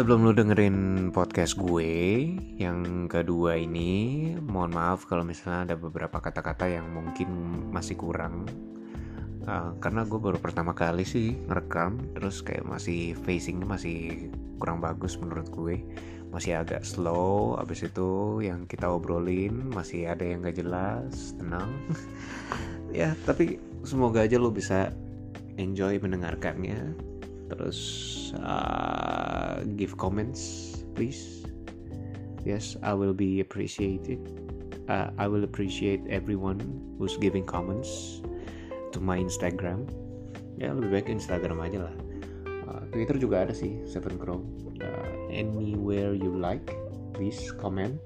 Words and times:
Sebelum 0.00 0.24
lu 0.24 0.32
dengerin 0.32 1.12
podcast 1.12 1.60
gue 1.60 2.24
yang 2.56 3.04
kedua 3.04 3.60
ini, 3.60 4.32
mohon 4.40 4.72
maaf 4.72 5.04
kalau 5.04 5.28
misalnya 5.28 5.68
ada 5.68 5.76
beberapa 5.76 6.24
kata-kata 6.24 6.72
yang 6.72 6.88
mungkin 6.88 7.28
masih 7.68 8.00
kurang. 8.00 8.48
Uh, 9.44 9.76
karena 9.76 10.08
gue 10.08 10.16
baru 10.16 10.40
pertama 10.40 10.72
kali 10.72 11.04
sih 11.04 11.36
ngerekam, 11.44 12.00
terus 12.16 12.40
kayak 12.40 12.64
masih 12.64 13.12
facingnya 13.12 13.68
masih 13.68 14.32
kurang 14.56 14.80
bagus 14.80 15.20
menurut 15.20 15.52
gue. 15.52 15.84
Masih 16.32 16.56
agak 16.56 16.80
slow, 16.80 17.60
abis 17.60 17.84
itu 17.84 18.40
yang 18.40 18.64
kita 18.64 18.88
obrolin 18.88 19.68
masih 19.68 20.08
ada 20.08 20.24
yang 20.24 20.40
gak 20.40 20.56
jelas, 20.56 21.36
tenang. 21.36 21.68
ya, 23.04 23.12
tapi 23.28 23.60
semoga 23.84 24.24
aja 24.24 24.40
lo 24.40 24.48
bisa 24.48 24.96
enjoy 25.60 26.00
mendengarkannya. 26.00 27.10
Terus 27.50 27.78
uh, 28.40 29.66
give 29.74 29.98
comments 29.98 30.70
please. 30.94 31.44
Yes 32.46 32.78
i 32.86 32.94
will 32.94 33.12
be 33.14 33.42
appreciated. 33.42 34.22
Uh, 34.86 35.10
i 35.18 35.26
will 35.26 35.44
appreciate 35.44 36.02
everyone 36.08 36.58
who's 36.98 37.18
giving 37.18 37.42
comments 37.42 38.22
to 38.94 38.98
my 39.02 39.18
instagram. 39.18 39.84
Ya 40.56 40.70
lebih 40.70 41.02
baik 41.02 41.06
instagram 41.10 41.58
aja 41.58 41.90
lah. 41.90 41.94
Uh, 42.70 42.82
twitter 42.94 43.18
juga 43.18 43.50
ada 43.50 43.54
sih 43.54 43.82
seven 43.84 44.14
crow. 44.16 44.40
Uh, 44.78 45.10
anywhere 45.28 46.14
you 46.14 46.30
like 46.30 46.72
please 47.12 47.50
comment. 47.58 47.98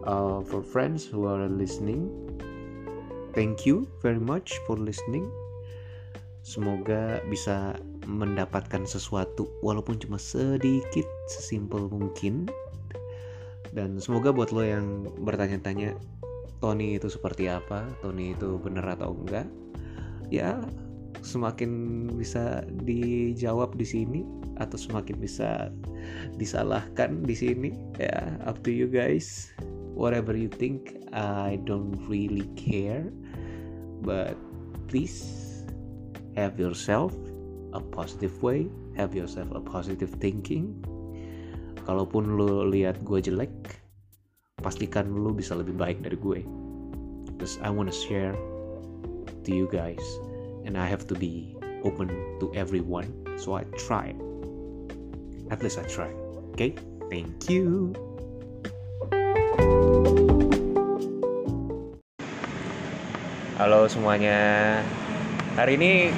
Uh, 0.00 0.40
for 0.48 0.64
friends 0.64 1.04
who 1.04 1.28
are 1.28 1.44
listening 1.44 2.08
thank 3.32 3.66
you 3.66 3.86
very 4.02 4.18
much 4.18 4.58
for 4.66 4.76
listening. 4.76 5.30
Semoga 6.42 7.20
bisa 7.28 7.76
mendapatkan 8.06 8.88
sesuatu 8.88 9.48
walaupun 9.60 10.00
cuma 10.00 10.16
sedikit 10.16 11.06
sesimpel 11.28 11.88
mungkin. 11.92 12.48
Dan 13.70 14.02
semoga 14.02 14.34
buat 14.34 14.50
lo 14.50 14.66
yang 14.66 15.06
bertanya-tanya 15.22 15.94
Tony 16.60 17.00
itu 17.00 17.08
seperti 17.08 17.48
apa 17.48 17.88
Tony 18.04 18.36
itu 18.36 18.60
bener 18.60 18.84
atau 18.84 19.16
enggak 19.16 19.48
ya 20.28 20.60
semakin 21.24 22.06
bisa 22.14 22.64
dijawab 22.84 23.74
di 23.74 23.84
sini 23.84 24.20
atau 24.60 24.76
semakin 24.76 25.16
bisa 25.16 25.72
disalahkan 26.36 27.24
di 27.24 27.32
sini 27.32 27.70
ya 27.96 28.36
up 28.44 28.60
to 28.64 28.70
you 28.70 28.86
guys. 28.86 29.50
Whatever 29.96 30.32
you 30.32 30.48
think 30.48 30.96
I 31.12 31.60
don't 31.68 31.98
really 32.08 32.48
care 32.56 33.04
but 34.00 34.38
please 34.88 35.20
have 36.38 36.56
yourself 36.56 37.12
a 37.72 37.80
positive 37.80 38.34
way 38.42 38.66
have 38.96 39.14
yourself 39.14 39.50
a 39.54 39.62
positive 39.62 40.10
thinking. 40.18 40.78
Kalaupun 41.86 42.36
lu 42.38 42.68
lihat 42.70 43.02
gue 43.02 43.18
jelek 43.22 43.52
pastikan 44.60 45.08
lu 45.10 45.32
bisa 45.32 45.56
lebih 45.56 45.74
baik 45.74 46.04
dari 46.04 46.18
gue. 46.20 46.40
Because 47.30 47.56
I 47.64 47.72
wanna 47.72 47.94
share 47.94 48.36
to 49.44 49.50
you 49.50 49.64
guys 49.72 50.02
and 50.68 50.76
I 50.76 50.84
have 50.84 51.08
to 51.08 51.16
be 51.16 51.56
open 51.82 52.12
to 52.44 52.52
everyone 52.52 53.08
so 53.40 53.56
I 53.56 53.64
try. 53.80 54.12
At 55.48 55.64
least 55.64 55.80
I 55.80 55.88
try 55.88 56.12
okay? 56.60 56.76
Thank 57.08 57.48
you. 57.48 57.96
Halo 63.56 63.88
semuanya. 63.88 64.80
Hari 65.56 65.80
ini 65.80 66.12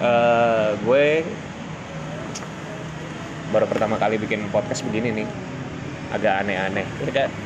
uh, 0.00 0.74
gue 0.80 1.22
baru 3.50 3.66
pertama 3.66 4.00
kali 4.00 4.16
bikin 4.16 4.48
podcast 4.48 4.82
begini 4.88 5.22
nih. 5.22 5.28
Agak 6.10 6.42
aneh-aneh. 6.42 6.86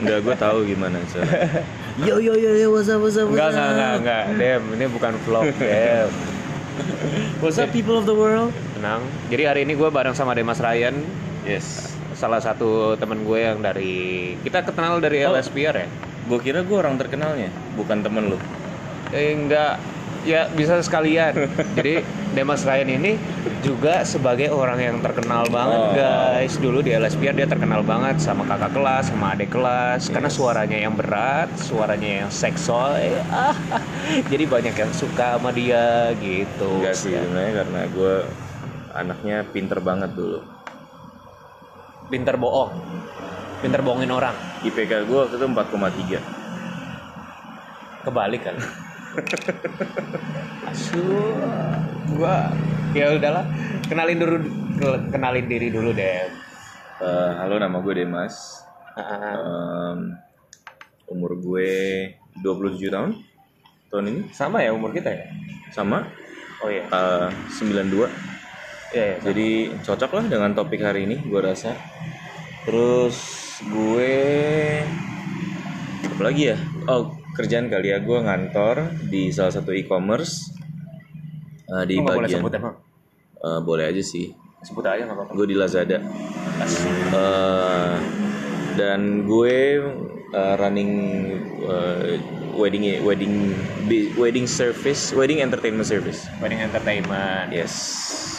Enggak 0.01 0.19
gue 0.25 0.35
tahu 0.41 0.65
gimana 0.65 0.97
so. 1.13 1.21
yo 2.09 2.19
yo 2.19 2.35
yo 2.35 2.57
yo 2.59 2.75
what's 2.75 2.91
up 2.91 2.99
what's 2.99 3.15
up 3.15 3.31
enggak 3.31 3.55
enggak 3.55 3.71
enggak 3.71 3.93
enggak 4.03 4.25
dem 4.41 4.63
ini 4.75 4.85
bukan 4.89 5.13
vlog 5.27 5.47
dem. 5.61 6.11
What's 7.39 7.61
up 7.63 7.71
people 7.71 7.95
of 7.95 8.07
the 8.09 8.17
world? 8.17 8.51
Tenang. 8.75 9.07
Jadi 9.31 9.43
hari 9.47 9.61
ini 9.63 9.79
gue 9.79 9.87
bareng 9.87 10.17
sama 10.17 10.35
Demas 10.35 10.59
Ryan. 10.59 10.99
Yes. 11.47 11.95
Salah 12.19 12.43
satu 12.43 12.99
teman 12.99 13.23
gue 13.23 13.39
yang 13.39 13.63
dari 13.63 14.35
kita 14.43 14.67
kenal 14.67 14.99
dari 14.99 15.23
oh, 15.23 15.39
LSPR 15.39 15.87
ya? 15.87 15.89
Gue 16.27 16.43
kira 16.43 16.67
gue 16.67 16.75
orang 16.75 16.99
terkenalnya 16.99 17.53
bukan 17.79 18.03
temen 18.03 18.33
lu. 18.33 18.39
Eh 19.15 19.39
enggak 19.39 19.79
ya 20.27 20.51
bisa 20.51 20.81
sekalian. 20.83 21.47
Jadi 21.79 22.03
Demas 22.35 22.67
Ryan 22.67 22.91
ini 22.99 23.13
juga 23.63 24.03
sebagai 24.03 24.51
orang 24.51 24.83
yang 24.83 24.97
terkenal 24.99 25.47
banget 25.47 25.81
oh. 25.81 25.91
guys. 25.95 26.59
Dulu 26.59 26.83
di 26.83 26.91
LSPR 26.91 27.33
dia 27.39 27.47
terkenal 27.47 27.87
banget 27.87 28.19
sama 28.19 28.43
kakak 28.43 28.75
kelas 28.75 29.15
sama 29.15 29.39
adik 29.39 29.55
kelas. 29.55 30.11
Yes. 30.11 30.11
karena 30.11 30.31
suaranya 30.31 30.79
yang 30.79 30.95
berat 30.99 31.49
suaranya 31.55 32.27
yang 32.27 32.31
seksual 32.35 32.99
ah, 33.31 33.55
jadi 34.35 34.45
banyak 34.51 34.75
yang 34.75 34.93
suka 34.93 35.39
sama 35.39 35.55
dia 35.55 36.11
gitu. 36.19 36.83
Enggak 36.83 36.99
sih 36.99 37.15
sebenarnya 37.15 37.53
karena 37.63 37.81
gue 37.89 38.15
anaknya 38.91 39.37
pinter 39.49 39.79
banget 39.79 40.11
dulu. 40.19 40.43
Pinter 42.11 42.35
bohong. 42.35 42.75
Pinter 43.63 43.81
bohongin 43.81 44.11
orang. 44.11 44.35
IPK 44.67 45.07
gue 45.07 45.19
waktu 45.25 45.39
itu 45.39 45.47
4,3 45.47 46.45
kebalik 48.05 48.45
kan 48.45 48.57
Asu, 50.71 51.03
gua 52.15 52.51
ya 52.95 53.15
udahlah. 53.15 53.47
Kenalin 53.87 54.19
dulu, 54.19 54.37
kenalin 55.11 55.47
diri 55.47 55.69
dulu 55.71 55.95
deh. 55.95 56.31
Uh, 56.99 57.31
halo, 57.39 57.59
nama 57.59 57.79
gue 57.83 57.95
Demas. 57.95 58.65
Um, 58.95 60.15
umur 61.11 61.37
gue 61.39 61.71
27 62.41 62.91
tahun. 62.91 63.13
Tahun 63.91 64.05
ini? 64.09 64.21
Sama 64.31 64.63
ya 64.63 64.73
umur 64.73 64.95
kita 64.95 65.11
ya? 65.11 65.27
Sama. 65.75 66.07
Oh 66.63 66.71
iya. 66.71 66.87
Uh, 66.91 67.29
92. 67.61 68.09
Ya, 68.95 69.05
ya, 69.11 69.17
Jadi 69.27 69.75
cocok 69.83 70.11
lah 70.15 70.25
dengan 70.31 70.55
topik 70.55 70.81
hari 70.83 71.07
ini, 71.07 71.19
gue 71.27 71.41
rasa. 71.43 71.75
Terus 72.65 73.19
gue 73.67 74.13
apa 76.15 76.23
lagi 76.23 76.55
ya? 76.55 76.59
Oh, 76.87 77.11
kerjaan 77.35 77.67
kali 77.67 77.91
ya 77.91 77.99
gue 77.99 78.19
ngantor 78.23 78.95
di 79.11 79.35
salah 79.35 79.51
satu 79.51 79.75
e-commerce 79.75 80.55
uh, 81.69 81.83
di 81.83 81.99
oh, 81.99 82.07
bagian 82.07 82.41
boleh, 82.41 82.61
sebut, 82.63 82.73
uh, 83.43 83.61
boleh 83.61 83.85
aja 83.91 84.03
sih. 84.03 84.31
Sebut 84.65 84.87
aja 84.87 85.05
nggak 85.05 85.19
apa-apa. 85.19 85.33
Gue 85.37 85.47
di 85.51 85.57
Lazada. 85.59 85.99
Uh, 87.11 87.99
dan 88.79 89.27
gue 89.27 89.83
uh, 90.33 90.55
running 90.57 90.93
uh, 91.67 92.17
wedding 92.55 92.87
wedding 93.03 93.51
wedding 94.15 94.47
service 94.47 95.11
wedding 95.13 95.43
entertainment 95.43 95.85
service. 95.85 96.31
Wedding 96.39 96.63
entertainment. 96.63 97.51
Yes 97.51 98.34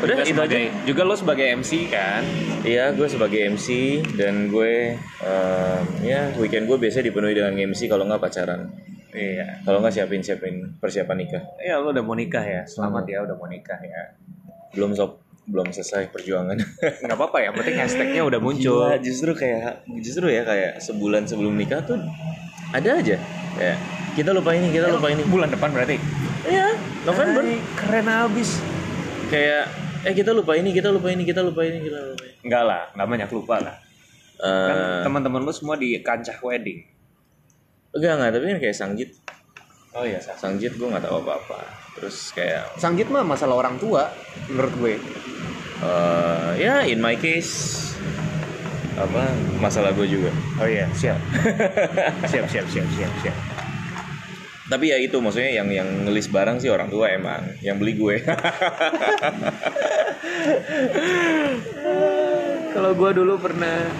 udah 0.00 0.16
juga 0.16 0.24
itu 0.24 0.32
sebagai, 0.32 0.62
aja 0.64 0.84
juga 0.88 1.02
lo 1.04 1.14
sebagai 1.16 1.46
MC 1.60 1.72
kan? 1.92 2.22
Iya 2.64 2.84
gue 2.96 3.08
sebagai 3.08 3.40
MC 3.52 3.68
dan 4.16 4.48
gue 4.48 4.96
uh, 5.24 5.80
ya 6.00 6.32
weekend 6.40 6.64
gue 6.64 6.76
biasa 6.80 7.04
dipenuhi 7.04 7.36
dengan 7.36 7.52
MC 7.52 7.86
kalau 7.88 8.08
nggak 8.08 8.20
pacaran. 8.20 8.72
Iya. 9.10 9.66
Kalau 9.66 9.82
nggak 9.82 9.94
siapin 9.94 10.22
siapin 10.22 10.78
persiapan 10.78 11.16
nikah. 11.18 11.42
Iya 11.58 11.82
lo 11.82 11.90
udah 11.90 12.04
mau 12.04 12.14
nikah 12.14 12.42
ya? 12.42 12.62
Selamat 12.64 13.04
hmm. 13.06 13.12
ya 13.12 13.18
udah 13.26 13.36
mau 13.36 13.48
nikah 13.50 13.80
ya. 13.82 14.02
Belum 14.72 14.94
sob 14.94 15.20
belum 15.50 15.74
selesai 15.74 16.14
perjuangan. 16.14 16.56
Nggak 17.02 17.16
apa-apa 17.18 17.38
ya 17.42 17.50
penting 17.50 17.76
hashtagnya 17.82 18.22
udah 18.22 18.38
muncul. 18.38 18.86
Gila, 18.86 19.02
justru 19.02 19.34
kayak 19.34 19.82
justru 19.98 20.30
ya 20.30 20.46
kayak 20.46 20.78
sebulan 20.78 21.26
sebelum 21.26 21.58
nikah 21.58 21.82
tuh 21.82 21.98
ada 22.70 23.02
aja. 23.02 23.18
Ya. 23.58 23.74
Kita 24.14 24.30
lupa 24.30 24.54
ini 24.54 24.70
kita 24.70 24.94
lupa 24.94 25.10
ini. 25.10 25.26
bulan 25.26 25.50
depan 25.50 25.74
berarti? 25.74 25.98
Iya 26.46 26.78
November. 27.02 27.42
Ay, 27.42 27.58
keren 27.74 28.06
abis. 28.06 28.62
Kayak 29.26 29.89
eh 30.00 30.14
kita 30.16 30.32
lupa 30.32 30.56
ini 30.56 30.72
kita 30.72 30.88
lupa 30.88 31.12
ini 31.12 31.28
kita 31.28 31.44
lupa 31.44 31.60
ini 31.60 31.78
kita 31.84 31.98
lupa 32.00 32.24
ini. 32.24 32.36
enggak 32.40 32.62
lah 32.64 32.82
nggak 32.96 33.08
banyak 33.08 33.30
lupa 33.36 33.56
lah. 33.60 33.76
Uh, 34.40 34.68
kan 34.72 34.76
teman-teman 35.04 35.44
lu 35.44 35.52
semua 35.52 35.76
di 35.76 36.00
kancah 36.00 36.40
wedding. 36.40 36.80
Enggak 37.92 38.12
enggak 38.16 38.30
tapi 38.32 38.44
kayak 38.56 38.76
sanggit. 38.76 39.10
Oh 39.92 40.04
iya 40.06 40.16
sanggit. 40.22 40.72
Gue 40.80 40.88
nggak 40.88 41.04
tahu 41.04 41.20
apa 41.26 41.32
apa 41.36 41.58
terus 41.98 42.32
kayak 42.32 42.70
sanggit 42.80 43.10
mah 43.12 43.26
masalah 43.26 43.60
orang 43.60 43.76
tua 43.76 44.08
menurut 44.48 44.72
gue. 44.80 44.94
Uh, 45.84 46.56
ya 46.56 46.80
yeah, 46.84 46.88
in 46.88 47.00
my 47.00 47.16
case 47.16 47.92
apa 48.96 49.36
masalah 49.60 49.92
gue 49.92 50.08
juga. 50.08 50.32
Oh 50.56 50.68
iya 50.68 50.88
siap. 51.00 51.20
Siap 52.24 52.48
siap 52.48 52.66
siap 52.72 52.88
siap 52.96 53.12
siap 53.20 53.49
tapi 54.70 54.94
ya 54.94 55.02
itu 55.02 55.18
maksudnya 55.18 55.50
yang 55.50 55.66
yang 55.66 56.06
ngelis 56.06 56.30
barang 56.30 56.62
sih 56.62 56.70
orang 56.70 56.86
tua 56.86 57.10
emang 57.10 57.42
yang 57.58 57.74
beli 57.74 57.98
gue. 57.98 58.22
Kalau 62.70 62.94
gue 62.94 63.10
dulu 63.18 63.34
pernah 63.42 63.90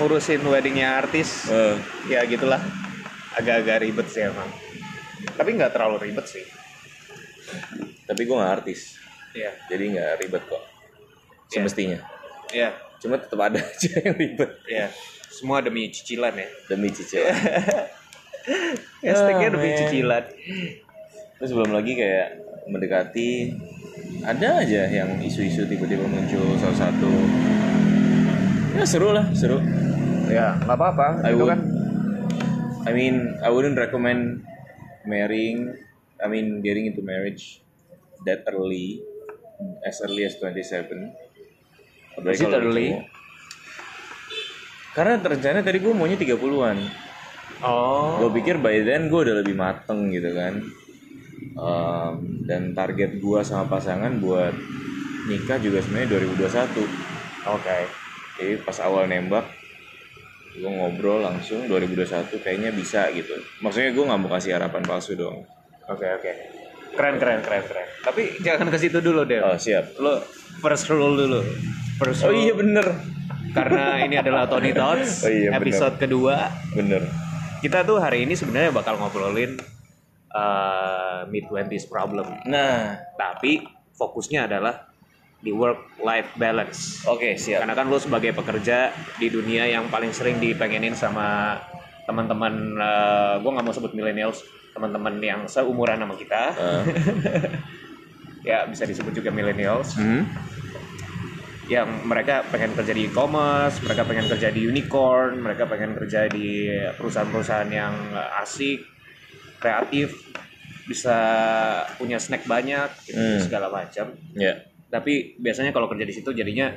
ngurusin 0.00 0.40
weddingnya 0.48 1.04
artis 1.04 1.52
uh. 1.52 1.76
ya 2.08 2.24
gitulah. 2.24 2.64
Agak-agak 3.36 3.84
ribet 3.84 4.08
sih 4.08 4.24
emang. 4.24 4.48
Tapi 5.36 5.52
nggak 5.52 5.76
terlalu 5.76 6.00
ribet 6.08 6.32
sih. 6.32 6.48
Tapi 8.08 8.24
gue 8.24 8.36
nggak 8.40 8.54
artis. 8.64 8.96
Ya 9.36 9.52
jadi 9.68 9.84
nggak 9.84 10.24
ribet 10.24 10.48
kok. 10.48 10.64
Semestinya. 11.52 12.00
ya 12.48 12.72
Cuma 13.04 13.20
tetap 13.20 13.36
ada 13.36 13.60
aja 13.68 14.00
yang 14.00 14.16
ribet. 14.16 14.48
Ya 14.64 14.88
semua 15.28 15.60
demi 15.60 15.92
cicilan 15.92 16.32
ya. 16.32 16.48
Demi 16.72 16.88
cicilan. 16.88 17.36
hashtagnya 19.04 19.48
demi 19.54 19.68
man. 19.70 19.78
cicilan 19.80 20.24
Terus 21.40 21.50
belum 21.50 21.70
lagi 21.74 21.92
kayak 21.98 22.28
mendekati 22.70 23.52
ada 24.24 24.64
aja 24.64 24.88
yang 24.88 25.20
isu-isu 25.20 25.68
tiba-tiba 25.68 26.08
muncul 26.08 26.56
salah 26.56 26.88
satu. 26.88 27.12
Ya 28.74 28.84
seru 28.88 29.12
lah, 29.12 29.28
seru. 29.36 29.60
ya 30.24 30.56
nggak 30.64 30.72
apa-apa 30.80 31.20
I 31.20 31.36
itu 31.36 31.44
would, 31.44 31.52
kan 31.52 31.60
I 32.84 32.92
mean, 32.92 33.40
I 33.40 33.48
wouldn't 33.48 33.80
recommend 33.80 34.44
marrying. 35.08 35.72
I 36.20 36.28
mean, 36.28 36.60
getting 36.60 36.84
into 36.84 37.00
marriage 37.00 37.64
that 38.28 38.44
early, 38.44 39.00
as 39.84 40.04
early 40.04 40.28
as 40.28 40.36
27. 40.36 40.92
Apalagi 42.20 42.36
Is 42.36 42.40
it 42.40 42.52
kalau 42.52 42.60
early? 42.60 42.88
cowok. 42.92 43.04
Karena 44.94 45.14
rencana 45.16 45.58
tadi 45.64 45.78
gue 45.80 45.92
maunya 45.96 46.20
30-an. 46.20 46.78
Oh 47.64 48.20
Gue 48.20 48.30
pikir 48.36 48.56
by 48.56 48.80
then 48.80 49.08
gue 49.08 49.20
udah 49.20 49.40
lebih 49.40 49.54
mateng 49.54 50.08
gitu 50.08 50.30
kan. 50.30 50.60
Um, 51.54 52.14
dan 52.42 52.72
target 52.72 53.16
gue 53.16 53.40
sama 53.40 53.70
pasangan 53.70 54.18
buat 54.18 54.52
nikah 55.24 55.56
juga 55.56 55.80
sebenarnya 55.80 56.08
2021. 56.36 56.84
oke 57.46 57.78
Jadi 58.34 58.52
pas 58.60 58.78
awal 58.80 59.06
nembak 59.06 59.46
gue 60.52 60.66
ngobrol 60.68 61.18
langsung 61.20 61.64
2021 61.64 62.04
kayaknya 62.38 62.70
bisa 62.70 63.06
gitu. 63.10 63.34
Maksudnya 63.58 63.90
gue 63.90 64.04
nggak 64.04 64.20
mau 64.20 64.30
kasih 64.30 64.54
harapan 64.54 64.82
palsu 64.82 65.14
dong. 65.14 65.42
oke 65.84 66.06
oke 66.12 66.32
keren 66.90 67.18
keren 67.18 67.40
keren 67.40 67.62
keren 67.62 67.86
tapi 68.00 68.38
jangan 68.38 68.70
ke 68.70 68.78
situ 68.78 68.98
dulu 68.98 69.22
deh 69.22 69.36
Oh 69.38 69.52
siap. 69.54 69.98
lo 69.98 70.22
first 70.58 70.86
rule 70.88 71.12
dulu 71.12 71.40
first 71.98 72.22
Oh 72.22 72.30
rule 72.30 72.40
iya 72.40 72.54
bener, 72.54 72.86
karena 73.50 73.98
ini 74.00 74.14
adalah 74.14 74.46
Tony 74.46 74.70
Tots 74.70 75.22
Oh 75.22 75.28
iya, 75.28 75.50
bener. 75.50 75.60
episode 75.60 75.94
kedua 75.98 76.48
bener. 76.72 77.02
Kita 77.64 77.80
tuh 77.80 77.96
hari 77.96 78.28
ini 78.28 78.36
sebenarnya 78.36 78.76
bakal 78.76 79.00
ngobrolin 79.00 79.56
uh, 80.36 81.24
mid 81.32 81.48
20s 81.48 81.88
problem. 81.88 82.28
Nah, 82.44 83.00
tapi 83.16 83.64
fokusnya 83.96 84.44
adalah 84.44 84.92
di 85.40 85.48
work 85.48 85.96
life 86.04 86.36
balance. 86.36 87.08
Oke 87.08 87.40
siap. 87.40 87.64
karena 87.64 87.72
kan 87.72 87.88
lo 87.88 87.96
sebagai 87.96 88.36
pekerja 88.36 88.92
di 89.16 89.32
dunia 89.32 89.64
yang 89.64 89.88
paling 89.88 90.12
sering 90.12 90.44
dipengenin 90.44 90.92
sama 90.92 91.56
teman-teman 92.04 92.76
uh, 92.76 93.40
gue 93.40 93.48
nggak 93.48 93.64
mau 93.64 93.72
sebut 93.72 93.96
millennials 93.96 94.44
teman-teman 94.76 95.16
yang 95.24 95.40
seumuran 95.48 96.04
sama 96.04 96.20
kita. 96.20 96.42
Eh, 96.52 96.82
ya 98.52 98.68
bisa 98.68 98.84
disebut 98.84 99.16
juga 99.16 99.32
millennials. 99.32 99.96
Hmm? 99.96 100.28
Yang 101.64 102.04
mereka 102.04 102.44
pengen 102.52 102.76
kerja 102.76 102.92
di 102.92 103.08
e-commerce, 103.08 103.80
mereka 103.80 104.04
pengen 104.04 104.26
kerja 104.28 104.48
di 104.52 104.68
unicorn, 104.68 105.40
mereka 105.40 105.64
pengen 105.64 105.96
kerja 105.96 106.28
di 106.28 106.68
perusahaan-perusahaan 106.96 107.70
yang 107.72 107.94
asik, 108.44 108.84
kreatif, 109.56 110.12
bisa 110.84 111.16
punya 111.96 112.20
snack 112.20 112.44
banyak, 112.44 112.88
gitu, 113.08 113.16
Hmm. 113.16 113.40
segala 113.40 113.72
macam. 113.72 114.12
Ya, 114.36 114.60
Tapi 114.92 115.34
biasanya 115.42 115.74
kalau 115.74 115.90
kerja 115.90 116.06
di 116.06 116.14
situ 116.14 116.30
jadinya 116.30 116.70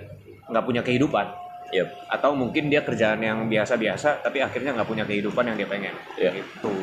nggak 0.49 0.65
punya 0.65 0.81
kehidupan, 0.81 1.27
yep. 1.69 1.85
atau 2.09 2.33
mungkin 2.33 2.71
dia 2.71 2.81
kerjaan 2.81 3.21
yang 3.21 3.45
biasa-biasa, 3.45 4.25
tapi 4.25 4.41
akhirnya 4.41 4.73
nggak 4.73 4.89
punya 4.89 5.05
kehidupan 5.05 5.45
yang 5.53 5.57
dia 5.59 5.69
pengen. 5.69 5.93
Iya. 6.17 6.41
Gitu. 6.41 6.73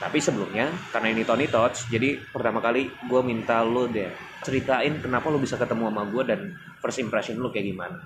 Tapi 0.00 0.18
sebelumnya, 0.22 0.72
karena 0.88 1.12
ini 1.12 1.28
Tony 1.28 1.44
Tots, 1.50 1.92
jadi 1.92 2.16
pertama 2.32 2.64
kali 2.64 2.88
gue 2.88 3.20
minta 3.20 3.60
lo 3.60 3.84
deh 3.84 4.08
ceritain 4.42 4.98
kenapa 4.98 5.30
lo 5.30 5.38
bisa 5.38 5.54
ketemu 5.54 5.92
sama 5.92 6.02
gue 6.10 6.22
dan 6.26 6.40
first 6.82 6.98
impression 6.98 7.38
lo 7.38 7.54
kayak 7.54 7.70
gimana. 7.70 8.02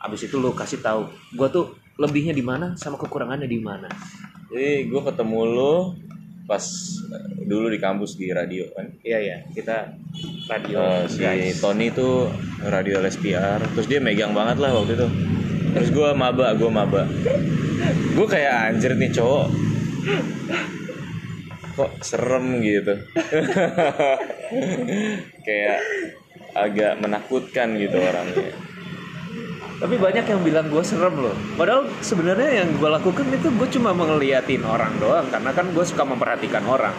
Abis 0.00 0.26
itu 0.26 0.40
lo 0.40 0.56
kasih 0.56 0.80
tahu 0.80 1.12
gue 1.36 1.48
tuh 1.52 1.76
lebihnya 2.00 2.34
di 2.34 2.42
mana 2.42 2.72
sama 2.74 2.96
kekurangannya 2.96 3.46
di 3.46 3.60
mana. 3.60 3.86
Jadi 4.48 4.88
gue 4.88 5.02
ketemu 5.04 5.40
lo 5.44 5.74
pas 6.44 6.60
eh, 7.08 7.48
dulu 7.48 7.72
di 7.72 7.80
kampus 7.80 8.20
di 8.20 8.32
radio 8.32 8.68
kan. 8.72 8.88
Iya 9.00 9.18
ya, 9.20 9.36
kita 9.52 9.96
radio 10.48 10.76
Eh, 10.80 11.04
si 11.08 11.20
guys. 11.20 11.60
Tony 11.60 11.88
itu 11.88 12.28
radio 12.64 13.00
LSPR, 13.00 13.60
terus 13.76 13.86
dia 13.88 14.00
megang 14.00 14.36
banget 14.36 14.60
lah 14.60 14.76
waktu 14.76 14.96
itu. 14.96 15.08
Terus 15.74 15.88
gue 15.90 16.08
maba, 16.12 16.52
gue 16.54 16.70
maba. 16.70 17.08
Gue 18.14 18.26
kayak 18.28 18.76
anjir 18.76 18.94
nih 18.94 19.10
cowok. 19.10 19.46
Kok 21.74 21.90
serem 22.04 22.62
gitu. 22.62 22.94
kayak 25.46 25.78
agak 26.54 27.02
menakutkan 27.02 27.74
gitu 27.76 27.98
orangnya. 27.98 28.54
Tapi 29.74 29.98
banyak 29.98 30.24
yang 30.24 30.40
bilang 30.40 30.70
gue 30.70 30.80
serem 30.86 31.18
loh. 31.18 31.34
Padahal 31.58 31.90
sebenarnya 32.00 32.62
yang 32.64 32.72
gue 32.78 32.88
lakukan 32.88 33.26
itu 33.34 33.50
gue 33.52 33.68
cuma 33.74 33.90
ngeliatin 33.92 34.62
orang 34.62 34.94
doang, 35.02 35.26
karena 35.28 35.50
kan 35.50 35.66
gue 35.74 35.84
suka 35.84 36.06
memperhatikan 36.06 36.62
orang. 36.64 36.94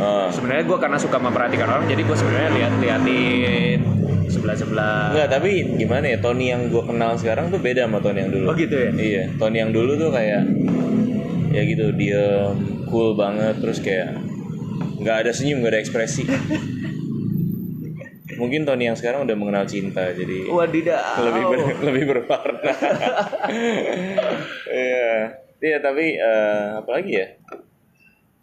Eh, 0.00 0.28
sebenarnya 0.32 0.64
gue 0.64 0.78
karena 0.80 0.96
suka 0.96 1.20
memperhatikan 1.20 1.68
orang 1.68 1.84
jadi 1.84 2.00
gue 2.00 2.16
sebenarnya 2.16 2.50
lihat 2.56 2.72
liatin 2.80 3.78
sebelah 4.32 4.56
sebelah 4.56 5.12
Enggak, 5.12 5.28
tapi 5.28 5.76
gimana 5.76 6.16
ya 6.16 6.18
Tony 6.24 6.48
yang 6.48 6.72
gue 6.72 6.80
kenal 6.80 7.20
sekarang 7.20 7.52
tuh 7.52 7.60
beda 7.60 7.84
sama 7.84 8.00
Tony 8.00 8.24
yang 8.24 8.32
dulu. 8.32 8.48
oh 8.48 8.56
gitu 8.56 8.72
ya 8.80 8.90
Iya, 8.96 9.22
Tony 9.36 9.60
yang 9.60 9.76
dulu 9.76 10.00
tuh 10.00 10.08
kayak 10.08 10.48
ya 11.52 11.62
gitu 11.68 11.92
dia 12.00 12.48
cool 12.88 13.12
banget 13.12 13.60
terus 13.60 13.84
kayak 13.84 14.16
nggak 15.04 15.28
ada 15.28 15.30
senyum 15.36 15.60
nggak 15.60 15.76
ada 15.76 15.80
ekspresi. 15.84 16.24
Mungkin 18.40 18.64
Tony 18.64 18.88
yang 18.88 18.96
sekarang 18.96 19.28
udah 19.28 19.36
mengenal 19.36 19.68
cinta 19.68 20.08
jadi 20.16 20.48
wadidaw 20.48 21.20
lebih 21.28 21.44
ber, 21.44 21.58
lebih 21.92 22.04
berwarna. 22.08 22.72
Iya, 24.70 25.34
iya 25.60 25.78
tapi 25.82 26.14
eh, 26.14 26.68
apa 26.78 26.90
lagi 26.94 27.12
ya? 27.20 27.26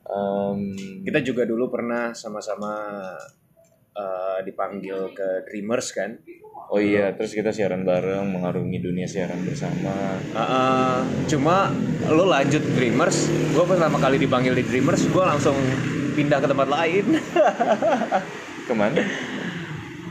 Em, 0.06 0.60
kita 1.08 1.24
juga 1.24 1.48
dulu 1.48 1.72
pernah 1.72 2.12
sama-sama 2.14 3.00
eh, 3.96 4.40
dipanggil 4.46 5.16
ke 5.16 5.48
Dreamers 5.50 5.88
kan 5.96 6.20
oh 6.68 6.84
iya, 6.84 7.16
terus 7.16 7.32
kita 7.32 7.56
siaran 7.56 7.88
bareng 7.88 8.28
mengarungi 8.28 8.84
dunia 8.84 9.08
siaran 9.08 9.40
bersama. 9.48 10.20
Eh, 10.36 11.00
cuma 11.32 11.72
lo 12.12 12.28
lanjut 12.28 12.60
Dreamers 12.76 13.32
gue 13.56 13.66
pertama 13.66 13.98
kali 13.98 14.20
dipanggil 14.20 14.54
di 14.54 14.64
Dreamers 14.68 15.08
gue 15.08 15.24
langsung 15.24 15.56
pindah 16.16 16.44
ke 16.44 16.48
tempat 16.50 16.68
lain 16.68 17.06
Ke 18.68 18.74
mana? 18.76 19.00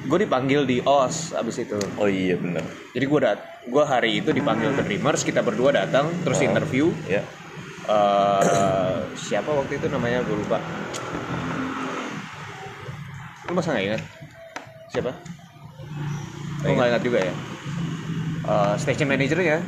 Gue 0.07 0.19
dipanggil 0.21 0.63
di 0.63 0.79
OS 0.81 1.33
abis 1.33 1.61
itu 1.61 1.79
Oh 1.97 2.07
iya 2.07 2.35
bener. 2.35 2.63
jadi 2.91 3.05
gue 3.05 3.21
dat 3.21 3.39
gue 3.63 3.85
hari 3.85 4.19
itu 4.19 4.31
dipanggil 4.31 4.71
ke 4.73 4.83
Dreamers 4.83 5.21
kita 5.21 5.41
berdua 5.41 5.71
datang 5.71 6.11
terus 6.23 6.39
interview 6.41 6.95
Ya. 7.05 7.23
eh 7.87 8.97
siapa 9.15 9.47
waktu 9.49 9.77
itu 9.77 9.87
namanya 9.87 10.23
gue 10.23 10.37
lupa 10.37 10.59
lu 13.47 13.53
masa 13.53 13.71
nggak 13.71 13.87
ingat 13.87 14.03
siapa 14.89 15.13
lu 16.63 16.73
nggak 16.73 16.89
ingat 16.91 17.05
juga 17.05 17.21
ya 17.23 17.35
Eh, 18.43 18.75
station 18.79 19.11
managernya 19.11 19.59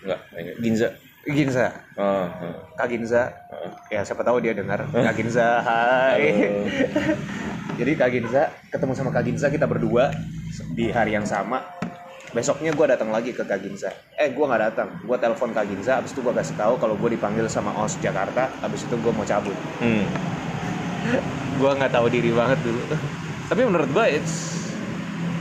Enggak, 0.00 0.20
enggak. 0.32 0.56
Ginza. 0.58 0.88
Ginza 1.26 1.66
Oh, 1.96 2.24
oh. 2.24 2.54
Kak 2.74 2.88
Ginza 2.88 3.28
oh. 3.28 3.47
Ya 3.88 4.04
siapa 4.04 4.22
tahu 4.22 4.42
dia 4.42 4.52
dengar. 4.52 4.84
Kak 5.06 5.14
Ginza 5.16 5.62
hai. 5.64 6.50
Jadi 7.78 7.92
Kak 7.94 8.10
Ginza 8.10 8.52
ketemu 8.68 8.92
sama 8.94 9.10
Kak 9.14 9.24
Ginza 9.24 9.46
kita 9.48 9.64
berdua 9.64 10.10
di 10.74 10.90
hari 10.90 11.14
yang 11.14 11.24
sama. 11.24 11.62
Besoknya 12.28 12.76
gue 12.76 12.86
datang 12.86 13.08
lagi 13.08 13.32
ke 13.32 13.40
Kak 13.40 13.60
Ginza. 13.64 13.88
Eh 14.18 14.34
gue 14.34 14.44
nggak 14.44 14.62
datang. 14.72 14.88
Gue 15.06 15.16
telepon 15.16 15.54
Kak 15.54 15.66
Ginza 15.70 16.02
abis 16.02 16.12
itu 16.12 16.20
gue 16.20 16.34
kasih 16.34 16.56
tahu 16.58 16.76
kalau 16.76 16.94
gue 16.98 17.16
dipanggil 17.16 17.48
sama 17.48 17.72
OS 17.80 17.96
Jakarta 18.04 18.52
abis 18.60 18.84
itu 18.84 18.94
gue 19.00 19.12
mau 19.14 19.24
cabut. 19.24 19.56
Hmm. 19.80 20.04
gue 21.60 21.70
nggak 21.72 21.92
tahu 21.94 22.06
diri 22.12 22.30
banget 22.34 22.58
dulu. 22.60 22.82
Tapi 23.48 23.60
menurut 23.64 23.88
gue 23.88 24.06
it's 24.20 24.58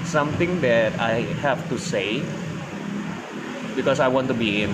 something 0.07 0.63
that 0.63 0.95
I 0.95 1.27
have 1.43 1.59
to 1.67 1.75
say 1.75 2.23
because 3.75 3.99
I 3.99 4.07
want 4.07 4.31
to 4.31 4.35
be 4.37 4.63
in 4.63 4.71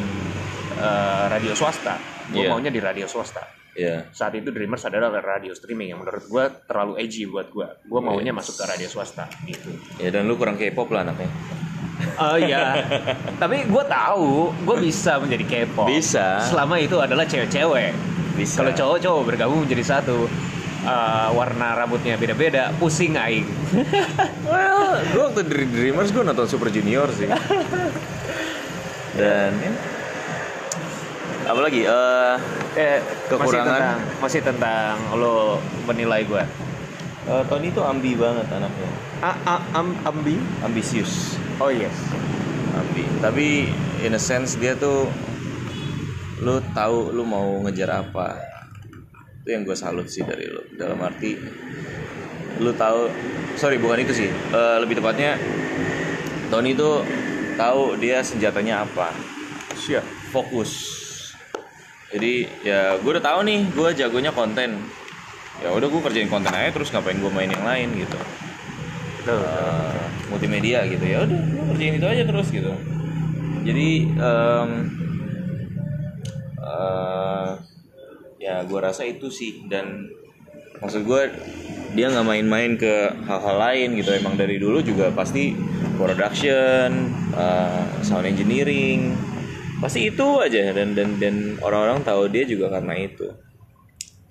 uh, 0.78 1.26
radio 1.34 1.58
swasta 1.58 2.13
gue 2.26 2.40
Yeah. 2.40 2.50
maunya 2.50 2.70
di 2.70 2.78
radio 2.78 3.04
swasta 3.04 3.44
Ya. 3.74 4.06
saat 4.10 4.32
itu 4.34 4.48
Dreamers 4.48 4.86
adalah 4.86 5.10
radio 5.18 5.50
streaming 5.52 5.90
yang 5.90 6.00
menurut 6.00 6.22
gue 6.24 6.44
terlalu 6.64 6.94
edgy 7.00 7.26
buat 7.26 7.50
gue 7.50 7.66
gue 7.84 8.00
maunya 8.00 8.30
masuk 8.30 8.54
ke 8.56 8.64
radio 8.66 8.86
swasta 8.86 9.26
gitu 9.44 9.74
Ya 9.98 10.08
dan 10.08 10.24
lu 10.24 10.36
kurang 10.36 10.56
K-pop 10.56 10.88
lah 10.88 11.02
anaknya. 11.02 11.26
oh 12.16 12.38
iya 12.38 12.86
tapi 13.42 13.66
gue 13.66 13.84
tahu 13.84 14.54
gue 14.56 14.78
bisa 14.80 15.18
menjadi 15.18 15.42
K-pop 15.66 15.90
Bisa. 15.90 16.46
selama 16.46 16.78
itu 16.78 16.96
adalah 16.96 17.26
cewek-cewek 17.26 17.98
Bisa. 18.34 18.62
kalau 18.62 18.72
cowok-cowok 18.72 19.22
bergabung 19.26 19.66
menjadi 19.66 19.98
satu 19.98 20.30
uh, 20.84 21.30
warna 21.32 21.74
rambutnya 21.74 22.14
beda-beda 22.14 22.70
pusing 22.78 23.18
aing 23.18 23.50
Well, 24.46 25.02
gue 25.04 25.22
waktu 25.24 25.42
dari 25.44 25.66
Dreamers 25.66 26.10
gue 26.10 26.22
nonton 26.22 26.46
Super 26.46 26.70
Junior 26.70 27.10
sih. 27.10 27.26
Dan 29.14 29.52
ya. 31.44 31.50
apalagi 31.50 31.82
eh 31.84 32.36
eh, 32.74 32.98
masih 33.00 33.28
Kekurangan. 33.30 33.68
tentang 33.70 33.98
masih 34.20 34.42
tentang 34.42 34.94
lo 35.14 35.60
menilai 35.86 36.24
gue 36.24 36.44
Eh, 37.24 37.40
Tony 37.48 37.72
itu 37.72 37.80
ambi 37.80 38.20
banget 38.20 38.44
anaknya 38.50 38.90
A, 39.20 39.32
a, 39.46 39.56
am, 39.74 39.96
ambi? 40.04 40.36
ambisius 40.60 41.40
Oh 41.56 41.72
yes. 41.72 41.96
ambi 42.74 43.08
tapi 43.20 43.72
in 44.00 44.12
a 44.12 44.20
sense 44.20 44.56
dia 44.56 44.76
tuh 44.76 45.08
lu 46.40 46.60
tahu 46.74 47.12
lu 47.12 47.24
mau 47.24 47.64
ngejar 47.64 48.04
apa 48.04 48.36
itu 49.40 49.50
yang 49.50 49.64
gue 49.64 49.72
salut 49.72 50.04
sih 50.06 50.20
dari 50.22 50.48
lu 50.48 50.68
dalam 50.76 51.00
arti 51.00 51.40
lu 52.60 52.72
tahu 52.74 53.08
sorry 53.54 53.80
bukan 53.80 54.04
itu 54.04 54.12
sih 54.18 54.28
Eh, 54.28 54.78
lebih 54.78 55.00
tepatnya 55.00 55.40
Tony 56.48 56.76
tuh 56.76 57.08
tahu 57.56 57.96
dia 57.98 58.20
senjatanya 58.20 58.84
apa 58.84 59.16
Siap. 59.74 60.04
fokus 60.30 61.00
jadi 62.14 62.34
ya 62.62 62.82
gue 63.02 63.10
udah 63.10 63.26
tahu 63.26 63.40
nih 63.42 63.60
gue 63.74 63.90
jagonya 63.98 64.30
konten. 64.30 64.78
Ya 65.66 65.74
udah 65.74 65.90
gue 65.90 66.02
kerjain 66.02 66.30
konten 66.30 66.54
aja 66.54 66.70
terus 66.70 66.94
ngapain 66.94 67.18
gue 67.18 67.32
main 67.34 67.50
yang 67.50 67.66
lain 67.66 67.90
gitu. 67.98 68.18
Betul. 69.22 69.42
Eh, 69.42 70.02
multimedia 70.30 70.86
gitu. 70.86 71.02
Ya 71.02 71.26
udah 71.26 71.40
gue 71.42 71.66
kerjain 71.74 71.98
itu 71.98 72.06
aja 72.06 72.24
terus 72.30 72.48
gitu. 72.54 72.70
Jadi 73.66 73.90
em, 74.14 74.70
eh, 76.62 77.50
ya 78.38 78.62
gue 78.62 78.80
rasa 78.80 79.10
itu 79.10 79.34
sih. 79.34 79.66
Dan 79.66 80.06
maksud 80.86 81.10
gue 81.10 81.22
dia 81.98 82.14
nggak 82.14 82.30
main-main 82.30 82.78
ke 82.78 83.10
hal-hal 83.26 83.58
lain 83.58 83.98
gitu. 83.98 84.14
Emang 84.14 84.38
dari 84.38 84.62
dulu 84.62 84.86
juga 84.86 85.10
pasti 85.10 85.58
production 85.98 87.10
eh, 87.34 87.86
sound 88.06 88.30
engineering 88.30 89.33
pasti 89.84 90.08
itu 90.08 90.28
aja. 90.40 90.72
Dan 90.72 90.96
dan 90.96 91.20
dan 91.20 91.60
orang-orang 91.60 92.00
tahu 92.08 92.32
dia 92.32 92.48
juga 92.48 92.72
karena 92.72 92.96
itu. 92.96 93.28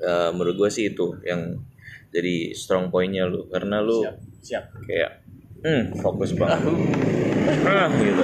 Eh, 0.00 0.30
menurut 0.32 0.56
gue 0.56 0.71
sih 0.73 0.88
itu 0.88 1.21
yang 1.28 1.61
jadi 2.09 2.56
strong 2.56 2.88
pointnya 2.88 3.28
lu. 3.28 3.44
Karena 3.52 3.85
lu 3.85 4.00
Siap. 4.40 4.64
kayak 4.88 5.21
hmm 5.62 5.94
fokus 6.00 6.32
banget. 6.35 6.73
Ah 7.68 7.87
gitu. 7.92 8.23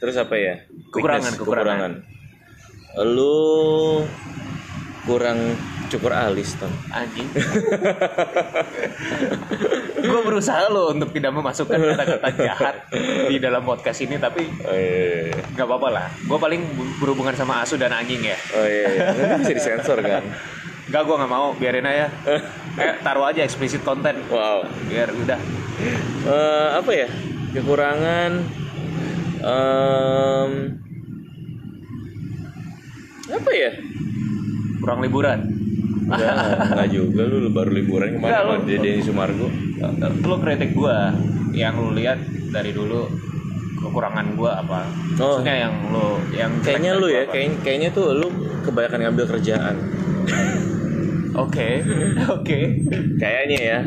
Terus 0.00 0.16
apa 0.16 0.34
ya? 0.36 0.54
Kekurangan, 0.92 1.32
Weakness, 1.32 1.40
kekurangan. 1.40 1.92
lu 3.06 4.02
kurang 5.10 5.58
cukur 5.90 6.14
alis 6.14 6.54
ton 6.54 6.70
Anjing. 6.94 7.26
gue 9.98 10.20
berusaha 10.22 10.70
lo 10.70 10.94
untuk 10.94 11.10
tidak 11.10 11.34
memasukkan 11.34 11.74
kata-kata 11.82 12.28
jahat 12.38 12.76
di 13.26 13.42
dalam 13.42 13.66
podcast 13.66 13.98
ini 14.06 14.14
tapi 14.22 14.46
oh 14.62 14.70
iya, 14.70 15.34
iya. 15.34 15.42
nggak 15.58 15.66
apa-apa 15.66 15.88
lah. 15.90 16.06
Gue 16.30 16.38
paling 16.38 16.62
bu- 16.78 16.94
berhubungan 17.02 17.34
sama 17.34 17.66
asu 17.66 17.74
dan 17.74 17.90
anjing 17.90 18.22
ya. 18.22 18.38
oh 18.54 18.62
iya, 18.62 18.86
iya. 18.86 19.04
Nanti 19.34 19.50
bisa 19.50 19.74
disensor 19.74 19.98
kan 19.98 20.22
Enggak, 20.90 21.02
gue 21.06 21.16
nggak 21.22 21.30
mau. 21.30 21.46
Biarin 21.54 21.86
aja. 21.86 22.06
Eh, 22.78 22.94
taruh 23.02 23.26
aja 23.26 23.42
eksplisit 23.42 23.82
konten. 23.82 24.14
wow 24.30 24.62
Biar 24.86 25.10
udah. 25.10 25.38
Eh, 26.26 26.68
apa 26.78 26.90
ya 26.94 27.08
kekurangan 27.50 28.30
em, 29.42 30.52
apa 33.30 33.50
ya 33.54 33.70
Kurang 34.80 35.04
liburan. 35.04 35.38
Enggak, 36.10 36.90
juga 36.90 37.22
lu 37.22 37.54
baru 37.54 37.70
liburan 37.70 38.18
kemarin 38.18 38.34
sama 38.34 38.54
lu- 38.58 38.66
Denny 38.66 38.98
Sumargo 38.98 39.46
Lo 40.26 40.36
kritik 40.42 40.74
gue 40.74 40.96
yang 41.54 41.78
lo 41.78 41.94
lihat 41.94 42.18
dari 42.50 42.74
dulu 42.74 43.06
kekurangan 43.78 44.34
gue 44.34 44.50
apa? 44.50 44.80
Oh. 45.22 45.38
Maksudnya 45.38 45.70
yang 45.70 45.74
lo 45.94 46.18
yang 46.34 46.50
Kayaknya 46.60 46.98
lu 46.98 47.06
gua 47.06 47.14
ya, 47.14 47.22
kayak, 47.30 47.62
kayaknya 47.62 47.88
tuh 47.94 48.18
lu 48.18 48.26
kebanyakan 48.66 48.98
ngambil 49.06 49.24
kerjaan. 49.38 49.76
Oke, 51.38 51.68
oke. 52.36 52.58
Kayaknya 53.16 53.58
ya. 53.62 53.78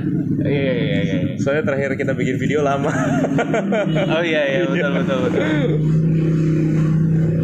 Iya 0.43 0.73
iya 0.73 0.97
iya. 1.03 1.03
iya. 1.03 1.19
Soalnya 1.37 1.67
terakhir 1.67 1.99
kita 1.99 2.15
bikin 2.15 2.39
video 2.39 2.63
lama. 2.63 2.89
Oh 4.15 4.23
iya 4.23 4.41
iya 4.47 4.59
betul 4.65 4.89
betul 4.95 5.17
betul. 5.27 5.43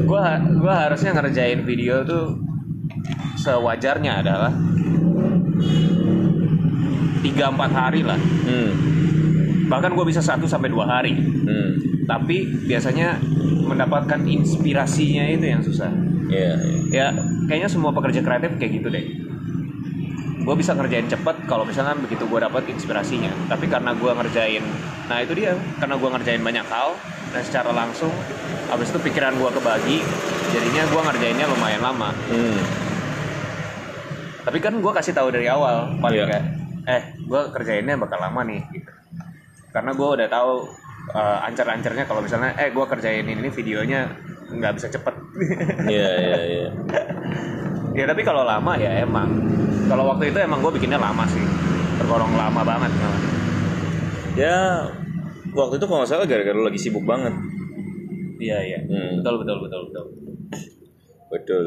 Gua 0.09 0.25
gua 0.57 0.73
harusnya 0.87 1.13
ngerjain 1.13 1.61
video 1.61 2.01
tuh 2.01 2.33
sewajarnya 3.39 4.23
adalah 4.23 4.51
tiga 7.23 7.51
empat 7.51 7.71
hari 7.71 8.01
lah. 8.03 8.19
hmm. 8.19 8.71
Bahkan 9.69 9.91
gue 9.93 10.05
bisa 10.07 10.21
satu 10.23 10.49
sampai 10.49 10.73
dua 10.73 10.85
hari. 10.87 11.13
Hmm. 11.13 11.77
Tapi 12.09 12.65
biasanya 12.65 13.21
mendapatkan 13.69 14.17
inspirasinya 14.25 15.29
itu 15.29 15.45
yang 15.45 15.61
susah. 15.61 15.93
Iya, 16.29 16.53
iya. 16.57 16.81
Ya 16.89 17.07
kayaknya 17.45 17.69
semua 17.69 17.93
pekerja 17.93 18.25
kreatif 18.25 18.57
kayak 18.57 18.81
gitu 18.81 18.87
deh. 18.89 19.05
Gue 20.41 20.55
bisa 20.57 20.73
ngerjain 20.73 21.05
cepet 21.05 21.45
kalau 21.45 21.61
misalkan 21.61 22.01
begitu 22.01 22.25
gue 22.25 22.39
dapat 22.41 22.65
inspirasinya. 22.65 23.29
Tapi 23.45 23.69
karena 23.69 23.93
gue 23.93 24.09
ngerjain, 24.09 24.63
nah 25.05 25.21
itu 25.21 25.37
dia. 25.37 25.53
Karena 25.77 26.01
gue 26.01 26.09
ngerjain 26.09 26.41
banyak 26.41 26.65
hal 26.65 26.97
dan 27.29 27.41
secara 27.45 27.69
langsung, 27.69 28.09
habis 28.73 28.89
itu 28.89 28.97
pikiran 28.97 29.37
gue 29.37 29.49
kebagi, 29.53 29.97
jadinya 30.49 30.83
gue 30.89 31.01
ngerjainnya 31.05 31.45
lumayan 31.45 31.81
lama. 31.85 32.09
Hmm. 32.33 32.88
Tapi 34.39 34.57
kan 34.59 34.73
gue 34.79 34.91
kasih 34.95 35.13
tahu 35.13 35.29
dari 35.29 35.47
awal, 35.51 35.99
paling 35.99 36.23
Iya. 36.23 36.27
kayak, 36.27 36.45
eh 36.87 37.01
gue 37.19 37.41
kerjainnya 37.51 37.95
bakal 37.99 38.19
lama 38.19 38.41
nih. 38.47 38.61
Gitu. 38.71 38.91
Karena 39.69 39.91
gue 39.93 40.07
udah 40.19 40.27
tahu 40.31 40.51
uh, 41.13 41.45
ancar-ancarnya 41.45 42.03
kalau 42.07 42.23
misalnya, 42.23 42.55
eh 42.57 42.71
gue 42.71 42.85
kerjain 42.87 43.27
ini 43.27 43.49
videonya 43.51 44.09
nggak 44.49 44.73
bisa 44.79 44.87
cepet. 44.89 45.15
Iya, 45.85 46.09
iya, 46.17 46.39
iya. 46.45 46.69
Ya 47.89 48.05
tapi 48.07 48.21
kalau 48.23 48.47
lama 48.47 48.79
ya 48.79 49.03
emang. 49.03 49.27
Kalau 49.89 50.07
waktu 50.07 50.31
itu 50.31 50.37
emang 50.39 50.61
gue 50.63 50.71
bikinnya 50.77 51.01
lama 51.01 51.25
sih. 51.27 51.41
Tergolong 51.99 52.31
lama 52.31 52.61
banget 52.63 52.91
malah. 52.95 53.21
Ya, 54.39 54.87
waktu 55.51 55.81
itu 55.81 55.85
kalau 55.89 55.99
nggak 56.05 56.11
salah 56.13 56.23
gara-gara 56.29 56.55
lu 56.55 56.63
lagi 56.63 56.79
sibuk 56.79 57.03
banget. 57.03 57.33
Iya 58.39 58.57
iya. 58.63 58.79
Hmm. 58.87 59.19
Betul 59.19 59.43
betul 59.43 59.57
betul 59.67 59.81
betul. 59.91 60.05
Betul. 61.27 61.65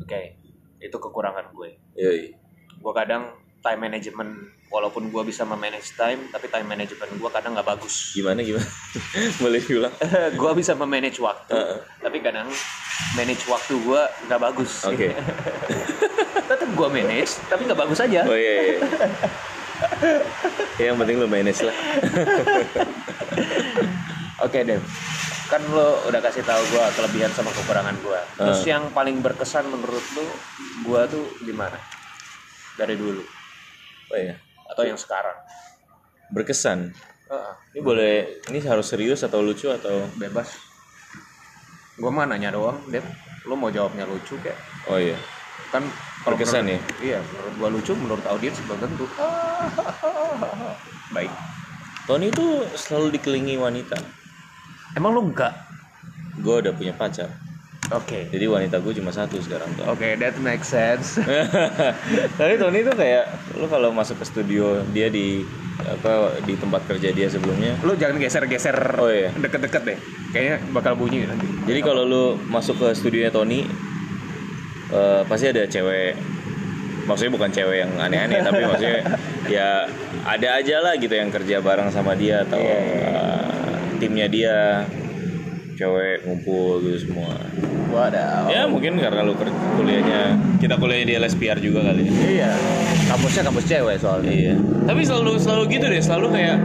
Oke. 0.00 0.38
Itu 0.78 0.96
kekurangan 1.02 1.50
gue. 1.54 1.78
Iya, 1.98 2.10
iya. 2.14 2.30
Gue 2.78 2.92
kadang 2.94 3.34
time 3.58 3.80
management 3.90 4.30
walaupun 4.68 5.08
gue 5.08 5.22
bisa 5.26 5.42
memanage 5.48 5.96
time 5.96 6.28
tapi 6.28 6.46
time 6.52 6.68
management 6.68 7.10
gue 7.18 7.30
kadang 7.32 7.56
nggak 7.56 7.66
bagus. 7.66 8.14
Gimana 8.14 8.40
gimana? 8.44 8.68
Boleh 9.42 9.60
diulang? 9.64 9.94
gue 10.40 10.52
bisa 10.54 10.72
memanage 10.76 11.18
waktu 11.18 11.56
Heeh. 11.56 11.78
tapi 12.04 12.18
kadang 12.22 12.46
manage 13.16 13.44
waktu 13.48 13.74
gue 13.80 14.02
nggak 14.30 14.40
bagus. 14.40 14.86
Oke. 14.86 15.10
Tetap 16.48 16.70
gue 16.70 16.88
manage 16.88 17.32
tapi 17.50 17.66
nggak 17.66 17.80
bagus 17.80 17.98
aja. 17.98 18.20
Oh 18.28 18.36
iya, 18.36 18.52
iya. 18.62 18.78
Ya, 20.78 20.90
yang 20.90 20.98
penting 20.98 21.22
lu 21.22 21.30
manage 21.30 21.62
lah. 21.62 21.74
Oke 24.42 24.62
Dev, 24.62 24.82
kan 25.48 25.64
lo 25.66 26.04
udah 26.04 26.20
kasih 26.20 26.40
tahu 26.42 26.60
gue 26.66 26.84
kelebihan 26.92 27.32
sama 27.32 27.48
kekurangan 27.50 27.96
gue. 27.96 28.20
Terus 28.36 28.60
Ah. 28.62 28.68
yang 28.68 28.92
paling 28.92 29.18
berkesan 29.18 29.64
menurut 29.64 30.04
lo, 30.12 30.26
gue 30.84 31.00
tuh 31.08 31.24
gimana? 31.40 31.76
Dari 32.74 32.94
dulu 32.94 33.24
Oh 34.06 34.16
iya. 34.16 34.36
atau 34.66 34.84
yang 34.84 34.94
sekarang? 34.94 35.34
Berkesan. 36.28 36.92
Heeh, 37.26 37.52
Ini 37.70 37.80
boleh, 37.82 38.14
ini 38.46 38.58
harus 38.62 38.86
serius 38.86 39.20
atau 39.20 39.40
lucu 39.40 39.68
atau? 39.68 40.08
bebas. 40.14 40.48
Gue 41.94 42.08
mah 42.08 42.24
nanya 42.24 42.48
doang, 42.50 42.78
Dev. 42.86 43.04
Lo 43.44 43.52
mau 43.52 43.68
jawabnya 43.68 44.04
lucu 44.04 44.36
kayak? 44.38 44.56
Oh 44.86 44.96
iya. 44.96 45.16
Kan 45.68 45.84
kalau 46.22 46.36
Berkesan 46.36 46.64
menurut- 46.64 47.00
Iya, 47.00 47.18
menurut 47.22 47.54
gue 47.54 47.68
lucu, 47.70 47.92
menurut 47.94 48.24
audiens 48.26 48.56
belum 48.62 48.78
tentu. 48.78 49.04
Baik. 51.10 51.32
Tony 52.04 52.28
itu 52.28 52.46
selalu 52.74 53.16
dikelilingi 53.18 53.56
wanita. 53.56 53.96
Emang 54.94 55.12
lo 55.12 55.20
enggak? 55.22 55.52
Gue 56.38 56.60
udah 56.60 56.72
punya 56.72 56.92
pacar. 56.92 57.28
Oke. 57.88 58.28
Jadi 58.28 58.44
wanita 58.44 58.78
gue 58.78 58.92
cuma 58.94 59.08
satu 59.08 59.40
sekarang 59.40 59.68
tuh. 59.74 59.88
Oke, 59.88 60.16
that 60.16 60.36
makes 60.38 60.68
sense. 60.68 61.16
Tapi 62.38 62.54
Tony 62.56 62.80
itu 62.80 62.92
kayak 62.92 63.24
lu 63.56 63.64
kalau 63.64 63.88
masuk 63.90 64.20
ke 64.20 64.24
studio 64.24 64.84
dia 64.90 65.08
di 65.08 65.40
apa 65.78 66.36
di 66.42 66.52
tempat 66.52 66.84
kerja 66.84 67.08
dia 67.10 67.30
sebelumnya. 67.30 67.78
lo 67.80 67.94
jangan 67.94 68.18
geser-geser 68.18 68.76
Oh, 68.98 69.08
iya. 69.08 69.30
deket-deket 69.32 69.82
deh. 69.84 69.98
Kayaknya 70.30 70.56
bakal 70.70 70.94
bunyi 70.94 71.24
nanti. 71.24 71.48
Jadi 71.64 71.80
kalau 71.80 72.02
lu 72.02 72.24
masuk 72.44 72.76
ke 72.76 72.88
studionya 72.92 73.30
Tony 73.30 73.64
eh, 74.88 75.20
pasti 75.24 75.48
ada 75.48 75.64
cewek 75.64 76.12
maksudnya 77.04 77.32
bukan 77.32 77.48
cewek 77.48 77.76
yang 77.80 77.92
aneh-aneh 77.96 78.40
tapi 78.42 78.60
maksudnya 78.62 79.00
ya 79.56 79.88
ada 80.28 80.48
aja 80.60 80.76
lah 80.82 80.92
gitu 80.94 81.08
yang 81.10 81.32
kerja 81.32 81.64
bareng 81.64 81.88
sama 81.88 82.12
dia 82.12 82.44
atau 82.44 82.60
Iya, 82.60 82.76
eh, 82.76 83.37
timnya 83.98 84.26
dia 84.26 84.86
cewek 85.74 86.26
ngumpul 86.26 86.82
gitu 86.82 87.06
semua 87.06 87.38
Waduh. 87.88 88.50
ya 88.50 88.66
mungkin 88.66 88.98
karena 88.98 89.22
lu 89.22 89.32
kuliahnya 89.78 90.20
kita 90.58 90.74
kuliahnya 90.74 91.06
di 91.06 91.14
LSPR 91.16 91.58
juga 91.58 91.86
kali 91.86 92.02
ya 92.04 92.12
Iya. 92.12 92.50
Kampusnya 93.08 93.42
kampus 93.42 93.64
cewek 93.64 93.96
soalnya. 93.96 94.28
Iya. 94.28 94.54
Tapi 94.84 95.00
selalu 95.00 95.40
selalu 95.40 95.62
gitu 95.72 95.86
deh, 95.88 95.96
selalu 95.98 96.26
kayak 96.28 96.56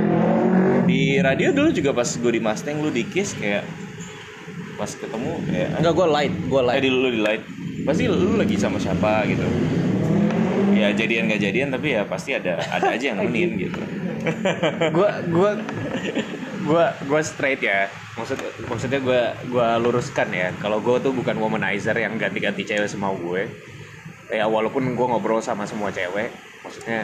di 0.84 1.16
radio 1.18 1.56
dulu 1.56 1.72
juga 1.72 1.96
pas 1.96 2.10
gue 2.10 2.28
di 2.30 2.42
Mustang 2.44 2.84
lu 2.84 2.92
di 2.92 3.08
Kiss 3.08 3.32
kayak 3.34 3.64
pas 4.76 4.92
ketemu 4.92 5.40
kayak 5.48 5.70
Enggak 5.80 5.94
gue 5.96 6.08
light, 6.10 6.34
gue 6.44 6.60
eh 6.60 6.66
light. 6.68 6.82
di 6.84 6.90
lu 6.92 7.08
di 7.08 7.22
light 7.22 7.44
pasti 7.84 8.04
lu 8.06 8.36
lagi 8.36 8.56
sama 8.60 8.76
siapa 8.76 9.24
gitu. 9.26 9.46
ya 10.74 10.92
jadian 10.92 11.32
gak 11.32 11.40
jadian 11.40 11.70
tapi 11.70 11.96
ya 11.96 12.04
pasti 12.04 12.36
ada 12.36 12.60
ada 12.60 12.92
aja 12.92 13.06
yang 13.14 13.24
nemenin 13.24 13.56
gitu 13.62 13.80
gue 14.90 15.10
gue 15.30 15.52
gue 16.64 16.84
gue 17.04 17.22
straight 17.22 17.60
ya. 17.60 17.92
Maksud 18.16 18.40
maksudnya 18.66 19.00
gue 19.00 19.22
gue 19.48 19.68
luruskan 19.80 20.28
ya. 20.32 20.50
Kalau 20.58 20.80
gue 20.80 20.96
tuh 21.00 21.12
bukan 21.12 21.36
womanizer 21.38 21.94
yang 21.94 22.16
ganti-ganti 22.16 22.64
cewek 22.64 22.88
semau 22.88 23.16
gue. 23.16 23.48
Ya 24.32 24.48
walaupun 24.48 24.88
gue 24.88 25.06
ngobrol 25.06 25.40
sama 25.40 25.64
semua 25.64 25.92
cewek 25.92 26.32
maksudnya 26.64 27.04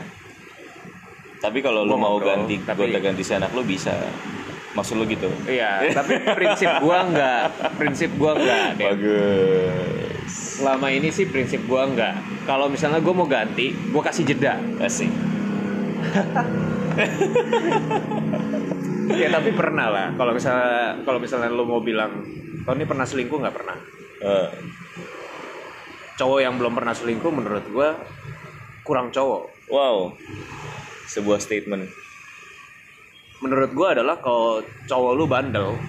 tapi 1.40 1.64
kalau 1.64 1.88
lu 1.88 1.96
mau 1.96 2.20
ngobrol, 2.20 2.44
ganti 2.44 2.60
tapi- 2.68 2.92
gonta 2.92 3.00
ganti 3.00 3.24
si 3.24 3.32
anak 3.32 3.56
lu 3.56 3.64
bisa. 3.64 3.96
Maksud 4.76 5.00
lu 5.00 5.06
gitu. 5.08 5.30
Iya 5.46 5.88
tapi 5.94 6.20
prinsip 6.36 6.68
gue 6.80 6.98
nggak 7.12 7.44
prinsip 7.80 8.12
gue 8.12 8.32
nggak 8.34 8.64
deh 8.76 8.86
bagus. 8.88 10.32
Selama 10.60 10.92
ini 10.92 11.10
sih 11.10 11.26
prinsip 11.26 11.64
gue 11.64 11.80
nggak. 11.80 12.44
Kalau 12.44 12.68
misalnya 12.68 13.00
gue 13.00 13.14
mau 13.14 13.24
ganti 13.24 13.72
gue 13.72 14.02
kasih 14.02 14.26
jeda. 14.26 14.60
Asik 14.80 15.12
ya 19.16 19.28
tapi 19.34 19.50
pernah 19.54 19.88
lah. 19.90 20.08
Kalau 20.14 20.32
misalnya 20.36 21.02
kalau 21.06 21.20
misalnya 21.22 21.50
lo 21.50 21.66
mau 21.66 21.82
bilang 21.82 22.22
Tony 22.66 22.84
pernah 22.86 23.06
selingkuh? 23.08 23.38
Nggak 23.42 23.56
pernah. 23.56 23.78
Eh, 24.20 24.50
cowok 26.20 26.40
yang 26.44 26.60
belum 26.60 26.74
pernah 26.76 26.94
selingkuh 26.94 27.32
menurut 27.32 27.66
gue 27.70 27.90
kurang 28.86 29.10
cowok. 29.10 29.72
Wow. 29.72 30.14
Sebuah 31.10 31.42
statement. 31.42 31.90
Menurut 33.40 33.72
gue 33.72 33.88
adalah 33.88 34.20
kalau 34.20 34.62
cowok 34.86 35.12
lu 35.16 35.26
bandel 35.26 35.80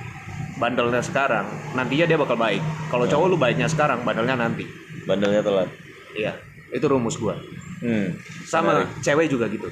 bandelnya 0.61 1.01
sekarang 1.01 1.49
nantinya 1.73 2.05
dia 2.05 2.21
bakal 2.21 2.37
baik. 2.37 2.61
Kalau 2.93 3.09
cowok 3.09 3.27
lu 3.33 3.37
baiknya 3.41 3.67
sekarang 3.67 4.05
bandelnya 4.05 4.37
nanti. 4.37 4.69
Bandelnya 5.09 5.41
telat. 5.41 5.69
Iya 6.13 6.51
itu 6.71 6.87
rumus 6.87 7.19
gue 7.19 7.35
hmm. 7.83 8.09
Sama 8.47 8.87
cewek 9.03 9.31
juga 9.31 9.51
gitu 9.51 9.67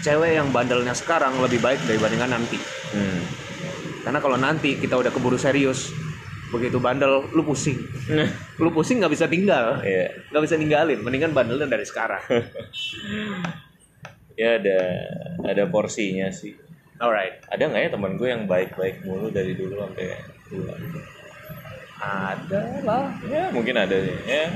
cewek 0.00 0.36
yang 0.36 0.48
bandelnya 0.50 0.96
sekarang 0.96 1.36
lebih 1.40 1.60
baik 1.60 1.80
dibandingkan 1.84 2.32
nanti. 2.32 2.58
Hmm. 2.92 3.20
Karena 4.00 4.18
kalau 4.18 4.36
nanti 4.40 4.80
kita 4.80 4.96
udah 4.96 5.12
keburu 5.12 5.36
serius 5.36 5.92
begitu 6.50 6.82
bandel 6.82 7.30
lu 7.30 7.46
pusing. 7.46 7.78
Lu 8.62 8.74
pusing 8.74 8.98
nggak 8.98 9.14
bisa 9.14 9.30
tinggal. 9.30 9.78
Iya. 9.86 10.10
nggak 10.34 10.42
bisa 10.42 10.58
ninggalin 10.58 10.98
mendingan 10.98 11.30
bandelnya 11.30 11.70
dari 11.70 11.86
sekarang. 11.86 12.22
Ya 14.40 14.56
ada 14.56 14.80
ada 15.44 15.68
porsinya 15.68 16.32
sih. 16.32 16.56
Alright. 16.96 17.44
Ada 17.52 17.60
nggak 17.68 17.82
ya 17.84 17.90
teman 17.92 18.16
gue 18.16 18.24
yang 18.24 18.48
baik-baik 18.48 19.04
mulu 19.04 19.28
dari 19.28 19.52
dulu 19.52 19.84
sampai 19.84 20.16
tua 20.48 20.72
ada 22.00 22.60
lah. 22.80 23.12
Ya 23.28 23.52
mungkin 23.52 23.76
ada 23.76 23.92
sih 23.92 24.16
ya 24.24 24.48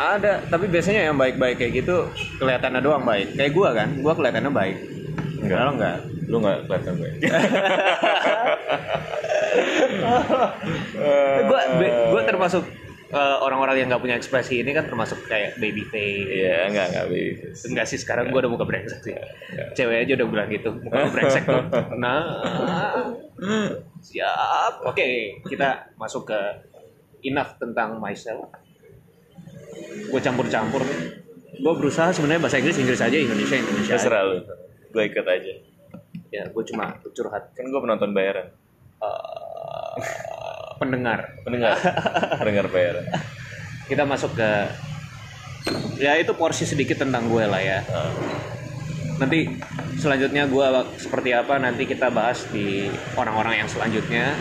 ada 0.00 0.40
tapi 0.48 0.64
biasanya 0.72 1.12
yang 1.12 1.16
baik-baik 1.20 1.60
kayak 1.60 1.84
gitu 1.84 2.08
kelihatannya 2.40 2.80
doang 2.80 3.04
baik. 3.04 3.36
Kayak 3.36 3.52
gua 3.52 3.68
kan 3.76 3.88
gua 4.00 4.16
kelihatannya 4.16 4.52
baik. 4.52 4.76
Enggak. 5.44 5.58
Kalau 5.60 5.72
enggak? 5.76 5.98
Lu 6.30 6.38
nggak 6.38 6.70
kelihatan 6.70 6.94
gue 6.94 7.10
gua 11.50 11.60
gua 12.14 12.22
termasuk 12.22 12.62
eh, 13.10 13.36
orang-orang 13.42 13.82
yang 13.82 13.90
nggak 13.90 13.98
punya 13.98 14.14
ekspresi 14.14 14.62
ini 14.62 14.70
kan 14.70 14.86
termasuk 14.86 15.26
kayak 15.26 15.58
baby 15.58 15.82
face. 15.90 16.30
Iya, 16.30 16.70
enggak 16.70 16.86
enggak 16.94 17.06
baby. 17.10 17.50
enggak 17.66 17.86
sih 17.90 17.98
sekarang 17.98 18.30
gua 18.30 18.46
udah 18.46 18.52
muka 18.56 18.64
brengsek 18.64 19.02
sih. 19.02 19.14
Cewek 19.74 20.06
aja 20.06 20.12
udah 20.22 20.26
bilang 20.30 20.48
gitu 20.48 20.70
muka 20.80 20.96
brengsek 21.14 21.44
tuh. 21.44 21.64
Nah. 21.98 22.22
Siap. 24.00 24.86
Oke 24.86 25.36
kita 25.50 25.92
masuk 25.98 26.30
ke 26.30 26.40
enough 27.26 27.58
tentang 27.60 28.00
myself 28.00 28.48
gue 30.06 30.20
campur-campur 30.20 30.82
nih 30.82 30.98
gue 31.60 31.72
berusaha 31.76 32.08
sebenarnya 32.10 32.40
bahasa 32.40 32.56
Inggris 32.56 32.78
Inggris 32.78 32.98
aja 32.98 33.12
Indonesia 33.12 33.52
Indonesia. 33.54 33.92
Terserah 33.94 34.22
lu. 34.24 34.36
Gue 34.90 35.02
ikut 35.06 35.22
aja. 35.22 35.52
ya 36.30 36.42
gue 36.46 36.64
cuma 36.66 36.94
curhat 37.06 37.50
Kan 37.52 37.66
gue 37.66 37.80
penonton 37.80 38.10
bayaran. 38.10 38.48
eh, 38.98 39.94
pendengar 40.76 41.36
Pendengar. 41.42 41.74
Pendengar 42.38 42.66
bayaran. 42.68 43.04
kita 43.86 44.06
masuk 44.06 44.32
ke 44.32 44.50
ya 45.98 46.16
itu 46.16 46.32
porsi 46.32 46.64
sedikit 46.64 46.96
tentang 46.96 47.26
gue 47.26 47.44
lah 47.44 47.58
ya 47.58 47.82
Ah. 47.86 48.08
nanti 49.18 49.50
selanjutnya 49.94 50.48
gue 50.48 50.66
seperti 50.96 51.36
apa 51.36 51.60
nanti 51.60 51.84
kita 51.84 52.08
bahas 52.08 52.48
di 52.48 52.88
orang-orang 53.12 53.60
yang 53.60 53.68
selanjutnya 53.68 54.32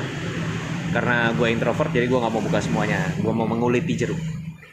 karena 0.89 1.35
gue 1.35 1.47
introvert 1.51 1.91
jadi 1.91 2.07
gue 2.07 2.15
nggak 2.15 2.31
mau 2.31 2.39
buka 2.39 2.63
semuanya 2.63 3.11
gue 3.17 3.33
mau 3.33 3.43
menguliti 3.43 3.93
jeruk 3.93 4.21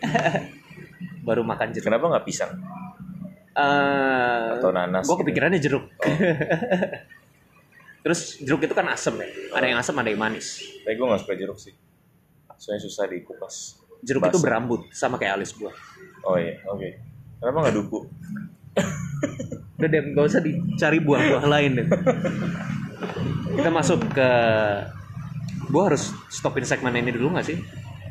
baru 1.26 1.42
makan 1.42 1.74
jeruk 1.74 1.90
Kenapa 1.90 2.04
nggak 2.12 2.26
pisang? 2.26 2.52
Atau 3.56 4.70
nanas 4.70 5.04
gue 5.04 5.16
gitu. 5.16 5.22
kepikirannya 5.24 5.60
jeruk 5.60 5.84
terus 8.06 8.38
jeruk 8.38 8.62
itu 8.62 8.74
kan 8.76 8.86
asem 8.86 9.18
ya 9.18 9.26
ada 9.50 9.66
yang 9.66 9.82
asem 9.82 9.96
ada 9.98 10.06
yang 10.06 10.22
manis 10.22 10.62
Tapi 10.86 10.94
gue 10.94 11.06
nggak 11.06 11.22
suka 11.26 11.34
jeruk 11.34 11.58
sih. 11.58 11.74
Soalnya 12.56 12.88
susah 12.88 13.04
dikupas. 13.10 13.84
jeruk 14.00 14.24
Basah. 14.24 14.32
itu 14.32 14.38
berambut 14.40 14.80
sama 14.94 15.20
kayak 15.20 15.40
alis 15.40 15.52
gue 15.56 15.72
Oh 16.26 16.34
iya, 16.34 16.58
oke. 16.66 16.88
Kenapa 17.38 17.58
nggak 17.62 17.76
duku? 17.78 17.98
Udah 19.78 19.88
deh, 19.88 20.02
gak 20.10 20.26
usah 20.26 20.42
dicari 20.42 20.98
buah-buah 20.98 21.44
lain 21.46 21.70
deh. 21.78 21.88
Kita 23.54 23.70
masuk 23.70 24.02
ke... 24.10 24.30
Gue 25.70 25.82
harus 25.86 26.10
stopin 26.26 26.66
segmen 26.66 26.98
ini 26.98 27.14
dulu 27.14 27.38
gak 27.38 27.46
sih? 27.46 27.62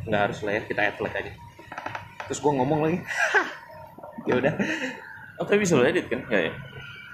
Nggak 0.08 0.22
harus 0.32 0.38
lah 0.48 0.52
ya, 0.56 0.62
kita 0.64 0.82
ad 0.88 0.96
flag 0.96 1.12
aja. 1.12 1.32
Terus 2.30 2.40
gue 2.42 2.54
ngomong 2.54 2.80
lagi. 2.86 2.98
ya 4.30 4.34
udah, 4.42 4.54
Oh 5.36 5.44
tapi 5.44 5.68
bisa 5.68 5.76
lo 5.76 5.84
edit 5.84 6.08
kan? 6.08 6.24
Nggak 6.26 6.44
ya? 6.48 6.54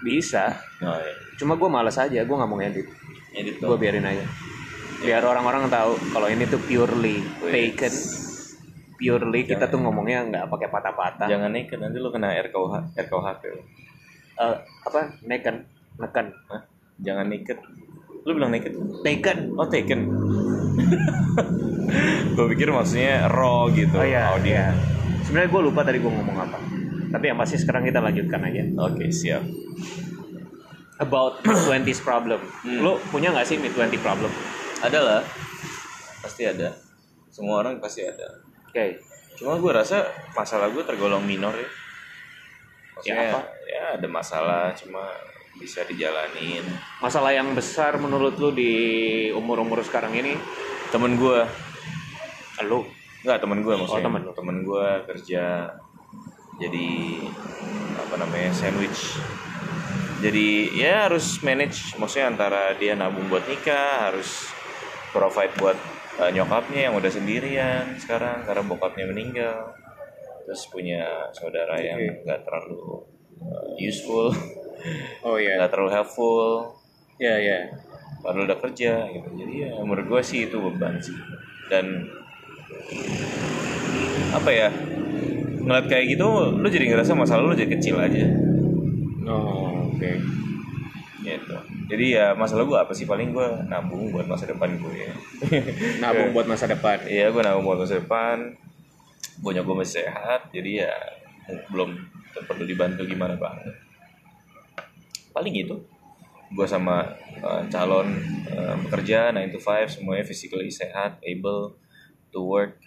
bisa. 0.01 0.49
Oh 0.81 0.97
iya. 0.97 1.13
Cuma 1.37 1.57
gue 1.57 1.69
males 1.69 1.97
aja, 1.97 2.19
gue 2.25 2.35
nggak 2.35 2.49
mau 2.49 2.57
ngedit. 2.57 2.87
Edit 3.37 3.55
Gue 3.61 3.77
biarin 3.77 4.05
aja. 4.05 4.25
Biar 5.01 5.23
orang-orang 5.25 5.69
tahu 5.69 5.97
kalau 6.13 6.27
ini 6.29 6.45
tuh 6.45 6.61
purely 6.61 7.21
taken. 7.49 7.93
Purely 8.97 9.49
kita 9.49 9.65
tuh 9.69 9.81
ngomongnya 9.81 10.25
nggak 10.29 10.45
pakai 10.49 10.67
patah-patah. 10.69 11.27
Jangan 11.29 11.49
naked 11.49 11.79
nanti 11.81 11.97
lo 11.97 12.13
kena 12.13 12.33
RKUH, 12.37 12.97
RKUHP 12.97 13.41
lo. 13.49 13.63
Eh, 14.41 14.57
apa? 14.61 15.01
Neken, 15.25 15.55
neken, 15.97 16.27
Hah? 16.49 16.61
Jangan 17.01 17.25
naked. 17.29 17.57
Lu 18.25 18.37
bilang 18.37 18.53
naked? 18.53 18.73
taken. 19.01 19.57
Oh 19.57 19.65
taken. 19.65 20.01
gue 22.37 22.45
pikir 22.53 22.69
maksudnya 22.69 23.25
raw 23.25 23.65
gitu. 23.73 23.97
Oh 23.97 24.05
iya, 24.05 24.37
audio. 24.37 24.53
iya. 24.53 24.69
Sebenarnya 25.31 25.47
gue 25.47 25.61
lupa 25.63 25.87
tadi 25.87 26.03
gue 26.03 26.11
ngomong 26.11 26.37
apa. 26.43 26.59
Tapi 27.07 27.23
yang 27.31 27.39
pasti 27.39 27.55
sekarang 27.55 27.87
kita 27.87 28.03
lanjutkan 28.03 28.43
aja. 28.43 28.67
Oke 28.83 29.07
siap. 29.15 29.39
About 30.99 31.39
mid 31.47 31.55
20s 31.87 32.03
problem. 32.03 32.43
Hmm. 32.67 32.83
Lo 32.83 32.99
punya 33.15 33.31
nggak 33.31 33.47
sih 33.47 33.55
mid 33.55 33.71
20 33.71 33.95
problem? 34.03 34.27
Ada 34.83 34.99
lah. 34.99 35.21
Pasti 36.19 36.43
ada. 36.43 36.75
Semua 37.31 37.63
orang 37.63 37.79
pasti 37.79 38.03
ada. 38.03 38.43
Oke. 38.67 38.99
Cuma 39.39 39.55
gue 39.55 39.71
rasa 39.71 40.03
masalah 40.35 40.67
gue 40.67 40.83
tergolong 40.83 41.23
minor 41.23 41.55
ya. 41.55 41.69
Maksudnya 42.99 43.15
Ya, 43.15 43.31
apa? 43.31 43.41
ya 43.71 43.83
ada 43.95 44.07
masalah 44.11 44.75
cuma 44.75 45.15
bisa 45.55 45.87
dijalanin. 45.87 46.67
Masalah 46.99 47.31
yang 47.31 47.55
besar 47.55 47.95
menurut 47.95 48.35
lo 48.35 48.51
di 48.51 48.75
umur-umur 49.31 49.79
sekarang 49.79 50.11
ini? 50.11 50.35
Temen 50.91 51.15
gue, 51.15 51.39
Lo. 52.67 52.83
Nggak 53.21 53.39
temen 53.41 53.59
gue 53.61 53.73
maksudnya. 53.77 54.01
Oh, 54.01 54.07
temen. 54.09 54.21
Temen 54.33 54.57
gue 54.65 54.87
kerja 55.09 55.43
jadi 56.61 56.89
apa 57.97 58.15
namanya 58.21 58.51
sandwich. 58.53 59.17
Jadi 60.21 60.77
ya 60.77 61.09
harus 61.09 61.41
manage, 61.41 61.97
maksudnya 61.97 62.29
antara 62.29 62.77
dia 62.77 62.93
nabung 62.93 63.25
buat 63.25 63.41
nikah, 63.49 64.13
harus 64.13 64.53
provide 65.09 65.49
buat 65.57 65.77
uh, 66.21 66.29
nyokapnya 66.29 66.89
yang 66.89 66.93
udah 66.93 67.09
sendirian 67.09 67.97
sekarang 67.97 68.45
karena 68.45 68.61
bokapnya 68.61 69.09
meninggal. 69.09 69.73
Terus 70.45 70.69
punya 70.69 71.29
saudara 71.33 71.73
yang 71.81 71.97
nggak 72.21 72.45
terlalu 72.45 73.01
uh, 73.41 73.73
useful, 73.81 74.29
Oh 75.25 75.41
iya. 75.41 75.57
nggak 75.57 75.73
terlalu 75.73 75.89
helpful, 75.89 76.77
Iya 77.17 77.35
iya. 77.41 77.59
padahal 78.21 78.45
udah 78.45 78.59
kerja 78.61 79.09
gitu. 79.09 79.29
Jadi 79.33 79.53
ya 79.65 79.73
menurut 79.81 80.05
gue 80.05 80.21
sih 80.21 80.45
itu 80.45 80.61
beban 80.61 81.01
sih. 81.01 81.17
Dan 81.65 82.05
apa 84.31 84.49
ya? 84.49 84.69
Ngeliat 85.61 85.85
kayak 85.85 86.05
gitu 86.17 86.27
lu 86.57 86.67
jadi 86.67 86.85
ngerasa 86.89 87.13
masalah 87.13 87.45
lu 87.45 87.53
jadi 87.53 87.71
kecil 87.77 87.99
aja. 88.01 88.25
Oh 89.27 89.91
oke. 89.91 90.11
gitu. 91.21 91.55
Jadi 91.85 92.17
ya 92.17 92.33
masalah 92.33 92.65
gue 92.65 92.77
apa 92.81 92.93
sih? 92.97 93.05
Paling 93.05 93.29
gue 93.29 93.47
nabung 93.69 94.09
buat 94.09 94.25
masa 94.25 94.49
depan 94.49 94.73
gue 94.73 94.95
ya. 95.05 95.13
Nabung 96.01 96.33
buat 96.33 96.49
masa 96.49 96.65
depan. 96.65 96.97
iya 97.05 97.29
gue 97.29 97.41
nabung 97.45 97.67
buat 97.69 97.85
masa 97.85 98.01
depan. 98.01 98.57
Punya 99.43 99.61
gue 99.61 99.75
masih 99.77 100.01
sehat 100.01 100.49
jadi 100.49 100.89
ya 100.89 100.93
belum 101.69 101.93
perlu 102.49 102.65
dibantu 102.65 103.05
gimana 103.05 103.37
banget. 103.37 103.75
Paling 105.29 105.53
gitu 105.53 105.77
gue 106.51 106.67
sama 106.67 107.07
uh, 107.39 107.63
calon 107.71 108.11
uh, 108.51 108.75
pekerja 108.87 109.31
9 109.31 109.55
to 109.55 109.59
5 109.59 109.87
semuanya 109.87 110.27
physically 110.27 110.67
sehat 110.67 111.15
able 111.23 111.79
to 112.31 112.41
work 112.41 112.79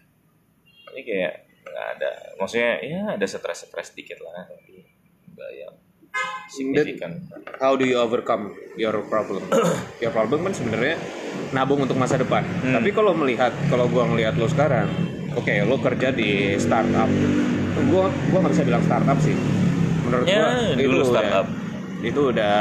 ini 0.90 1.02
kayak 1.02 1.32
nggak 1.64 1.86
ada 1.94 2.10
maksudnya 2.36 2.72
ya 2.80 3.00
ada 3.12 3.24
stres 3.24 3.64
stres 3.64 3.92
dikit 3.92 4.20
lah 4.20 4.44
tapi 4.44 4.84
nggak 5.30 5.50
yang 5.54 5.74
signifikan 6.46 7.12
How 7.56 7.74
do 7.74 7.82
you 7.82 7.96
overcome 7.96 8.50
your 8.74 8.94
problem? 9.04 9.42
your 10.02 10.10
problem 10.10 10.42
kan 10.42 10.52
sebenarnya 10.52 10.98
nabung 11.50 11.80
untuk 11.80 11.94
masa 11.94 12.14
depan. 12.14 12.42
Hmm. 12.60 12.74
Tapi 12.74 12.90
kalau 12.90 13.10
melihat 13.12 13.50
kalau 13.66 13.86
gua 13.86 14.06
ngelihat 14.06 14.34
lo 14.34 14.46
sekarang, 14.46 14.86
oke 15.32 15.50
lo 15.64 15.78
kerja 15.80 16.10
di 16.10 16.54
startup. 16.56 17.06
Gua 17.88 18.06
gua 18.28 18.38
nggak 18.40 18.52
bisa 18.52 18.64
bilang 18.64 18.82
startup 18.82 19.18
sih. 19.18 19.34
Menurut 20.04 20.26
Ya, 20.28 20.42
gua 20.42 20.50
dulu 20.76 20.96
udah- 21.00 21.06
startup. 21.08 21.46
itu 22.00 22.20
udah 22.28 22.54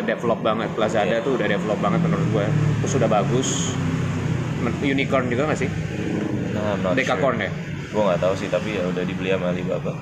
develop 0.00 0.38
banget. 0.40 0.70
Lazada 0.74 1.06
Iya. 1.12 1.18
tuh 1.20 1.32
udah 1.36 1.46
develop 1.48 1.78
banget 1.78 2.00
menurut 2.02 2.26
gua. 2.32 2.46
Terus 2.80 2.92
udah 2.96 3.10
bagus. 3.12 3.48
Unicorn 4.80 5.26
juga 5.26 5.42
nggak 5.46 5.60
sih? 5.60 5.70
Decacorn 6.94 7.36
sure. 7.38 7.46
ya? 7.46 7.50
gue 7.86 8.02
nggak 8.02 8.20
tahu 8.20 8.34
sih 8.34 8.48
tapi 8.48 8.76
ya 8.76 8.82
udah 8.84 9.02
dibeli 9.02 9.30
sama 9.30 9.54
Alibaba 9.54 9.94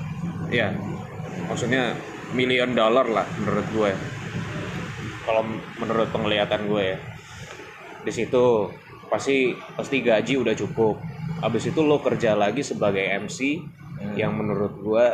Iya. 0.48 0.70
Maksudnya 1.44 1.92
million 2.30 2.72
dollar 2.72 3.06
lah 3.06 3.26
menurut 3.36 3.66
gue. 3.70 3.90
Kalau 5.24 5.42
menurut 5.76 6.08
penglihatan 6.10 6.68
gue 6.68 6.82
ya. 6.84 6.98
Di 8.02 8.12
situ 8.12 8.68
pasti 9.08 9.50
pasti 9.74 10.00
gaji 10.00 10.34
udah 10.36 10.54
cukup. 10.54 11.00
Habis 11.40 11.70
itu 11.70 11.80
lo 11.80 11.98
kerja 11.98 12.34
lagi 12.34 12.62
sebagai 12.62 13.02
MC 13.02 13.60
Hmm. 13.94 14.18
yang 14.18 14.34
menurut 14.34 14.74
gue 14.74 15.06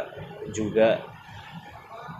juga 0.51 1.05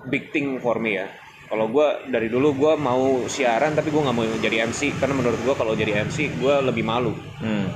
big 0.07 0.29
thing 0.29 0.61
for 0.61 0.77
me 0.77 0.97
ya. 0.97 1.09
Kalau 1.49 1.67
gue 1.67 1.87
dari 2.07 2.29
dulu 2.29 2.53
gue 2.53 2.73
mau 2.77 3.25
siaran 3.27 3.73
tapi 3.73 3.89
gue 3.89 3.97
nggak 3.99 4.13
mau 4.13 4.23
jadi 4.39 4.69
MC 4.69 5.01
karena 5.01 5.17
menurut 5.17 5.41
gue 5.41 5.55
kalau 5.57 5.73
jadi 5.73 6.05
MC 6.05 6.37
gue 6.37 6.55
lebih 6.63 6.85
malu. 6.85 7.17
hmm. 7.41 7.67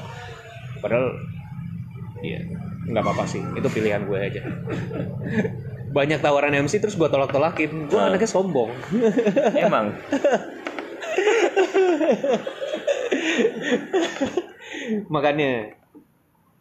Padahal 0.78 1.16
iya 2.24 2.40
nggak 2.84 3.00
apa-apa 3.00 3.24
sih 3.24 3.40
itu 3.54 3.68
pilihan 3.68 4.04
gue 4.04 4.18
aja. 4.18 4.40
Banyak 5.94 6.20
tawaran 6.20 6.56
MC 6.58 6.80
terus 6.80 6.96
gue 6.96 7.06
tolak-tolakin. 7.06 7.86
Gue 7.86 7.96
Ah. 7.96 8.08
anaknya 8.08 8.26
sombong. 8.26 8.72
emang 9.54 9.92
Makanya 15.08 15.72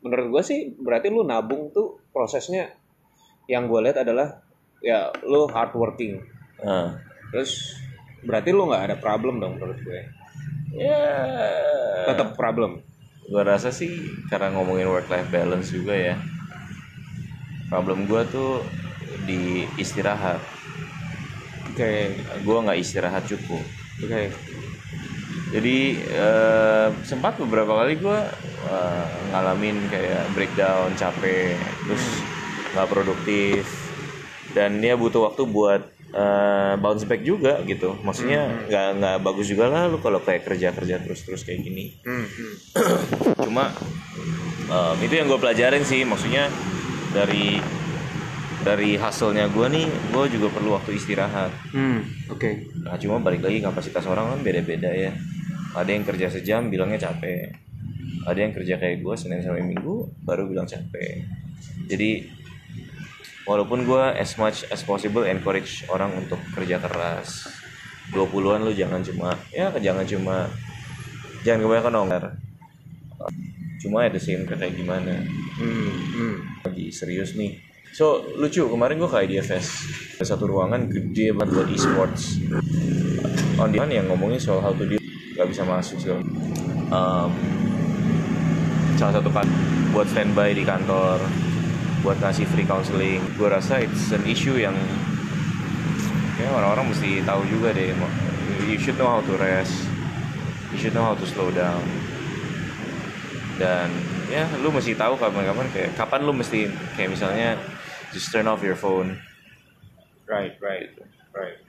menurut 0.03 0.27
gue 0.29 0.43
sih 0.43 0.59
berarti 0.75 1.07
lu 1.07 1.23
nabung 1.23 1.71
tuh 1.71 1.99
prosesnya 2.11 2.71
yang 3.47 3.67
gue 3.67 3.79
lihat 3.83 4.03
adalah 4.03 4.43
ya 4.79 5.11
lu 5.23 5.47
hardworking. 5.47 6.19
nah. 6.59 6.99
Terus 7.33 7.73
berarti 8.21 8.53
lu 8.53 8.69
nggak 8.69 8.83
ada 8.91 8.95
problem 8.95 9.41
dong 9.41 9.57
menurut 9.57 9.79
gue. 9.79 10.01
ya 10.73 10.99
Tetap 12.07 12.35
problem. 12.35 12.79
Gue 13.31 13.43
rasa 13.51 13.69
sih 13.79 13.91
karena 14.29 14.47
ngomongin 14.55 14.87
work 14.93 15.07
life 15.13 15.29
balance 15.35 15.69
juga 15.75 15.93
ya 15.95 16.15
problem 17.69 18.05
gue 18.05 18.21
tuh 18.29 18.51
di 19.25 19.65
istirahat. 19.81 20.41
Oke, 21.73 21.89
gue 22.45 22.57
nggak 22.63 22.79
istirahat 22.79 23.23
cukup. 23.25 23.63
Oke. 24.03 24.29
jadi 25.53 25.77
eh, 26.09 26.87
sempat 27.05 27.37
beberapa 27.37 27.73
kali 27.83 27.99
gue 28.01 28.19
eh, 28.73 29.05
ngalamin 29.31 29.77
kayak 29.91 30.23
breakdown 30.33 30.93
capek 30.97 31.57
terus 31.85 32.03
nggak 32.73 32.89
produktif. 32.89 33.65
Dan 34.53 34.81
dia 34.83 34.93
butuh 34.99 35.29
waktu 35.33 35.43
buat 35.49 35.81
eh, 36.13 36.73
bounce 36.77 37.05
back 37.09 37.21
juga 37.25 37.59
gitu. 37.65 37.97
Maksudnya 38.05 38.69
nggak 38.69 38.87
nggak 39.01 39.17
bagus 39.25 39.49
juga 39.49 39.65
lah 39.67 39.89
lu 39.89 39.97
kalau 39.99 40.21
kayak 40.21 40.45
kerja 40.45 40.69
kerja 40.71 41.01
terus 41.01 41.25
terus 41.25 41.41
kayak 41.41 41.65
gini. 41.65 41.97
Hmm, 42.05 42.25
hmm. 42.25 42.53
cuma 43.41 43.73
em, 44.69 44.97
itu 45.01 45.13
yang 45.17 45.27
gue 45.27 45.39
pelajarin 45.41 45.83
sih. 45.83 46.05
Maksudnya 46.05 46.47
dari 47.13 47.57
dari 48.63 48.95
hasilnya 48.95 49.51
gue 49.51 49.67
nih 49.67 49.85
gue 50.13 50.25
juga 50.31 50.47
perlu 50.53 50.79
waktu 50.79 50.95
istirahat. 50.95 51.51
Hmm, 51.75 51.99
oke. 52.31 52.79
nah 52.87 52.95
cuma 52.95 53.19
balik 53.19 53.43
lagi 53.43 53.59
kapasitas 53.59 54.07
orang 54.07 54.37
kan 54.37 54.39
beda-beda 54.39 54.89
ya. 54.93 55.11
Ada 55.73 55.89
yang 55.89 56.05
kerja 56.05 56.29
sejam 56.29 56.69
bilangnya 56.69 57.09
capek. 57.09 57.51
Ada 58.23 58.39
yang 58.39 58.53
kerja 58.55 58.79
kayak 58.79 59.03
gue 59.03 59.15
senin 59.19 59.43
sampai 59.43 59.65
minggu 59.65 60.23
baru 60.23 60.47
bilang 60.47 60.69
capek. 60.69 61.27
Jadi 61.91 62.23
walaupun 63.43 63.83
gue 63.83 64.03
as 64.15 64.35
much 64.39 64.67
as 64.71 64.83
possible 64.83 65.23
encourage 65.27 65.83
orang 65.91 66.11
untuk 66.15 66.39
kerja 66.55 66.79
keras. 66.79 67.47
20-an 68.11 68.67
lu 68.67 68.75
jangan 68.75 68.99
cuma 68.99 69.33
ya 69.49 69.71
jangan 69.79 70.03
cuma 70.03 70.51
jangan 71.41 71.63
kebanyakan 71.63 71.93
ongkar 72.03 72.23
cuma 73.79 74.07
the 74.11 74.19
same 74.19 74.47
kayak 74.47 74.75
gimana? 74.75 75.23
Hmm, 75.59 75.91
hmm. 76.15 76.35
lagi 76.67 76.87
serius 76.91 77.35
nih. 77.35 77.59
So 77.93 78.25
lucu 78.39 78.65
kemarin 78.65 78.97
gue 78.97 79.09
ke 79.11 79.17
IDFS 79.27 79.67
ada 80.17 80.25
satu 80.25 80.49
ruangan 80.49 80.89
gede 80.89 81.35
banget 81.35 81.51
buat 81.51 81.67
e-sports. 81.69 82.41
On 83.61 83.69
the 83.69 83.77
yang 83.85 84.09
ngomongin 84.09 84.41
soal 84.41 84.63
how 84.63 84.73
to 84.73 84.87
deal 84.87 85.03
gak 85.33 85.49
bisa 85.49 85.61
masuk 85.65 85.97
segala 86.01 86.21
um, 86.93 87.31
salah 88.97 89.13
satu 89.17 89.29
kan 89.33 89.47
buat 89.93 90.05
standby 90.09 90.53
di 90.53 90.63
kantor 90.65 91.21
buat 92.03 92.19
ngasih 92.19 92.45
free 92.51 92.67
counseling. 92.67 93.23
Gue 93.39 93.47
rasa 93.47 93.79
it's 93.79 94.11
an 94.11 94.27
issue 94.27 94.59
yang 94.59 94.75
ya 96.37 96.51
orang-orang 96.51 96.91
mesti 96.91 97.23
tahu 97.23 97.47
juga 97.47 97.71
deh 97.71 97.95
you 98.67 98.77
should 98.77 98.99
know 98.99 99.07
how 99.07 99.23
to 99.23 99.33
rest. 99.39 99.87
You 100.75 100.77
should 100.77 100.93
know 100.93 101.07
how 101.07 101.15
to 101.15 101.25
slow 101.25 101.49
down. 101.55 101.81
Dan 103.55 103.87
ya 104.27 104.45
lu 104.59 104.69
mesti 104.69 104.93
tahu 104.93 105.15
kapan-kapan 105.15 105.67
kayak 105.71 105.89
kapan 105.95 106.27
lu 106.27 106.35
mesti 106.35 106.67
kayak 106.99 107.15
misalnya 107.15 107.55
just 108.11 108.29
turn 108.29 108.45
off 108.51 108.59
your 108.59 108.77
phone. 108.77 109.17
Right, 110.27 110.59
right, 110.59 110.91
right. 111.31 111.59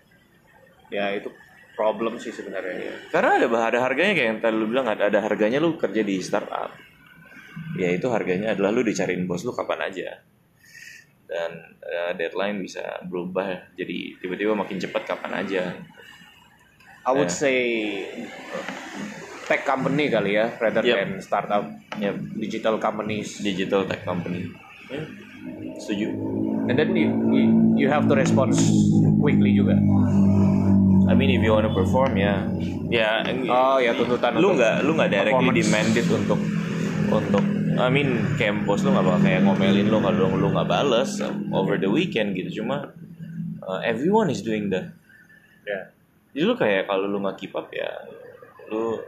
Ya 0.90 1.14
itu 1.14 1.31
problem 1.75 2.23
sih 2.23 2.31
sebenarnya 2.31 2.75
ya. 2.79 2.94
karena 3.11 3.42
ada 3.42 3.47
ada 3.51 3.79
harganya 3.83 4.14
kayak 4.14 4.29
yang 4.31 4.40
tadi 4.40 4.55
lu 4.55 4.66
bilang 4.70 4.87
ada 4.87 5.11
ada 5.11 5.18
harganya 5.20 5.59
lu 5.59 5.75
kerja 5.75 6.07
di 6.07 6.23
startup 6.23 6.70
ya 7.75 7.91
itu 7.91 8.07
harganya 8.11 8.55
adalah 8.55 8.71
lu 8.71 8.83
dicariin 8.83 9.27
bos 9.27 9.43
lu 9.43 9.53
kapan 9.53 9.91
aja. 9.91 10.09
Dan 11.25 11.51
eh, 11.83 12.13
deadline 12.15 12.61
bisa 12.61 12.83
berubah 13.05 13.75
jadi 13.75 14.19
tiba-tiba 14.21 14.55
makin 14.55 14.79
cepat 14.79 15.03
kapan 15.07 15.43
aja. 15.43 15.63
I 17.05 17.11
would 17.13 17.29
Ya. 17.29 17.37
say 17.37 17.59
tech 19.45 19.69
company 19.69 20.09
kali 20.09 20.41
ya, 20.41 20.57
rather 20.57 20.81
Yep. 20.81 20.97
than 20.97 21.11
startup. 21.21 21.65
Ya 22.01 22.17
digital 22.17 22.81
companies. 22.81 23.45
digital 23.45 23.85
tech 23.85 24.03
company. 24.03 24.49
Ya, 24.89 25.01
setuju. 25.77 26.09
And 26.65 26.81
then 26.81 26.97
you, 26.97 27.09
you, 27.29 27.45
you 27.85 27.87
have 27.93 28.09
to 28.09 28.15
respond 28.17 28.57
quickly 29.21 29.53
juga. 29.53 29.77
I 31.05 31.13
mean 31.13 31.29
if 31.29 31.45
you 31.45 31.53
wanna 31.53 31.73
perform 31.73 32.17
ya. 32.17 32.49
Ya 32.89 33.21
Oh 33.49 33.77
ya 33.77 33.93
tuntutan 33.93 34.39
lu 34.41 34.57
nggak 34.57 34.85
lu 34.87 34.97
nggak 34.97 35.11
directly 35.13 35.61
demanded 35.61 36.07
untuk 36.09 36.41
untuk 37.13 37.45
I 37.75 37.89
mean 37.91 38.37
kayak 38.39 38.63
bos 38.63 38.83
lu 38.83 38.95
nggak 38.95 39.05
bakal 39.05 39.21
kayak 39.23 39.41
ngomelin 39.43 39.87
lu 39.91 39.99
kalau 39.99 40.31
lu 40.35 40.49
nggak 40.51 40.69
bales 40.69 41.19
over 41.51 41.75
the 41.77 41.91
weekend 41.91 42.39
gitu 42.39 42.63
cuma 42.63 42.95
uh, 43.61 43.81
everyone 43.83 44.31
is 44.31 44.41
doing 44.41 44.71
that 44.71 44.91
Ya. 45.65 45.89
jadi 46.37 46.45
lu 46.45 46.55
kayak 46.55 46.85
kalau 46.85 47.09
lu 47.09 47.25
nggak 47.25 47.41
keep 47.41 47.57
up 47.57 47.73
ya 47.73 47.89
lu 48.69 49.01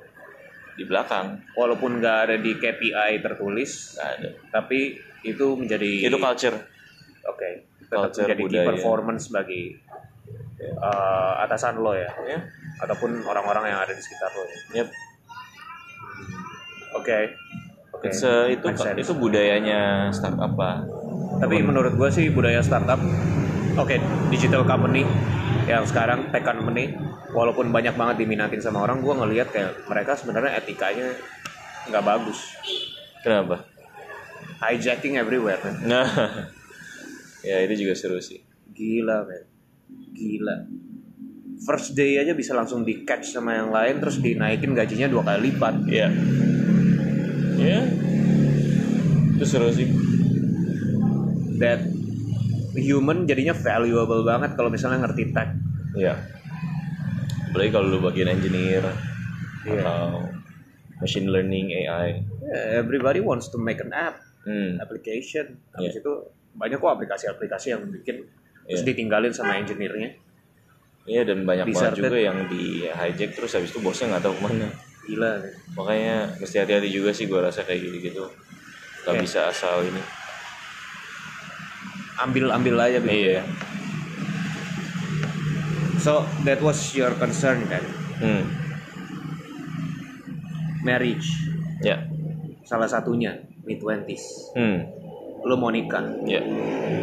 di 0.72 0.84
belakang 0.88 1.40
Walaupun 1.52 2.00
nggak 2.00 2.16
ada 2.28 2.36
di 2.36 2.56
KPI 2.56 3.20
tertulis, 3.20 3.92
nggak 3.92 4.08
ada 4.08 4.28
tapi 4.48 4.96
itu 5.20 5.46
menjadi 5.52 6.08
itu 6.08 6.16
culture 6.16 6.56
Oke, 7.26 7.68
tetap 7.82 8.08
Culture 8.08 8.24
menjadi 8.24 8.40
key 8.40 8.48
budaya. 8.56 8.66
performance 8.72 9.24
bagi 9.28 9.74
uh, 10.80 11.44
atasan 11.44 11.76
lo 11.76 11.92
ya, 11.92 12.08
ya 12.24 12.38
ataupun 12.80 13.20
orang-orang 13.26 13.74
yang 13.74 13.80
ada 13.82 13.92
di 13.92 14.00
sekitar 14.00 14.30
lo. 14.30 14.44
ya. 14.46 14.58
yep. 14.80 14.88
Oke, 16.96 17.34
It's, 18.06 18.22
itu 18.24 18.66
Make 18.66 18.78
sense. 18.78 18.98
itu 19.02 19.12
budayanya 19.16 20.08
startup 20.14 20.54
apa 20.54 20.86
Tapi 21.36 21.60
menurut 21.60 21.92
gue 22.00 22.08
sih 22.08 22.32
budaya 22.32 22.64
startup, 22.64 22.96
oke 23.76 23.96
digital 24.32 24.64
company 24.64 25.04
yang 25.66 25.82
sekarang 25.82 26.30
tech 26.30 26.46
company, 26.46 26.94
walaupun 27.34 27.74
banyak 27.74 27.92
banget 27.98 28.22
diminatin 28.22 28.62
sama 28.62 28.86
orang, 28.86 29.02
gue 29.02 29.14
ngelihat 29.14 29.50
kayak 29.50 29.84
mereka 29.90 30.14
sebenarnya 30.14 30.62
etikanya 30.62 31.10
nggak 31.90 32.04
bagus, 32.06 32.54
kenapa 33.20 33.66
hijacking 34.62 35.18
everywhere, 35.18 35.58
man. 35.62 35.74
nah 35.86 36.06
ya 37.46 37.62
itu 37.66 37.86
juga 37.86 37.94
seru 37.98 38.18
sih 38.22 38.42
gila 38.72 39.26
man, 39.26 39.44
gila. 40.14 40.56
First 41.56 41.96
day 41.96 42.20
aja 42.20 42.36
bisa 42.36 42.52
langsung 42.52 42.84
di 42.84 43.00
catch 43.08 43.32
sama 43.32 43.56
yang 43.56 43.72
lain, 43.72 43.96
terus 43.96 44.20
dinaikin 44.20 44.76
gajinya 44.76 45.08
dua 45.08 45.24
kali 45.24 45.50
lipat. 45.50 45.74
ya 45.88 46.08
ya 47.56 47.80
itu 49.32 49.44
seru 49.44 49.68
sih 49.70 49.88
That 51.56 51.80
human 52.74 53.24
jadinya 53.24 53.52
valuable 53.52 54.20
banget 54.22 54.52
kalau 54.52 54.68
misalnya 54.68 55.00
ngerti 55.02 55.32
tech. 55.32 55.48
ya 55.94 56.12
apalagi 57.46 57.70
kalau 57.70 57.88
lu 57.88 57.98
bagian 58.00 58.28
engineer 58.30 58.84
Iya. 59.64 59.80
atau 59.80 60.28
machine 60.98 61.26
learning 61.26 61.72
AI 61.74 62.20
Yeah, 62.38 62.78
everybody 62.78 63.18
wants 63.18 63.48
to 63.48 63.58
make 63.58 63.80
an 63.80 63.90
app. 63.90 64.20
Hmm. 64.42 64.78
application 64.78 65.58
habis 65.72 65.96
itu 65.96 66.12
banyak 66.52 66.76
kok 66.76 66.92
aplikasi-aplikasi 66.92 67.74
yang 67.74 67.82
bikin 67.90 68.22
terus 68.62 68.84
ditinggalin 68.84 69.32
sama 69.32 69.56
engineer-nya 69.56 70.14
Iya 71.02 71.22
dan 71.24 71.42
banyak 71.42 71.66
banget 71.66 71.82
Deserted. 71.92 72.02
juga 72.04 72.18
yang 72.20 72.38
di 72.46 72.62
hijack 72.84 73.30
terus 73.32 73.50
habis 73.52 73.70
itu 73.70 73.78
bosnya 73.78 74.12
nggak 74.12 74.22
tahu 74.22 74.34
ke 74.34 74.42
mana. 74.44 74.68
Gila 75.06 75.38
Makanya 75.74 76.34
mesti 76.36 76.56
hati-hati 76.58 76.88
juga 76.88 77.10
sih 77.10 77.26
gue 77.26 77.38
rasa 77.38 77.62
kayak 77.62 77.78
gitu-gitu. 77.80 78.24
Gak 79.02 79.14
Oke. 79.14 79.22
bisa 79.22 79.46
asal 79.46 79.82
ini. 79.82 80.02
ambil 82.16 82.48
ambil 82.48 82.80
aja 82.80 82.96
gitu 82.96 83.12
Iya. 83.12 83.28
ya 83.38 83.44
so 85.96 86.24
that 86.42 86.60
was 86.60 86.78
your 86.92 87.12
concern 87.12 87.60
kan 87.68 87.84
Hmm. 88.16 88.40
marriage 90.80 91.28
Ya. 91.84 92.08
salah 92.64 92.88
satunya 92.88 93.36
mid 93.62 93.76
20s 93.76 94.56
Hmm. 94.56 94.88
lo 95.44 95.60
mau 95.60 95.68
nikah 95.68 96.08
Ya. 96.24 96.40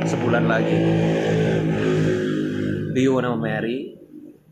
sebulan 0.03 0.49
lagi 0.49 0.77
do 2.89 2.99
you 2.99 3.13
wanna 3.13 3.37
marry 3.37 3.93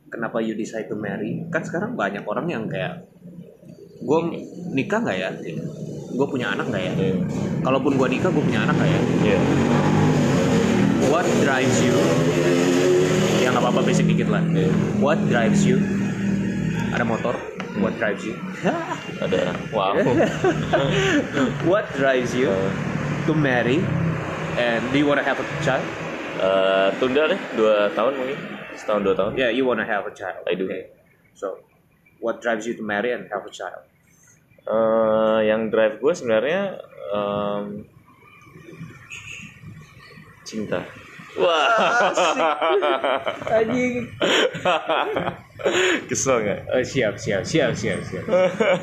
kenapa 0.08 0.46
you 0.46 0.54
decide 0.54 0.86
to 0.86 0.96
marry 0.96 1.42
kan 1.50 1.66
sekarang 1.66 1.98
banyak 1.98 2.22
orang 2.22 2.46
yang 2.46 2.70
kayak 2.70 3.02
gue 4.02 4.20
nikah 4.74 5.00
nggak 5.02 5.18
ya? 5.18 5.30
Gue 6.12 6.28
punya 6.28 6.52
anak 6.52 6.68
nggak 6.70 6.84
ya? 6.84 6.94
Iya. 6.98 7.16
kalaupun 7.62 7.94
gue 7.96 8.08
nikah 8.10 8.30
gue 8.34 8.44
punya 8.44 8.66
anak 8.66 8.76
nggak 8.76 8.90
ya? 8.90 9.00
Iya. 9.24 9.40
what 11.08 11.28
drives 11.46 11.78
you? 11.80 11.94
Ya 13.42 13.54
nggak 13.54 13.64
apa-apa 13.64 13.82
basic 13.86 14.06
dikit 14.10 14.28
lah. 14.28 14.42
Iya. 14.52 14.70
what 15.00 15.20
drives 15.30 15.62
you? 15.64 15.78
Ada 16.92 17.06
motor? 17.08 17.36
What 17.80 17.96
drives 17.96 18.28
you? 18.28 18.36
Ada. 19.24 19.56
Wow. 19.72 19.96
what 21.72 21.88
drives 21.96 22.36
you 22.36 22.52
Eh, 22.52 22.70
to 23.24 23.32
marry 23.38 23.80
and 24.60 24.82
do 24.92 25.00
you 25.00 25.08
wanna 25.08 25.24
have 25.24 25.40
a 25.40 25.46
child? 25.64 25.86
Eh, 26.42 26.90
tunda 27.00 27.30
deh 27.32 27.40
dua 27.56 27.88
tahun 27.94 28.18
mungkin. 28.18 28.38
Setahun 28.76 29.02
dua 29.06 29.16
tahun. 29.16 29.32
yeah 29.38 29.54
you 29.54 29.64
wanna 29.64 29.86
have 29.86 30.04
a 30.10 30.12
child. 30.12 30.42
I 30.50 30.58
do. 30.58 30.66
okay. 30.68 30.90
So 31.38 31.62
what 32.20 32.42
drives 32.42 32.66
you 32.68 32.74
to 32.76 32.84
marry 32.84 33.14
and 33.14 33.30
have 33.32 33.46
a 33.46 33.54
child 33.54 33.88
Eh, 34.62 35.40
yang 35.50 35.74
drive 35.74 35.98
gue 35.98 36.14
sebenarnya 36.14 36.78
em, 37.12 37.82
cinta. 40.46 40.86
Wah. 41.40 42.12
anjing 43.62 44.04
Kesel 46.10 46.42
nggak? 46.42 46.60
Oh, 46.74 46.82
siap, 46.82 47.14
siap, 47.22 47.46
siap, 47.46 47.78
siap, 47.78 48.02
siap. 48.02 48.26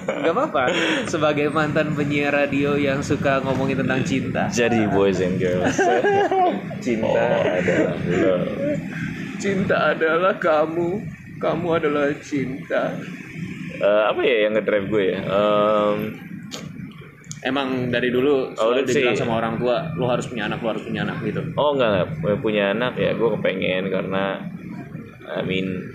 Gak 0.07 0.31
apa-apa. 0.31 0.71
Sebagai 1.11 1.51
mantan 1.51 1.99
penyiar 1.99 2.31
radio 2.31 2.79
yang 2.79 3.03
suka 3.03 3.43
ngomongin 3.43 3.83
tentang 3.83 4.07
cinta. 4.07 4.47
Jadi 4.47 4.87
boys 4.87 5.19
and 5.19 5.43
girls, 5.43 5.75
cinta 6.85 7.27
adalah 7.43 7.99
love. 7.99 8.47
Cinta 9.43 9.77
adalah 9.91 10.39
kamu. 10.39 11.03
Kamu 11.43 11.67
adalah 11.75 12.15
cinta. 12.23 12.95
Eh, 13.79 14.03
apa 14.11 14.21
ya 14.21 14.37
yang 14.47 14.53
ngedrive 14.59 14.87
gue 14.89 15.05
ya? 15.15 15.21
Em, 15.23 15.99
Emang 17.39 17.87
dari 17.87 18.11
dulu 18.11 18.51
Oh, 18.51 18.75
selalu 18.75 18.83
dibilang 18.83 19.15
sih. 19.15 19.23
sama 19.23 19.39
orang 19.39 19.63
tua, 19.63 19.95
lo 19.95 20.11
harus 20.11 20.27
punya 20.27 20.51
anak, 20.51 20.59
lo 20.59 20.75
harus 20.75 20.83
punya 20.83 21.07
anak 21.07 21.23
gitu. 21.23 21.39
oh 21.55 21.71
enggak, 21.71 22.11
enggak 22.19 22.39
punya 22.43 22.75
anak 22.75 22.99
ya 22.99 23.15
gue 23.15 23.29
kepengen 23.39 23.95
karena 23.95 24.43
I 25.39 25.47
mean 25.47 25.87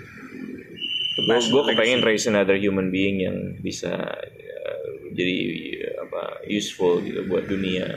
gue 1.14 1.38
gue 1.44 1.62
kepengen 1.68 2.00
raise 2.00 2.24
another 2.24 2.56
human 2.56 2.88
being 2.88 3.20
yang 3.20 3.36
bisa 3.60 3.92
eh, 4.40 4.84
jadi 5.12 5.36
eh, 5.84 5.94
apa 6.00 6.48
useful 6.48 7.04
gitu 7.04 7.28
buat 7.28 7.44
dunia. 7.44 7.92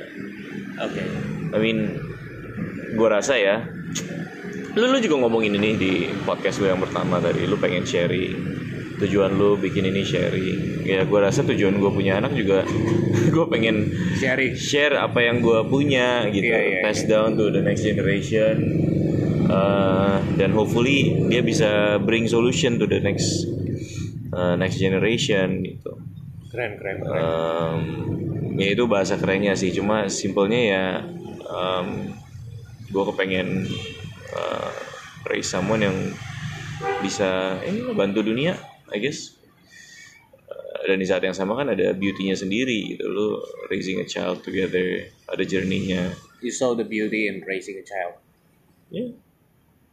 Oke. 0.84 1.02
I 1.56 1.58
mean 1.58 1.96
gue 3.00 3.08
rasa 3.08 3.40
ya 3.40 3.64
lu 4.76 4.92
lu 4.92 5.00
juga 5.00 5.24
ngomongin 5.24 5.56
ini 5.56 5.70
di 5.74 5.94
podcast 6.22 6.60
gue 6.60 6.68
yang 6.68 6.84
pertama 6.84 7.18
tadi 7.18 7.48
lu 7.48 7.56
pengen 7.56 7.88
sharing 7.88 8.36
tujuan 8.98 9.38
lu 9.38 9.58
bikin 9.62 9.86
ini 9.88 10.02
sharing. 10.02 10.82
Ya 10.84 11.06
gue 11.06 11.20
rasa 11.22 11.46
tujuan 11.46 11.78
gue 11.78 11.92
punya 11.94 12.18
anak 12.18 12.34
juga 12.34 12.66
gue 13.36 13.46
pengen 13.52 13.94
Sharing. 14.18 14.58
share 14.58 14.98
apa 14.98 15.22
yang 15.22 15.42
gue 15.46 15.60
punya 15.70 16.26
gitu. 16.34 16.50
Iya, 16.50 16.60
iya, 16.60 16.80
pass 16.82 17.06
down 17.06 17.38
to 17.38 17.54
the 17.54 17.62
next 17.62 17.86
generation. 17.86 18.84
Uh, 19.48 20.20
dan 20.36 20.52
hopefully 20.52 21.24
dia 21.32 21.40
bisa 21.40 21.96
bring 22.04 22.28
solution 22.28 22.76
to 22.76 22.84
the 22.84 23.00
next 23.00 23.48
uh, 24.36 24.60
next 24.60 24.82
generation 24.82 25.64
gitu. 25.64 25.96
Keren, 26.52 26.76
keren, 26.82 26.98
keren. 27.06 27.22
um, 27.22 27.80
ya 28.60 28.76
itu 28.76 28.84
bahasa 28.90 29.16
kerennya 29.16 29.56
sih. 29.56 29.72
Cuma 29.72 30.10
simpelnya 30.12 30.62
ya 30.62 30.86
um, 31.48 32.12
gue 32.92 33.04
kepengen 33.14 33.70
uh, 34.34 34.72
raise 35.30 35.48
someone 35.48 35.86
yang 35.86 35.98
bisa 37.02 37.58
eh, 37.66 37.94
bantu 37.94 38.22
dunia 38.22 38.58
I 38.90 39.00
guess 39.00 39.36
Uh, 40.48 40.88
dan 40.88 40.96
di 40.96 41.04
saat 41.04 41.20
yang 41.20 41.36
sama 41.36 41.60
kan 41.60 41.68
ada 41.68 41.92
beauty-nya 41.92 42.32
sendiri 42.32 42.96
gitu 42.96 43.04
lo 43.04 43.44
raising 43.68 44.00
a 44.00 44.08
child 44.08 44.40
together 44.40 44.80
ada 45.28 45.44
journey-nya 45.44 46.16
You 46.40 46.56
saw 46.56 46.72
the 46.72 46.88
beauty 46.88 47.28
in 47.28 47.44
raising 47.44 47.76
a 47.76 47.84
child. 47.84 48.16
ya 48.88 49.12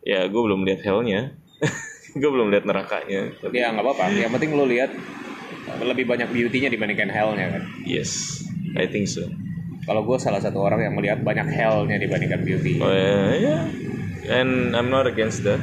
ya 0.07 0.21
gue 0.25 0.39
belum 0.39 0.63
lihat 0.63 0.87
hell-nya 0.87 1.35
gue 2.23 2.31
belum 2.31 2.55
lihat 2.55 2.63
nerakanya 2.65 3.35
tapi 3.43 3.59
Ya 3.59 3.75
nggak 3.75 3.83
apa-apa. 3.83 4.15
Yang 4.15 4.31
penting 4.39 4.51
lo 4.55 4.63
lihat 4.63 4.95
lebih 5.83 6.07
banyak 6.07 6.31
beauty-nya 6.31 6.71
dibandingkan 6.71 7.11
hell-nya 7.11 7.59
kan. 7.59 7.63
yes 7.83 8.39
I 8.79 8.87
think 8.87 9.11
so 9.11 9.27
Kalau 9.85 10.07
gue 10.07 10.17
salah 10.17 10.39
satu 10.39 10.63
orang 10.63 10.81
yang 10.81 10.95
melihat 10.95 11.19
banyak 11.19 11.51
hell-nya 11.51 11.99
dibandingkan 11.99 12.41
beauty. 12.41 12.79
Oh 12.79 12.89
ya, 12.89 13.37
ya. 13.37 13.57
And 14.31 14.73
I'm 14.73 14.89
not 14.89 15.05
against 15.05 15.43
that. 15.45 15.59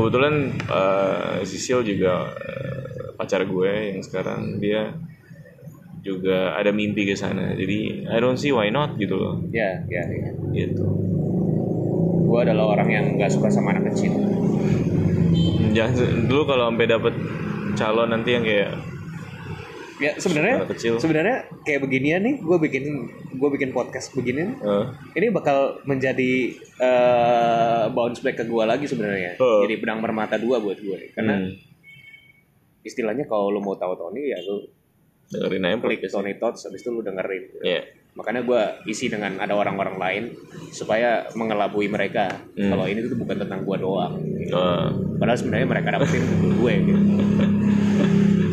Kebetulan 0.00 0.34
uh, 0.72 1.44
Sisil 1.44 1.84
juga 1.84 2.32
uh, 2.32 3.12
pacar 3.20 3.44
gue 3.44 3.72
yang 3.92 4.00
sekarang 4.00 4.56
dia 4.56 4.96
juga 6.00 6.56
ada 6.56 6.72
mimpi 6.72 7.04
ke 7.04 7.12
sana. 7.12 7.52
Jadi 7.52 8.08
I 8.08 8.18
don't 8.18 8.40
see 8.40 8.48
why 8.50 8.72
not 8.72 8.96
gitu 8.96 9.20
loh. 9.20 9.44
Ya, 9.52 9.84
ya, 9.84 10.02
ya. 10.08 10.32
Gitu. 10.56 10.84
Gue 12.24 12.38
adalah 12.40 12.72
orang 12.78 12.88
yang 12.88 13.04
nggak 13.20 13.28
suka 13.28 13.52
sama 13.52 13.76
anak 13.76 13.92
kecil. 13.92 14.16
Jangan 15.76 16.26
dulu 16.26 16.42
kalau 16.48 16.72
sampai 16.72 16.88
dapet 16.88 17.14
calon 17.76 18.08
nanti 18.10 18.34
yang 18.34 18.42
kayak 18.42 18.89
Ya 20.00 20.16
sebenarnya 20.16 20.64
sebenarnya 20.96 21.36
kayak 21.68 21.84
beginian 21.84 22.24
nih, 22.24 22.40
gue 22.40 22.56
bikin 22.56 22.84
gue 23.36 23.48
bikin 23.52 23.70
podcast 23.76 24.16
begini, 24.16 24.56
uh, 24.64 24.88
ini 25.12 25.28
bakal 25.28 25.84
menjadi 25.84 26.56
eh, 26.80 27.84
bounce 27.92 28.24
back 28.24 28.40
ke 28.40 28.44
gue 28.48 28.64
lagi 28.64 28.88
sebenarnya. 28.88 29.36
Oh. 29.36 29.60
Jadi 29.68 29.76
benang 29.76 30.00
bermata 30.00 30.40
dua 30.40 30.56
buat 30.56 30.80
gue. 30.80 31.12
Karena 31.12 31.36
hmm, 31.36 31.52
istilahnya 32.80 33.28
kalau 33.28 33.52
lo 33.52 33.60
mau 33.60 33.76
tahu 33.76 33.92
Tony 33.92 34.32
ya 34.32 34.40
lo 34.40 34.64
dengerin 35.30 35.68
aja 35.68 35.76
klik. 35.78 36.00
Tony 36.08 36.32
Tots, 36.40 36.64
habis 36.66 36.80
itu 36.80 36.90
lo 36.90 37.04
dengerin. 37.04 37.44
Ya. 37.60 37.84
Makanya 38.16 38.42
gue 38.42 38.62
isi 38.90 39.06
dengan 39.06 39.38
ada 39.38 39.54
orang-orang 39.54 40.00
lain 40.00 40.24
supaya 40.72 41.28
mengelabui 41.36 41.86
mereka. 41.92 42.40
Hmm. 42.56 42.72
Kalau 42.72 42.88
ini 42.88 43.04
tuh 43.04 43.20
bukan 43.20 43.36
tentang 43.36 43.62
gue 43.68 43.76
doang. 43.76 44.16
Uh, 44.48 44.90
Padahal 45.20 45.38
sebenarnya 45.38 45.68
mereka 45.68 45.88
dapetin 45.92 46.24
gue 46.56 46.72
gitu. 46.88 47.02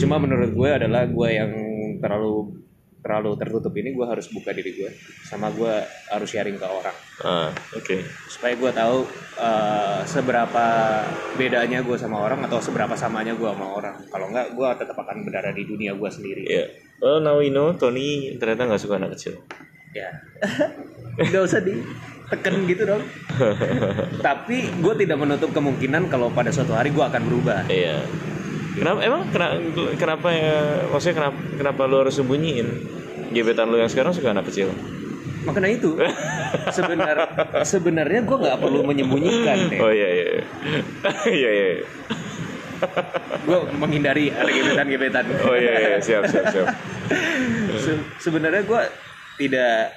Cuma 0.08 0.24
menurut 0.24 0.56
gue 0.56 0.70
adalah 0.72 1.04
gue 1.04 1.30
yang 1.30 1.52
terlalu 2.00 2.64
terlalu 2.98 3.40
tertutup 3.40 3.72
ini 3.72 3.96
gue 3.96 4.04
harus 4.04 4.28
buka 4.32 4.52
diri 4.52 4.76
gue 4.76 4.92
sama 5.24 5.48
gue 5.52 5.74
harus 6.12 6.28
sharing 6.28 6.60
ke 6.60 6.68
orang 6.68 6.92
uh, 7.24 7.48
Oke. 7.72 8.04
supaya 8.28 8.52
gue 8.52 8.68
tahu 8.68 8.98
eh, 9.40 10.00
seberapa 10.04 10.66
bedanya 11.40 11.88
gue 11.88 11.96
sama 11.96 12.20
orang 12.20 12.44
atau 12.44 12.60
seberapa 12.60 13.00
samanya 13.00 13.32
gue 13.32 13.48
sama 13.48 13.80
orang 13.80 13.96
kalau 14.12 14.28
enggak 14.28 14.52
gue 14.52 14.68
tetap 14.84 14.98
akan 15.00 15.24
berada 15.24 15.56
di 15.56 15.64
dunia 15.64 15.96
gue 15.96 16.10
sendiri 16.12 16.44
Ya. 16.52 16.68
Well 17.00 17.24
now 17.24 17.40
we 17.40 17.48
know 17.48 17.72
Tony 17.72 18.36
ternyata 18.36 18.68
nggak 18.68 18.82
suka 18.84 19.00
anak 19.00 19.16
kecil. 19.16 19.40
ya 19.96 20.12
nggak 21.32 21.44
usah 21.48 21.64
ditekan 21.64 22.54
gitu 22.68 22.84
dong 22.92 23.04
tapi 24.28 24.68
gue 24.84 24.94
tidak 25.00 25.16
menutup 25.16 25.56
kemungkinan 25.56 26.12
kalau 26.12 26.28
pada 26.28 26.52
suatu 26.52 26.76
hari 26.76 26.92
gue 26.92 27.02
akan 27.08 27.24
berubah 27.24 27.72
Iya. 27.72 28.04
Kenapa 28.78 29.00
emang 29.02 29.22
kenapa, 29.30 29.56
kenapa 29.98 30.28
ya 30.30 30.56
maksudnya 30.88 31.16
kenapa 31.18 31.38
kenapa 31.58 31.82
lu 31.84 31.96
harus 32.00 32.14
sembunyiin 32.14 32.68
gebetan 33.30 33.68
lu 33.68 33.78
yang 33.78 33.90
sekarang 33.90 34.14
suka 34.14 34.32
anak 34.32 34.46
kecil? 34.46 34.70
makanya 35.44 35.80
itu 35.80 35.96
sebenar 36.76 37.16
sebenarnya 37.64 38.20
gue 38.22 38.38
nggak 38.38 38.60
perlu 38.60 38.84
menyembunyikan 38.84 39.72
deh 39.72 39.80
Oh 39.80 39.88
iya 39.90 40.10
iya. 40.12 40.26
Iya 41.24 41.50
iya. 41.50 41.68
iya. 41.72 41.86
gue 43.42 43.60
menghindari 43.74 44.28
ada 44.28 44.46
gebetan-gebetan 44.46 45.24
Oh 45.42 45.56
iya 45.56 45.74
iya 45.80 45.98
siap 45.98 46.28
siap 46.28 46.52
siap. 46.52 46.68
Se- 47.80 48.06
sebenarnya 48.20 48.68
gue 48.68 48.82
tidak 49.40 49.96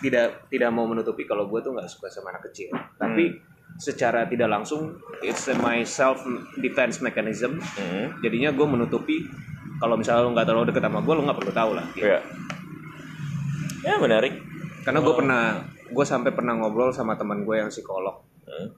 tidak 0.00 0.48
tidak 0.48 0.70
mau 0.72 0.88
menutupi 0.88 1.22
kalau 1.22 1.44
gue 1.44 1.60
tuh 1.60 1.76
nggak 1.76 1.88
suka 1.88 2.08
sama 2.08 2.32
anak 2.32 2.48
kecil 2.48 2.72
tapi 2.96 3.36
secara 3.76 4.24
tidak 4.24 4.48
langsung 4.48 4.94
it's 5.20 5.44
my 5.56 5.80
self 5.82 6.20
defense 6.56 6.98
mechanism 6.98 7.60
Hmm. 7.74 8.16
jadinya 8.20 8.50
gue 8.50 8.64
menutupi 8.64 9.24
kalau 9.76 9.94
misalnya 9.94 10.22
lo 10.22 10.32
nggak 10.32 10.46
terlalu 10.46 10.66
deket 10.66 10.82
sama 10.82 11.00
gue 11.00 11.12
lo 11.12 11.22
nggak 11.22 11.36
perlu 11.36 11.52
tahu 11.52 11.70
lah 11.72 11.86
Iya. 11.94 12.18
Ya 13.82 13.94
menarik. 13.96 14.34
karena 14.80 14.98
gue 14.98 15.14
pernah 15.14 15.42
gue 15.86 16.04
sampai 16.04 16.30
pernah 16.30 16.54
ngobrol 16.54 16.90
sama 16.90 17.14
teman 17.14 17.42
gue 17.42 17.56
yang 17.56 17.68
psikolog 17.68 18.22
Hmm. 18.44 18.70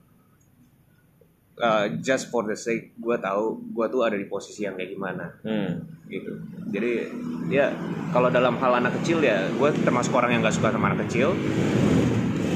Uh, 1.55 1.85
just 1.99 2.27
for 2.27 2.41
the 2.41 2.55
sake 2.55 2.95
gue 2.95 3.15
tahu 3.15 3.59
gue 3.69 3.85
tuh 3.85 4.01
ada 4.01 4.15
di 4.15 4.23
posisi 4.25 4.63
yang 4.63 4.73
kayak 4.73 4.89
gimana 4.89 5.27
Hmm. 5.39 5.85
gitu 6.05 6.39
jadi 6.67 7.11
ya 7.47 7.69
kalau 8.09 8.27
dalam 8.27 8.55
hal 8.57 8.75
anak 8.75 8.95
kecil 8.97 9.19
ya 9.19 9.43
gue 9.49 9.69
termasuk 9.77 10.11
orang 10.11 10.33
yang 10.33 10.41
gak 10.41 10.55
suka 10.55 10.69
sama 10.69 10.87
anak 10.87 11.03
kecil 11.05 11.35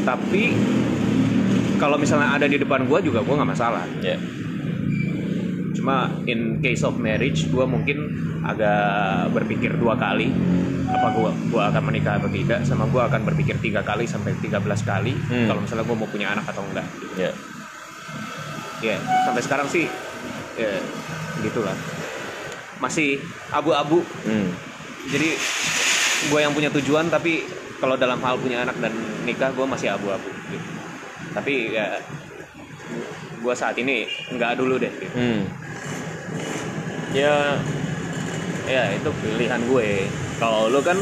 tapi 0.02 0.56
kalau 1.84 2.00
misalnya 2.00 2.32
ada 2.32 2.48
di 2.48 2.56
depan 2.56 2.88
gue 2.88 3.00
juga 3.04 3.20
gue 3.20 3.36
nggak 3.36 3.52
masalah 3.52 3.84
Ya. 4.00 4.16
cuma 5.74 6.08
in 6.24 6.64
case 6.64 6.80
of 6.82 6.96
marriage 6.96 7.44
gue 7.46 7.66
mungkin 7.68 7.98
agak 8.42 8.80
berpikir 9.36 9.76
dua 9.76 10.00
kali 10.00 10.32
apa 10.86 11.08
gue 11.12 11.32
gua 11.50 11.68
akan 11.68 11.84
menikah 11.84 12.16
atau 12.16 12.30
tidak 12.30 12.64
sama 12.64 12.88
gue 12.88 13.02
akan 13.02 13.26
berpikir 13.26 13.60
tiga 13.60 13.82
kali 13.82 14.06
sampai 14.06 14.32
13 14.40 14.64
kali 14.82 15.12
Hmm. 15.28 15.48
kalau 15.50 15.60
misalnya 15.60 15.84
gue 15.84 15.98
mau 15.98 16.08
punya 16.08 16.32
anak 16.32 16.48
atau 16.48 16.64
enggak 16.64 16.88
Ya. 17.20 17.32
ya 18.80 18.96
sampai 19.24 19.42
sekarang 19.42 19.68
sih 19.68 19.92
ya 20.56 20.72
gitulah 21.42 21.76
masih 22.80 23.20
abu-abu 23.50 24.08
Hmm. 24.24 24.56
jadi 25.10 25.36
gue 26.24 26.40
yang 26.40 26.56
punya 26.56 26.72
tujuan 26.72 27.10
tapi 27.10 27.44
kalau 27.82 28.00
dalam 28.00 28.24
hal 28.24 28.40
punya 28.40 28.64
anak 28.64 28.80
dan 28.80 28.96
nikah 29.26 29.52
gue 29.52 29.66
masih 29.66 29.92
abu-abu 29.92 30.32
gitu. 30.48 30.68
Tapi 31.34 31.74
ya 31.74 31.98
gue 33.44 33.56
saat 33.58 33.76
ini 33.76 34.08
nggak 34.32 34.56
dulu 34.56 34.80
deh 34.80 34.94
gitu. 34.94 35.16
Hmm. 35.18 35.44
Ya. 37.14 37.60
ya 38.64 38.96
itu 38.96 39.10
pilihan 39.22 39.62
gue 39.68 40.08
kalau 40.40 40.72
lo 40.72 40.80
kan 40.80 40.96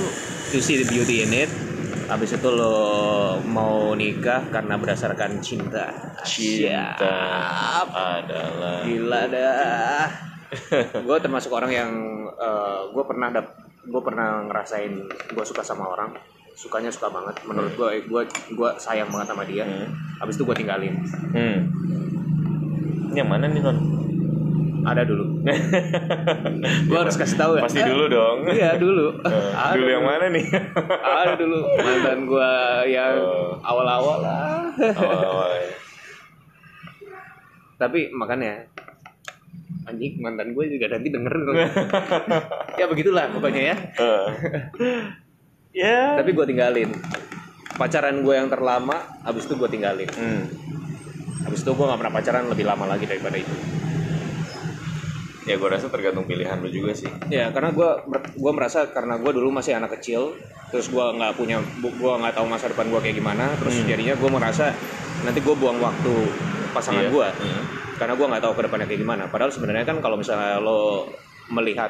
you 0.52 0.60
see 0.60 0.82
the 0.82 0.88
beauty 0.90 1.22
in 1.22 1.32
it 1.32 1.52
habis 2.10 2.36
itu 2.36 2.50
lo 2.50 3.40
mau 3.46 3.94
nikah 3.96 4.44
karena 4.52 4.76
berdasarkan 4.76 5.40
cinta 5.40 6.18
Cinta 6.26 6.98
Siap. 6.98 7.88
adalah. 7.94 8.82
gila 8.84 9.22
dah 9.30 10.06
gue 11.08 11.18
termasuk 11.22 11.54
orang 11.54 11.72
yang 11.72 11.92
gue 12.92 13.04
pernah 13.08 13.32
dap 13.32 13.48
gue 13.82 14.02
pernah 14.04 14.46
ngerasain 14.46 14.94
gue 15.32 15.46
suka 15.46 15.64
sama 15.64 15.90
orang 15.90 16.14
sukanya 16.62 16.88
suka 16.88 17.10
banget 17.10 17.42
menurut 17.42 17.74
gue 17.74 17.90
gue 18.06 18.22
gue 18.52 18.70
sayang 18.78 19.10
banget 19.10 19.28
sama 19.28 19.44
dia 19.44 19.66
Hmm. 19.66 19.90
habis 20.20 20.38
itu 20.38 20.44
gue 20.44 20.54
tinggalin 20.56 21.02
Hmm. 21.28 21.58
Ini 23.10 23.18
yang 23.18 23.28
mana 23.28 23.46
nih 23.46 23.60
non? 23.60 23.78
ada 24.82 25.02
dulu 25.04 25.42
gue 26.88 26.98
harus 27.00 27.14
kasih 27.14 27.34
tahu 27.36 27.54
ya 27.56 27.62
Pasti 27.62 27.82
dulu 27.82 28.06
dong. 28.08 28.38
iya 28.48 28.74
dulu 28.76 29.14
Eh, 29.26 29.54
Ada 29.54 29.74
dulu 29.76 29.90
yang 29.92 30.02
mana 30.04 30.26
nih? 30.28 30.46
ada 30.98 31.34
dulu 31.36 31.58
mantan 31.76 32.20
gue 32.24 32.52
yang 32.88 33.14
Oh. 33.16 33.58
awal-awal 33.60 34.18
lah 34.20 34.70
Awal-awal 34.74 35.50
ya. 35.56 35.70
tapi 37.78 38.10
makanya 38.12 38.62
anjing 39.84 40.18
mantan 40.18 40.50
gue 40.52 40.66
juga 40.68 40.86
nanti 40.92 41.10
denger 41.10 41.34
ya 42.80 42.86
begitulah 42.86 43.26
pokoknya 43.30 43.62
ya 43.64 43.76
Eh. 43.98 44.26
Ya. 45.72 46.20
tapi 46.20 46.32
gue 46.32 46.46
tinggalin 46.46 46.92
pacaran 47.74 48.20
gue 48.20 48.34
yang 48.34 48.48
terlama 48.48 48.94
habis 49.22 49.46
itu 49.46 49.56
gue 49.56 49.68
tinggalin 49.68 50.12
Hmm. 50.12 50.44
habis 51.42 51.62
itu 51.62 51.72
gue 51.72 51.86
gak 51.86 51.96
pernah 51.98 52.14
pacaran 52.14 52.46
lebih 52.46 52.66
lama 52.66 52.86
lagi 52.86 53.06
daripada 53.06 53.36
itu 53.36 53.56
Ya 55.42 55.58
gue 55.58 55.66
rasa 55.66 55.90
tergantung 55.90 56.24
pilihan 56.24 56.54
lu 56.56 56.70
juga 56.70 56.94
sih. 56.94 57.10
ya 57.28 57.50
karena 57.50 57.72
gue 57.72 57.90
gue 58.36 58.52
merasa 58.52 58.86
karena 58.88 59.18
gue 59.18 59.32
dulu 59.32 59.50
masih 59.50 59.74
anak 59.74 59.98
kecil 59.98 60.38
terus 60.70 60.86
gue 60.88 61.02
nggak 61.02 61.34
punya 61.34 61.58
gue 61.82 61.92
nggak 62.14 62.36
tahu 62.36 62.46
masa 62.46 62.68
depan 62.68 62.88
gue 62.88 63.00
kayak 63.00 63.18
gimana 63.18 63.50
terus 63.58 63.74
Hmm. 63.76 63.90
jadinya 63.90 64.14
gue 64.14 64.30
merasa 64.30 64.70
nanti 65.22 65.40
gue 65.40 65.52
buang 65.52 65.80
waktu 65.80 66.14
pasangan 66.72 67.04
Iya. 67.04 67.10
gue 67.10 67.28
Hmm. 67.34 67.64
karena 67.98 68.14
gue 68.14 68.28
nggak 68.28 68.44
tahu 68.44 68.54
ke 68.54 68.62
depannya 68.62 68.86
kayak 68.86 69.02
gimana 69.02 69.24
padahal 69.28 69.50
sebenarnya 69.50 69.82
kan 69.84 69.98
kalau 69.98 70.16
misalnya 70.16 70.58
lo 70.58 71.10
melihat 71.50 71.90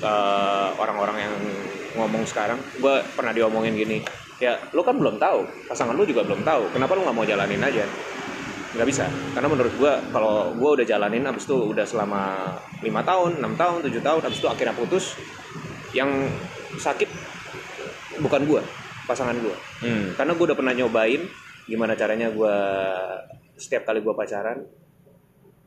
eh, 0.00 0.68
orang-orang 0.80 1.16
yang 1.20 1.34
ngomong 1.92 2.24
sekarang 2.24 2.56
gue 2.80 2.94
pernah 3.12 3.36
diomongin 3.36 3.76
gini 3.76 4.00
ya 4.40 4.56
lo 4.72 4.80
kan 4.80 4.96
belum 4.96 5.20
tahu 5.20 5.68
pasangan 5.68 5.92
lo 5.92 6.02
juga 6.08 6.24
belum 6.24 6.40
tahu 6.42 6.72
kenapa 6.72 6.96
lo 6.96 7.04
nggak 7.04 7.16
mau 7.16 7.26
jalanin 7.28 7.62
aja? 7.62 7.84
Nggak 8.72 8.88
bisa 8.88 9.04
karena 9.36 9.48
menurut 9.52 9.74
gue 9.76 9.92
kalau 10.10 10.56
gue 10.56 10.70
udah 10.80 10.86
jalanin 10.88 11.28
abis 11.28 11.44
itu 11.44 11.56
udah 11.76 11.84
selama 11.84 12.56
lima 12.80 13.04
tahun 13.04 13.38
enam 13.38 13.52
tahun 13.54 13.84
tujuh 13.84 14.00
tahun 14.00 14.24
abis 14.24 14.38
itu 14.40 14.48
akhirnya 14.48 14.72
putus 14.72 15.12
yang 15.92 16.08
sakit 16.80 17.06
bukan 18.24 18.48
gue 18.48 18.62
pasangan 19.04 19.36
gue 19.36 19.56
Hmm. 19.82 20.14
karena 20.14 20.32
gue 20.32 20.44
udah 20.46 20.56
pernah 20.56 20.72
nyobain 20.72 21.20
gimana 21.66 21.92
caranya 21.98 22.30
gue 22.32 22.54
setiap 23.58 23.84
kali 23.84 24.00
gue 24.00 24.14
pacaran 24.14 24.62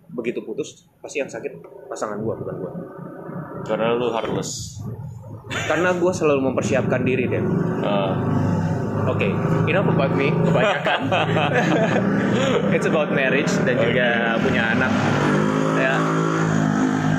begitu 0.09 0.39
putus 0.41 0.87
pasti 1.03 1.19
yang 1.19 1.29
sakit 1.29 1.51
pasangan 1.91 2.17
gue 2.17 2.33
bukan 2.33 2.55
gue 2.57 2.71
Karena 3.65 3.93
lu 3.93 4.07
heartless. 4.09 4.77
karena 5.45 5.93
gue 5.93 6.09
selalu 6.09 6.41
mempersiapkan 6.41 7.01
diri 7.01 7.29
deh 7.29 7.43
Eh, 7.81 8.13
Oke, 9.05 9.29
enough 9.69 9.85
about 9.85 10.09
me, 10.11 10.33
kebanyakan. 10.33 11.05
It's 12.73 12.89
about 12.89 13.13
marriage 13.13 13.53
dan 13.61 13.77
juga 13.77 14.33
punya 14.41 14.73
anak. 14.73 14.89
Ya, 15.77 15.93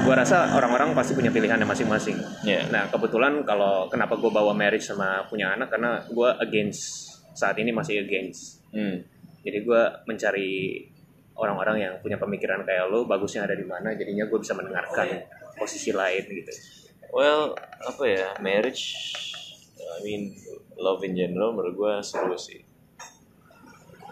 gua 0.03 0.19
rasa 0.19 0.51
orang-orang 0.51 0.99
pasti 0.99 1.15
punya 1.15 1.31
pilihannya 1.31 1.63
masing-masing. 1.63 2.19
ya. 2.43 2.67
Nah, 2.75 2.91
kebetulan 2.91 3.47
kalau 3.47 3.87
kenapa 3.87 4.19
gue 4.19 4.27
bawa 4.27 4.51
marriage 4.51 4.83
sama 4.83 5.31
punya 5.31 5.55
anak 5.55 5.71
karena 5.71 6.03
gue 6.11 6.31
against 6.43 7.07
saat 7.39 7.55
ini 7.55 7.71
masih 7.71 8.03
against. 8.03 8.67
Hmm. 8.75 9.07
Jadi 9.47 9.63
gue 9.63 9.83
mencari 10.11 10.83
orang-orang 11.39 11.77
yang 11.79 11.93
punya 12.03 12.19
pemikiran 12.19 12.67
kayak 12.67 12.91
lo, 12.91 13.07
bagusnya 13.07 13.47
ada 13.47 13.55
di 13.55 13.63
mana. 13.63 13.95
Jadinya 13.95 14.27
gue 14.27 14.39
bisa 14.43 14.59
mendengarkan 14.59 15.07
posisi 15.57 15.91
lain 15.91 16.25
gitu. 16.29 16.53
Well, 17.11 17.57
apa 17.83 18.05
ya, 18.05 18.29
marriage, 18.45 18.93
I 19.81 19.99
mean, 20.05 20.37
love 20.77 21.01
in 21.03 21.17
general 21.17 21.57
menurut 21.57 21.75
gue 21.75 21.93
seru 22.05 22.37
sih. 22.37 22.61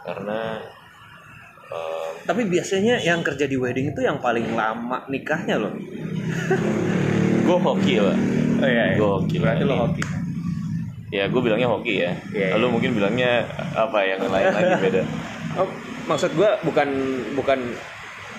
Karena, 0.05 0.61
um, 1.69 2.13
Tapi 2.25 2.49
biasanya 2.49 3.01
yang 3.01 3.21
kerja 3.21 3.45
di 3.45 3.57
wedding 3.57 3.93
itu 3.93 4.01
yang 4.05 4.21
paling 4.21 4.49
lama 4.57 5.05
nikahnya 5.09 5.61
loh. 5.61 5.75
gue 7.47 7.59
hoki 7.61 8.01
lah. 8.01 8.17
Oh 8.65 8.69
iya, 8.69 8.97
Gue 8.97 9.09
hoki 9.09 9.37
lah. 9.41 9.53
Berarti 9.53 9.65
lo 9.69 9.77
hoki. 9.89 10.05
Ya, 11.13 11.31
gue 11.31 11.41
bilangnya 11.45 11.69
hoki 11.69 11.95
ya. 12.01 12.13
Iya, 12.33 12.59
Lalu 12.59 12.67
mungkin 12.81 12.91
bilangnya 12.97 13.47
apa 13.77 14.03
yang 14.03 14.25
lain 14.27 14.47
lagi 14.51 14.75
beda. 14.81 15.03
Oh, 15.55 15.71
maksud 16.11 16.35
gua 16.35 16.59
bukan 16.67 16.89
bukan 17.39 17.79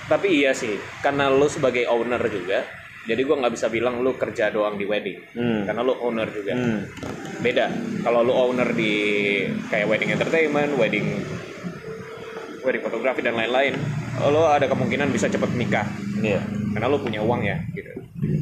tapi 0.06 0.44
iya 0.44 0.52
sih 0.54 0.78
karena 1.02 1.32
lu 1.32 1.48
sebagai 1.50 1.88
owner 1.90 2.22
juga 2.30 2.68
jadi 3.06 3.22
gua 3.22 3.36
nggak 3.46 3.54
bisa 3.54 3.68
bilang 3.70 4.02
lu 4.02 4.18
kerja 4.18 4.50
doang 4.50 4.76
di 4.76 4.86
wedding. 4.86 5.18
Hmm. 5.38 5.64
karena 5.70 5.82
lu 5.86 5.94
owner 6.02 6.28
juga. 6.34 6.54
Hmm. 6.54 6.82
beda. 7.40 7.66
Kalau 8.02 8.26
lu 8.26 8.34
owner 8.34 8.70
di 8.74 8.94
kayak 9.70 9.86
wedding 9.86 10.12
entertainment 10.18 10.74
wedding 10.76 11.22
wedding 12.66 12.82
fotografi 12.82 13.22
dan 13.22 13.38
lain-lain 13.38 13.78
lo 14.26 14.50
ada 14.50 14.66
kemungkinan 14.66 15.14
bisa 15.14 15.30
cepet 15.30 15.54
nikah. 15.54 15.86
Iya. 16.20 16.42
karena 16.76 16.92
lo 16.92 17.00
punya 17.00 17.24
uang 17.24 17.42
ya 17.46 17.56
gitu. 17.72 17.88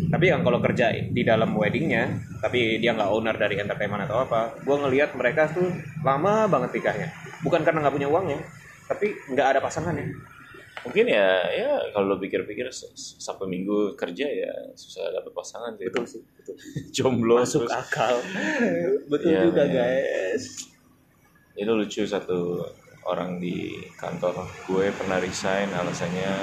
Tapi 0.09 0.25
yang 0.29 0.41
kalau 0.41 0.57
kerja 0.57 0.89
di 0.89 1.21
dalam 1.21 1.53
weddingnya 1.53 2.09
tapi 2.41 2.81
dia 2.81 2.97
nggak 2.97 3.09
owner 3.13 3.35
dari 3.37 3.61
entertainment 3.61 4.09
atau 4.09 4.25
apa 4.25 4.57
gue 4.57 4.73
ngelihat 4.73 5.13
mereka 5.13 5.53
tuh 5.53 5.69
lama 6.01 6.49
banget 6.49 6.81
nikahnya. 6.81 7.13
Bukan 7.45 7.61
karena 7.61 7.85
nggak 7.85 7.93
punya 7.93 8.09
uangnya 8.09 8.39
tapi 8.87 9.15
nggak 9.31 9.47
ada 9.57 9.59
pasangannya 9.63 10.11
Mungkin 10.83 11.05
ya, 11.07 11.47
ya 11.55 11.71
kalau 11.95 12.11
lo 12.11 12.17
pikir-pikir 12.19 12.67
sampai 13.23 13.47
minggu 13.47 13.95
kerja 13.95 14.27
ya 14.27 14.51
susah 14.75 15.15
dapet 15.15 15.31
pasangan 15.31 15.71
sih. 15.79 15.87
sih 16.11 16.21
betul 16.37 16.55
Jomblo 16.95 17.39
masuk 17.39 17.63
terus. 17.63 17.71
akal 17.71 18.15
betul 19.11 19.31
Iya, 19.31 19.41
juga 19.47 19.63
iya. 19.63 19.71
guys 19.71 20.43
itu 21.53 21.71
lucu 21.71 22.01
satu 22.03 22.65
orang 23.05 23.37
di 23.39 23.71
kantor 23.95 24.33
gue 24.67 24.89
pernah 24.91 25.17
resign 25.21 25.69
alasannya 25.71 26.33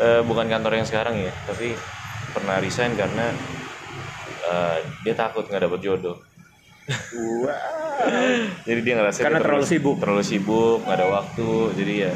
eh, 0.00 0.20
bukan 0.22 0.46
kantor 0.46 0.72
yang 0.78 0.86
sekarang 0.86 1.16
ya 1.18 1.32
tapi 1.48 1.74
pernah 2.34 2.60
resign 2.60 2.92
karena 2.94 3.32
eh, 4.50 4.78
dia 5.04 5.14
takut 5.16 5.44
nggak 5.48 5.62
dapet 5.66 5.80
jodoh 5.82 6.16
jadi 8.66 8.80
dia 8.82 8.94
ngerasa 8.98 9.20
Karena 9.24 9.38
dia 9.38 9.44
terlalu 9.46 9.64
sibuk. 9.66 9.96
terlalu 10.00 10.22
sibuk 10.24 10.78
nggak 10.84 10.96
ada 10.98 11.06
waktu 11.08 11.48
jadi 11.78 11.94
ya 12.10 12.12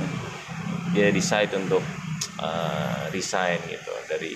dia 0.91 1.09
decide 1.15 1.53
untuk 1.57 1.83
eh, 2.41 3.03
resign 3.15 3.61
gitu 3.71 3.93
dari 4.11 4.35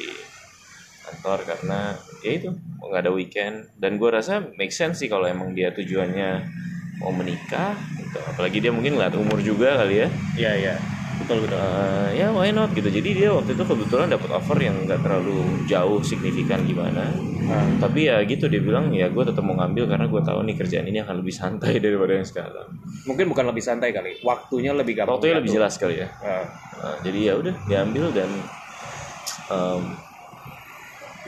kantor 1.05 1.39
karena 1.45 1.81
ya 2.25 2.33
itu 2.41 2.49
nggak 2.81 3.03
ada 3.05 3.13
weekend. 3.13 3.57
Dan 3.77 4.01
gue 4.01 4.11
rasa 4.11 4.41
make 4.57 4.73
sense 4.73 5.03
sih 5.05 5.09
kalau 5.11 5.29
emang 5.29 5.53
dia 5.53 5.75
tujuannya 5.75 6.31
mau 7.03 7.13
menikah 7.13 7.75
gitu. 7.99 8.19
Apalagi 8.23 8.63
dia 8.63 8.73
mungkin 8.73 8.97
ngeliat 8.97 9.15
umur 9.19 9.43
juga 9.43 9.83
kali 9.83 10.07
ya. 10.07 10.09
Iya 10.39 10.53
iya 10.57 10.94
betul 11.23 11.45
betul. 11.45 11.59
Uh, 11.59 12.09
ya 12.15 12.33
why 12.33 12.51
not 12.51 12.73
gitu. 12.73 12.89
Jadi 12.91 13.11
dia 13.15 13.31
waktu 13.31 13.55
itu 13.55 13.65
kebetulan 13.67 14.09
dapat 14.11 14.31
offer 14.33 14.59
yang 14.59 14.77
nggak 14.89 15.01
terlalu 15.05 15.65
jauh 15.69 16.01
signifikan 16.03 16.63
gimana. 16.65 17.11
Ah. 17.45 17.61
tapi 17.77 18.09
ya 18.09 18.25
gitu 18.25 18.49
dia 18.49 18.57
bilang 18.65 18.89
ya 18.89 19.13
gue 19.13 19.21
tetap 19.21 19.45
mau 19.45 19.53
ngambil 19.53 19.85
karena 19.85 20.09
gue 20.09 20.23
tahu 20.25 20.49
nih 20.49 20.57
kerjaan 20.57 20.89
ini 20.89 21.05
akan 21.05 21.21
lebih 21.21 21.35
santai 21.37 21.77
daripada 21.85 22.17
yang 22.17 22.25
sekarang. 22.25 22.69
Mungkin 23.05 23.29
bukan 23.29 23.45
lebih 23.53 23.61
santai 23.61 23.93
kali 23.93 24.17
waktunya 24.25 24.73
lebih 24.73 24.97
gampang. 24.97 25.21
Waktunya 25.21 25.37
lebih 25.37 25.53
jelas 25.53 25.77
kali 25.77 26.01
ya. 26.01 26.09
Ah. 26.25 26.49
Nah, 26.81 26.97
jadi 27.05 27.19
ya 27.21 27.35
udah 27.37 27.55
diambil 27.69 28.05
dan 28.17 28.31
um, 29.53 29.83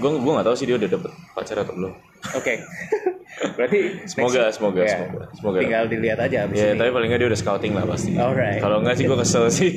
gue 0.01 0.09
gue 0.09 0.33
nggak 0.33 0.47
tahu 0.49 0.57
sih 0.57 0.67
dia 0.69 0.77
udah 0.81 0.89
dapet 0.89 1.13
pacar 1.37 1.57
atau 1.61 1.75
belum. 1.77 1.93
Oke 2.33 2.65
berarti 3.37 3.79
semoga 4.05 4.41
next- 4.43 4.57
semoga 4.57 4.81
ya, 4.81 4.97
semoga 4.97 5.25
semoga 5.31 5.59
tinggal 5.61 5.85
dilihat 5.87 6.19
aja 6.19 6.37
abis 6.45 6.57
ya 6.57 6.67
ini 6.71 6.79
tapi 6.79 6.91
paling 6.91 7.09
nggak 7.09 7.21
dia 7.21 7.29
udah 7.29 7.41
scouting 7.41 7.73
lah 7.73 7.85
pasti 7.85 8.13
Alright. 8.15 8.61
kalau 8.61 8.81
nggak 8.81 8.97
sih 8.97 9.05
gue 9.05 9.19
kesel 9.19 9.45
sih 9.49 9.71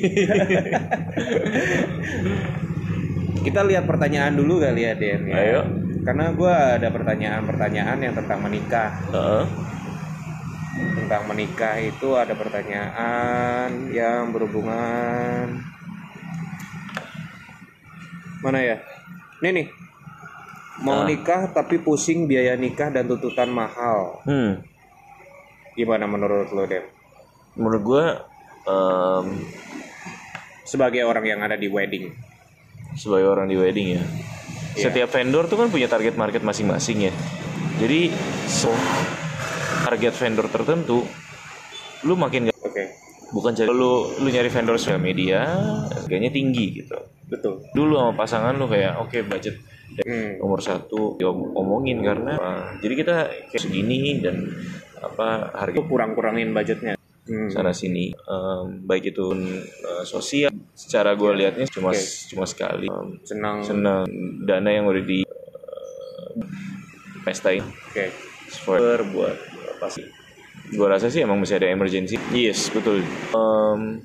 kita 3.40 3.60
lihat 3.62 3.84
pertanyaan 3.84 4.32
dulu 4.34 4.60
kali 4.60 4.82
ya 4.82 4.92
Den 4.94 5.24
ya. 5.24 5.36
Ayo. 5.36 5.60
karena 6.02 6.32
gue 6.32 6.48
ada 6.48 6.88
pertanyaan-pertanyaan 6.88 7.98
yang 7.98 8.14
tentang 8.14 8.40
menikah 8.40 8.90
Heeh. 9.10 9.44
tentang 10.96 11.22
menikah 11.26 11.76
itu 11.76 12.08
ada 12.14 12.32
pertanyaan 12.32 13.68
yang 13.92 14.32
berhubungan 14.32 15.60
mana 18.40 18.58
ya 18.58 18.76
ini 19.40 19.48
nih 19.52 19.66
mau 20.80 21.04
Ah. 21.04 21.06
nikah 21.06 21.52
tapi 21.52 21.78
pusing 21.78 22.24
biaya 22.24 22.56
nikah 22.56 22.88
dan 22.88 23.04
tuntutan 23.06 23.48
mahal. 23.48 24.20
Hmm. 24.24 24.64
gimana 25.70 26.04
menurut 26.04 26.50
lo 26.50 26.66
Den 26.66 26.82
menurut 27.54 27.82
gue 27.82 28.04
um, 28.66 29.26
sebagai 30.62 31.06
orang 31.06 31.24
yang 31.24 31.40
ada 31.40 31.54
di 31.54 31.66
wedding. 31.66 32.10
sebagai 32.92 33.30
orang 33.30 33.46
di 33.46 33.54
wedding 33.54 33.96
ya. 33.96 34.02
Iya. 34.70 34.90
setiap 34.90 35.08
vendor 35.10 35.46
tuh 35.46 35.56
kan 35.56 35.70
punya 35.70 35.86
target 35.86 36.14
market 36.14 36.42
masing-masing 36.42 37.06
ya. 37.06 37.12
Jadi 37.78 38.10
so 38.46 38.70
target 39.82 40.12
vendor 40.12 40.46
tertentu 40.46 41.06
lu 42.02 42.14
makin 42.14 42.50
nggak 42.50 42.58
oke. 42.60 42.84
Bukan 43.30 43.54
cari 43.54 43.70
lu 43.70 44.10
lu 44.20 44.28
nyari 44.28 44.50
vendor 44.50 44.74
sosial 44.76 44.98
media 44.98 45.46
harganya 45.90 46.30
tinggi 46.30 46.82
gitu. 46.82 46.98
Betul. 47.30 47.62
Dulu 47.72 47.94
sama 47.94 48.12
pasangan 48.18 48.54
lu 48.58 48.66
kayak 48.66 48.98
oke 49.00 49.22
budget 49.26 49.54
hmm. 49.98 50.38
nomor 50.38 50.60
satu 50.62 51.18
diomongin 51.18 52.04
karena 52.04 52.38
apa, 52.38 52.52
jadi 52.78 52.94
kita 52.94 53.16
kayak 53.50 53.62
segini 53.62 54.22
dan 54.22 54.46
apa 55.00 55.50
harga 55.56 55.74
itu 55.74 55.84
kurang-kurangin 55.88 56.52
budgetnya. 56.52 56.94
Hmm. 57.30 57.46
sana 57.46 57.70
sini 57.70 58.10
Em, 58.10 58.82
baik 58.82 59.14
itu 59.14 59.30
eh, 59.30 60.02
sosial 60.02 60.50
secara 60.74 61.14
gue 61.14 61.30
liatnya 61.30 61.68
cuma 61.70 61.94
Oke. 61.94 62.02
cuma 62.32 62.44
sekali. 62.48 62.90
Em, 62.90 63.22
senang. 63.22 63.62
Senang. 63.62 64.02
Dana 64.42 64.70
yang 64.72 64.90
udah 64.90 65.04
di 65.04 65.22
eh, 65.22 66.30
pestain. 67.22 67.62
Oke. 67.62 68.10
For 68.50 68.82
buat 69.14 69.36
apa 69.78 69.86
sih? 69.86 70.02
Gue 70.74 70.86
rasa 70.90 71.06
sih 71.06 71.22
emang 71.22 71.38
masih 71.38 71.62
ada 71.62 71.70
emergency. 71.70 72.18
Yes 72.34 72.66
betul. 72.74 73.06
Em, 73.30 74.02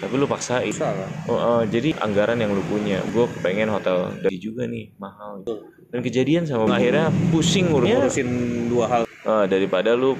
tapi 0.00 0.16
lu 0.16 0.24
paksain 0.24 0.72
salah 0.72 1.04
Oh, 1.24 1.60
eh, 1.60 1.68
jadi 1.68 1.92
anggaran 1.94 2.36
yang 2.36 2.50
lu 2.50 2.64
punya, 2.64 3.04
gue 3.06 3.28
pengen 3.38 3.68
hotel 3.68 4.16
dari 4.18 4.36
juga 4.36 4.64
nih 4.64 4.96
mahal. 4.96 5.44
Dan 5.86 6.00
kejadian 6.00 6.42
sama 6.42 6.72
akhirnya 6.72 7.12
pusing 7.28 7.68
ngurusnya 7.68 8.00
ngurusin 8.00 8.28
dua 8.66 8.86
hal 8.88 9.02
Eh, 9.20 9.44
daripada 9.46 9.92
lu 9.92 10.16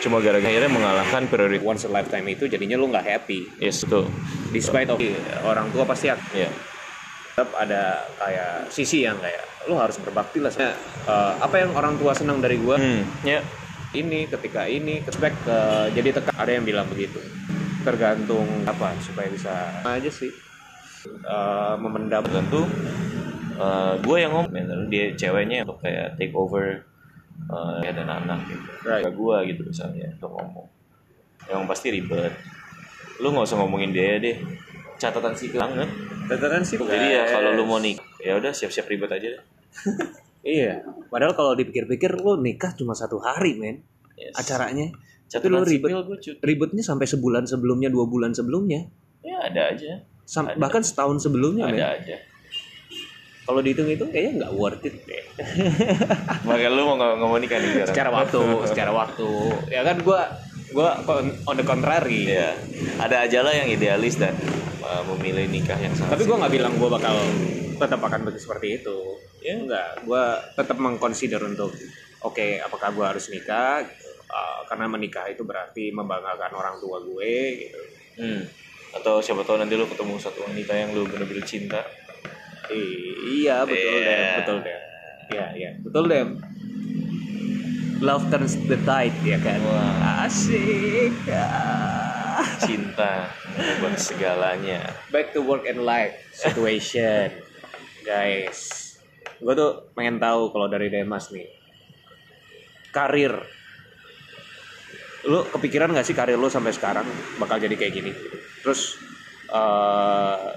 cuma 0.00 0.16
gara-gara 0.18 0.48
akhirnya 0.48 0.68
mengalahkan 0.70 1.22
prioritas. 1.26 1.60
once 1.62 1.84
a 1.84 1.90
lifetime 1.90 2.24
itu 2.26 2.44
jadinya 2.44 2.74
lu 2.74 2.88
nggak 2.88 3.04
happy 3.04 3.44
Yes 3.58 3.84
betul. 3.84 4.08
despite 4.50 4.88
of 4.88 4.96
orang 5.42 5.68
tua 5.70 5.84
pasti 5.84 6.08
akan 6.08 6.24
Ya. 6.32 6.48
tetap 7.26 7.52
ada 7.52 7.82
kayak 8.14 8.68
sisi 8.68 9.02
yang 9.02 9.16
kayak 9.18 9.44
lu 9.64 9.74
harus 9.74 9.96
berbakti 9.96 10.38
lah 10.38 10.52
Eh, 10.54 10.72
apa 11.36 11.56
yang 11.58 11.72
orang 11.72 11.96
tua 11.96 12.12
senang 12.12 12.38
dari 12.38 12.56
gua 12.56 12.76
Hmm. 12.76 13.04
Ya. 13.20 13.44
ini 13.92 14.24
ketika 14.24 14.64
ini 14.64 15.00
respect 15.00 15.36
ke 15.42 15.58
jadi 15.92 16.08
tekan 16.12 16.34
ada 16.34 16.50
yang 16.50 16.64
bilang 16.64 16.84
begitu 16.86 17.20
tergantung 17.84 18.48
apa 18.64 18.96
supaya 18.98 19.28
bisa 19.28 19.52
aja 19.84 20.08
sih 20.08 20.32
Eh, 21.04 21.74
memendam 21.76 22.24
Tentu. 22.24 22.64
gue 24.00 24.16
yang 24.18 24.32
ngomong, 24.32 24.88
dia 24.88 25.12
ceweknya 25.12 25.60
untuk 25.62 25.84
kayak 25.84 26.16
take 26.16 26.32
over 26.32 26.80
eh, 27.44 27.76
ya 27.84 27.92
dan 27.92 28.08
anak 28.08 28.40
gitu. 28.48 28.64
Right. 28.88 29.04
gue 29.04 29.36
gitu 29.52 29.68
misalnya 29.68 30.08
untuk 30.16 30.32
ngomong. 30.32 30.64
Yang 31.44 31.62
pasti 31.68 31.92
ribet. 31.92 32.32
Lu 33.20 33.36
nggak 33.36 33.44
usah 33.44 33.60
ngomongin 33.60 33.92
dia 33.92 34.16
deh. 34.16 34.40
Catatan 34.96 35.36
sih 35.36 35.52
banget. 35.52 35.92
catatan 36.24 36.64
sih 36.64 36.80
Jadi 36.80 37.06
ya 37.20 37.28
kalau 37.28 37.52
lu 37.52 37.68
mau 37.68 37.76
nikah, 37.76 38.08
ya 38.16 38.40
udah 38.40 38.56
siap-siap 38.56 38.88
ribet 38.88 39.12
aja 39.12 39.28
deh. 39.36 39.42
iya 40.56 40.80
padahal 41.12 41.36
kalau 41.36 41.52
dipikir-pikir 41.52 42.16
lu 42.16 42.40
nikah 42.40 42.72
cuma 42.72 42.96
satu 42.96 43.20
hari 43.20 43.60
men 43.60 43.84
Yes. 44.14 44.30
acaranya 44.38 44.94
tapi 45.26 45.46
Catatan 45.46 45.52
lu 45.52 45.64
ribet 45.64 45.88
sipil 45.88 46.00
gue 46.04 46.18
cuti. 46.20 46.38
ribetnya 46.40 46.82
sampai 46.82 47.06
sebulan 47.06 47.44
sebelumnya 47.44 47.88
dua 47.88 48.04
bulan 48.04 48.30
sebelumnya 48.30 48.86
Ya 49.20 49.40
ada 49.42 49.70
aja. 49.70 50.04
Sam- 50.22 50.46
Ada. 50.46 50.56
bahkan 50.56 50.80
setahun 50.80 51.20
sebelumnya 51.20 51.66
men 51.66 51.76
Ada 51.76 51.88
aja. 51.96 52.16
kalau 53.42 53.60
dihitung-hitung 53.60 54.08
kayaknya 54.08 54.32
nggak 54.40 54.52
worth 54.52 54.80
it 54.82 54.96
deh 55.02 55.24
Makanya 56.46 56.70
lu 56.70 56.82
mau 56.86 57.36
nikah 57.36 57.56
nih 57.56 57.70
sekarang? 57.74 57.88
secara 57.88 58.10
waktu 58.10 58.40
secara 58.66 58.90
waktu 58.90 59.28
ya 59.68 59.80
kan 59.82 59.96
gua 60.00 60.20
kon- 61.02 61.36
on 61.44 61.54
the 61.54 61.62
contrary 61.62 62.24
Iya. 62.26 62.56
Ada 62.98 63.16
aja 63.22 63.38
lah 63.40 63.52
yang 63.54 63.68
idealis 63.70 64.16
dan 64.16 64.32
uh, 64.80 65.02
memilih 65.10 65.44
nikah 65.46 65.76
yang 65.76 65.92
sangat 65.92 66.14
tapi 66.14 66.24
gua 66.24 66.40
nggak 66.40 66.52
bilang 66.52 66.72
gua 66.76 66.88
bakal 66.92 67.16
tetap 67.74 68.00
akan 68.00 68.20
begitu 68.22 68.44
seperti 68.44 68.80
itu 68.80 68.96
ya 69.40 69.56
enggak 69.56 69.88
gua 70.02 70.22
tetap 70.50 70.76
mengconsider 70.76 71.40
untuk 71.42 71.68
oke 72.20 72.46
apakah 72.60 72.88
gua 72.90 73.04
harus 73.10 73.28
nikah 73.28 73.84
Uh, 74.34 74.66
karena 74.66 74.90
menikah 74.90 75.26
itu 75.26 75.40
berarti 75.40 75.88
membanggakan 75.88 76.50
orang 76.52 76.74
tua 76.76 76.98
gue 76.98 77.34
gitu 77.56 77.80
Hmm. 78.14 78.42
Atau 78.92 79.18
siapa 79.18 79.42
tahu 79.42 79.56
nanti 79.56 79.74
lu 79.74 79.86
ketemu 79.86 80.14
satu 80.16 80.42
wanita 80.42 80.70
yang 80.72 80.90
lu 80.90 81.02
bener-bener 81.04 81.42
cinta. 81.42 81.82
I- 82.66 83.14
iya 83.36 83.62
betul 83.62 83.90
Iya. 83.92 84.06
deh 84.08 84.30
betul 84.36 84.56
deh 84.60 84.78
iya 85.28 85.46
iya 85.52 85.70
betul 85.78 86.04
deh 86.06 86.22
love 88.00 88.24
turns 88.28 88.56
the 88.64 88.78
tide 88.80 89.14
ya 89.22 89.36
kan 89.36 89.60
Wah. 89.60 90.24
asik. 90.24 91.12
Cinta 92.56 93.28
mengubah 93.52 93.94
segalanya. 93.94 94.80
back 95.08 95.30
to 95.30 95.40
work 95.40 95.62
and 95.64 95.82
life 95.82 96.14
situation 96.30 97.30
guys 98.02 98.80
gue 99.36 99.52
tuh 99.52 99.70
pengen 99.92 100.16
tahu 100.16 100.48
kalau 100.48 100.66
dari 100.66 100.88
Demas 100.88 101.28
nih 101.28 101.44
karir 102.90 103.34
lu 105.24 105.40
kepikiran 105.48 105.92
gak 105.92 106.06
sih 106.06 106.16
karir 106.16 106.36
lu 106.36 106.52
sampai 106.52 106.72
sekarang 106.72 107.06
bakal 107.40 107.56
jadi 107.56 107.74
kayak 107.76 107.94
gini? 107.96 108.12
Terus 108.60 109.00
eh 109.48 110.48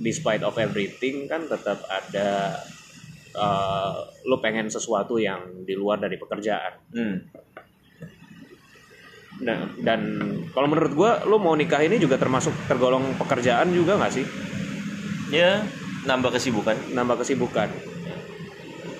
despite 0.00 0.40
of 0.40 0.56
everything 0.56 1.28
kan 1.28 1.44
tetap 1.44 1.84
ada 1.88 2.60
eh 3.30 3.96
lu 4.24 4.36
pengen 4.40 4.72
sesuatu 4.72 5.20
yang 5.20 5.64
di 5.64 5.76
luar 5.76 6.00
dari 6.00 6.16
pekerjaan. 6.16 6.72
Hmm. 6.96 7.16
Nah, 9.40 9.72
dan 9.80 10.00
kalau 10.52 10.68
menurut 10.68 10.92
gua 10.92 11.24
lu 11.24 11.40
mau 11.40 11.56
nikah 11.56 11.80
ini 11.80 11.96
juga 11.96 12.20
termasuk 12.20 12.52
tergolong 12.68 13.16
pekerjaan 13.16 13.72
juga 13.72 13.96
nggak 13.96 14.12
sih? 14.12 14.26
Ya, 15.32 15.64
nambah 16.04 16.36
kesibukan. 16.36 16.76
nambah 16.92 17.24
kesibukan. 17.24 17.72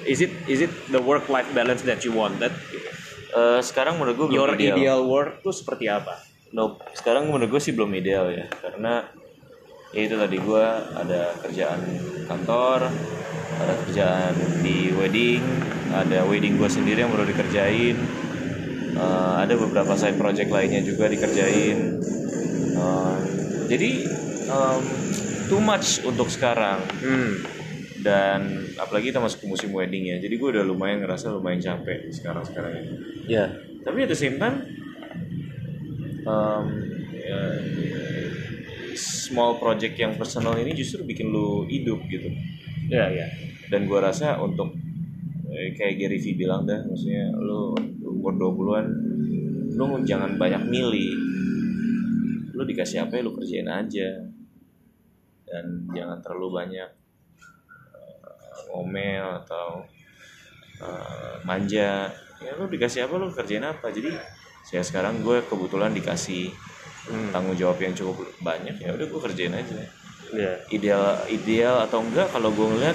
Is 0.09 0.25
it 0.25 0.33
is 0.49 0.65
it 0.65 0.73
the 0.89 1.01
work 1.01 1.29
life 1.29 1.49
balance 1.53 1.85
that 1.85 2.01
you 2.09 2.17
wanted 2.17 2.53
Eh, 3.31 3.61
sekarang 3.63 3.95
menurut 3.97 4.15
gue 4.19 4.27
your 4.35 4.51
ideal. 4.51 4.75
ideal 4.75 5.01
work 5.07 5.39
tuh 5.41 5.55
seperti 5.55 5.87
apa 5.87 6.19
Nope. 6.51 6.83
Sekarang 6.99 7.31
menurut 7.31 7.47
gue 7.47 7.63
sih 7.63 7.71
belum 7.71 7.95
ideal 7.95 8.27
ya, 8.35 8.51
karena 8.59 9.07
ya 9.95 10.01
itu 10.03 10.19
tadi 10.19 10.35
gue 10.35 10.67
ada 10.99 11.31
kerjaan 11.47 11.79
kantor, 12.27 12.91
ada 13.55 13.75
kerjaan 13.87 14.35
di 14.59 14.91
wedding, 14.91 15.47
ada 15.95 16.27
wedding 16.27 16.59
gue 16.59 16.67
sendiri 16.67 17.07
yang 17.07 17.13
baru 17.15 17.23
dikerjain, 17.23 17.95
Eh, 18.91 19.35
ada 19.47 19.55
beberapa 19.55 19.95
side 19.95 20.19
project 20.19 20.51
lainnya 20.51 20.83
juga 20.83 21.07
dikerjain. 21.07 21.79
Eh, 22.75 23.17
jadi 23.71 23.91
em, 24.51 24.83
too 25.47 25.63
much 25.63 26.03
untuk 26.03 26.27
sekarang 26.27 26.83
hmm 26.99 27.60
dan 28.01 28.65
apalagi 28.81 29.13
kita 29.13 29.21
masuk 29.21 29.45
ke 29.45 29.47
musim 29.49 29.71
wedding 29.77 30.09
ya, 30.09 30.17
jadi 30.21 30.35
gue 30.37 30.49
udah 30.57 30.65
lumayan 30.65 31.05
ngerasa 31.05 31.37
lumayan 31.37 31.61
capek 31.61 32.09
sekarang 32.09 32.45
sekarang 32.45 32.73
ini. 32.81 32.93
ya 33.29 33.45
Tapi 33.81 34.05
at 34.05 34.11
the 34.13 34.19
same 34.19 34.37
time, 34.37 34.61
um, 36.29 36.65
ya, 37.17 37.41
small 38.97 39.57
project 39.57 39.97
yang 39.97 40.21
personal 40.21 40.53
ini 40.61 40.77
justru 40.77 41.01
bikin 41.07 41.33
lu 41.33 41.65
hidup 41.65 42.05
gitu. 42.13 42.29
ya 42.91 43.09
ya 43.09 43.25
Dan 43.71 43.87
gua 43.87 44.11
rasa 44.11 44.37
untuk 44.43 44.75
eh, 45.49 45.73
kayak 45.73 45.97
Gary 45.97 46.19
Vee 46.21 46.37
bilang 46.37 46.69
dah, 46.69 46.85
maksudnya 46.85 47.33
lu 47.39 47.73
umur 48.05 48.37
20-an, 48.37 48.87
lu 49.79 49.85
jangan 50.05 50.37
banyak 50.37 50.63
milih. 50.69 51.13
Lu 52.53 52.63
dikasih 52.69 53.09
apa 53.09 53.17
ya 53.17 53.23
lu 53.25 53.33
kerjain 53.33 53.71
aja 53.71 54.29
dan 55.51 55.89
jangan 55.91 56.19
terlalu 56.23 56.63
banyak 56.63 56.91
ngomel 58.71 59.43
atau 59.43 59.83
uh, 60.81 61.35
manja 61.43 62.09
ya 62.41 62.51
lu 62.57 62.67
dikasih 62.67 63.05
apa 63.05 63.15
lu 63.15 63.29
kerjain 63.29 63.63
apa 63.63 63.91
jadi 63.91 64.17
saya 64.63 64.81
sekarang 64.81 65.21
gue 65.21 65.43
kebetulan 65.45 65.93
dikasih 65.93 66.53
Hmm. 67.01 67.33
tanggung 67.33 67.57
jawab 67.57 67.81
yang 67.81 67.97
cukup 67.97 68.29
banyak 68.39 68.77
ya 68.77 68.93
udah 68.93 69.09
gue 69.09 69.21
kerjain 69.25 69.51
aja 69.51 69.73
Iya. 70.31 70.53
ideal 70.69 71.03
ideal 71.27 71.81
atau 71.81 72.05
enggak 72.05 72.29
kalau 72.29 72.53
gue 72.53 72.63
ngeliat 72.63 72.93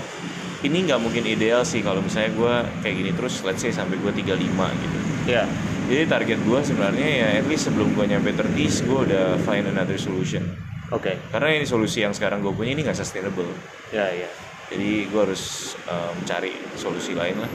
ini 0.61 0.85
nggak 0.85 1.01
mungkin 1.01 1.25
ideal 1.25 1.65
sih 1.65 1.81
kalau 1.81 1.99
misalnya 1.99 2.31
gue 2.31 2.53
kayak 2.79 2.95
gini 2.95 3.11
terus 3.11 3.41
let's 3.41 3.59
say 3.59 3.73
sampai 3.73 3.97
gue 3.97 4.13
35 4.13 4.45
gitu 4.77 4.97
Iya. 5.25 5.43
jadi 5.89 6.03
target 6.05 6.37
gue 6.37 6.59
sebenarnya 6.61 7.07
ya 7.09 7.27
at 7.35 7.49
least 7.49 7.65
sebelum 7.65 7.91
gue 7.91 8.05
nyampe 8.07 8.29
30 8.29 8.55
gue 8.85 8.99
udah 9.09 9.25
find 9.41 9.65
another 9.67 9.97
solution 9.97 10.53
Oke. 10.93 11.17
karena 11.33 11.57
ini 11.57 11.65
solusi 11.65 12.05
yang 12.05 12.13
sekarang 12.13 12.39
gue 12.39 12.53
punya 12.53 12.71
ini 12.71 12.85
nggak 12.85 12.95
sustainable 12.95 13.49
Ya, 13.89 14.05
ya. 14.05 14.29
Jadi 14.71 14.91
gue 15.09 15.21
harus 15.21 15.75
mencari 16.17 16.53
solusi 16.73 17.13
lain 17.13 17.37
lah 17.37 17.51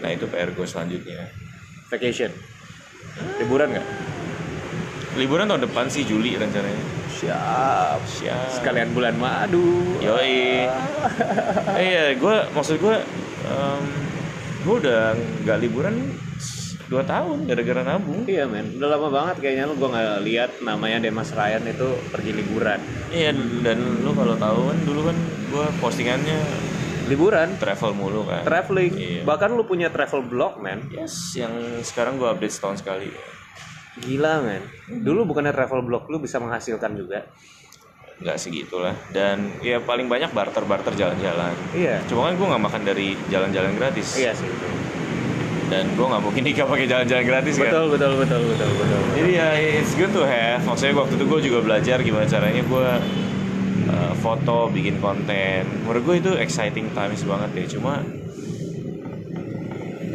nah 0.00 0.08
itu 0.08 0.24
PR 0.30 0.50
gue 0.56 0.66
selanjutnya 0.66 1.28
Vacation. 1.90 2.30
Liburan 3.42 3.74
nggak? 3.74 3.86
liburan 5.18 5.50
tahun 5.50 5.66
depan 5.66 5.90
sih 5.90 6.06
Juli 6.06 6.38
rencananya 6.38 6.86
Siap. 7.10 8.00
siap 8.06 8.48
Sekalian 8.48 8.94
bulan 8.94 9.18
madu. 9.18 9.98
Yoi. 9.98 10.70
eh 11.82 11.88
ya 11.90 12.06
gue 12.14 12.36
maksud 12.54 12.78
gue 12.78 12.96
um, 13.50 13.82
gue 14.62 14.74
udah 14.86 15.18
nggak 15.44 15.58
liburan 15.66 16.14
dua 16.90 17.06
tahun 17.06 17.46
gara-gara 17.46 17.86
nabung 17.86 18.26
Iya 18.26 18.50
men, 18.50 18.74
udah 18.74 18.88
lama 18.90 19.08
banget 19.08 19.36
kayaknya 19.38 19.70
lu 19.70 19.78
gua 19.78 19.94
nggak 19.94 20.20
lihat 20.26 20.50
namanya 20.60 20.98
Demas 20.98 21.30
Ryan 21.30 21.62
itu 21.64 21.86
pergi 22.10 22.34
liburan. 22.34 22.82
iya 23.08 23.30
dan 23.62 23.78
lu 24.02 24.10
kalau 24.10 24.34
tahu 24.34 24.74
kan 24.74 24.78
dulu 24.82 25.00
kan 25.06 25.16
gue 25.50 25.66
postingannya 25.78 26.38
Liburan, 27.06 27.58
travel 27.58 27.90
mulu 27.90 28.22
kan 28.22 28.46
traveling. 28.46 28.94
Iya. 28.94 29.22
Bahkan 29.26 29.58
lu 29.58 29.66
punya 29.66 29.90
travel 29.90 30.22
blog 30.22 30.58
men. 30.58 30.86
yes 30.90 31.34
yang 31.34 31.50
sekarang 31.82 32.18
gue 32.18 32.26
update 32.26 32.54
setahun 32.54 32.82
sekali 32.82 33.10
Gila 33.98 34.42
men. 34.42 34.62
Dulu 34.86 35.26
bukannya 35.26 35.50
travel 35.50 35.82
blog 35.82 36.06
lu 36.06 36.18
bisa 36.18 36.38
menghasilkan 36.38 36.94
juga. 36.94 37.26
nggak 38.20 38.36
segitulah 38.36 38.92
dan 39.16 39.48
ya 39.64 39.80
paling 39.80 40.04
banyak 40.04 40.28
barter 40.30 40.60
barter 40.68 40.92
jalan-jalan 40.92 41.56
Iya. 41.72 42.04
cuma 42.04 42.28
kan 42.28 42.36
gue 42.36 42.46
nggak 42.52 42.64
makan 42.68 42.82
dari 42.84 43.16
jalan-jalan 43.32 43.72
gratis 43.74 44.12
Iya 44.12 44.36
sih. 44.36 44.44
Dan 45.70 45.86
gue 45.94 46.06
nggak 46.06 46.22
mungkin 46.22 46.42
nikah 46.50 46.66
pakai 46.66 46.86
jalan-jalan 46.90 47.24
gratis 47.24 47.54
kan 47.56 47.70
Betul 47.70 47.86
betul 47.94 48.12
betul 48.18 48.40
betul 48.50 48.70
betul. 48.74 49.00
Jadi 49.14 49.30
ya 49.38 49.48
it's 49.54 49.94
good 49.94 50.10
to 50.10 50.26
have. 50.26 50.60
Maksudnya 50.66 50.94
waktu 50.98 51.14
itu 51.14 51.24
gue 51.30 51.40
juga 51.46 51.58
belajar 51.62 51.96
gimana 52.02 52.26
caranya 52.26 52.62
gue 52.66 52.88
uh, 53.88 54.12
foto, 54.18 54.68
bikin 54.74 54.98
konten. 54.98 55.64
Menurut 55.86 56.02
gue 56.02 56.16
itu 56.18 56.32
exciting 56.34 56.90
times 56.92 57.22
banget 57.22 57.50
ya. 57.54 57.64
Cuma 57.78 58.02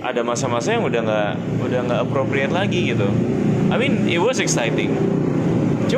ada 0.06 0.22
masa-masa 0.22 0.78
yang 0.78 0.86
udah 0.86 1.02
nggak 1.02 1.32
udah 1.66 1.80
nggak 1.90 2.02
appropriate 2.06 2.54
lagi 2.54 2.94
gitu. 2.94 3.10
I 3.74 3.82
mean 3.82 4.06
it 4.06 4.22
was 4.22 4.38
exciting. 4.38 4.94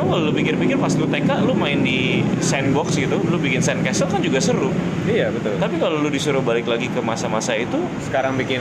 Kalau 0.00 0.20
lu 0.20 0.32
pikir-pikir 0.32 0.76
pas 0.76 0.92
lu 0.92 1.04
TK 1.04 1.30
lu 1.42 1.52
main 1.52 1.78
di 1.78 1.98
sandbox 2.38 2.94
gitu, 2.94 3.18
lu 3.18 3.36
bikin 3.36 3.58
sandcastle 3.58 4.06
kan 4.06 4.20
juga 4.20 4.38
seru. 4.38 4.70
Iya 5.04 5.30
betul. 5.30 5.56
Tapi 5.56 5.76
kalau 5.76 5.98
lu 5.98 6.08
disuruh 6.08 6.40
balik 6.40 6.64
lagi 6.64 6.86
ke 6.86 7.00
masa-masa 7.00 7.54
itu, 7.54 7.80
Sekarang 8.00 8.34
bikin 8.34 8.60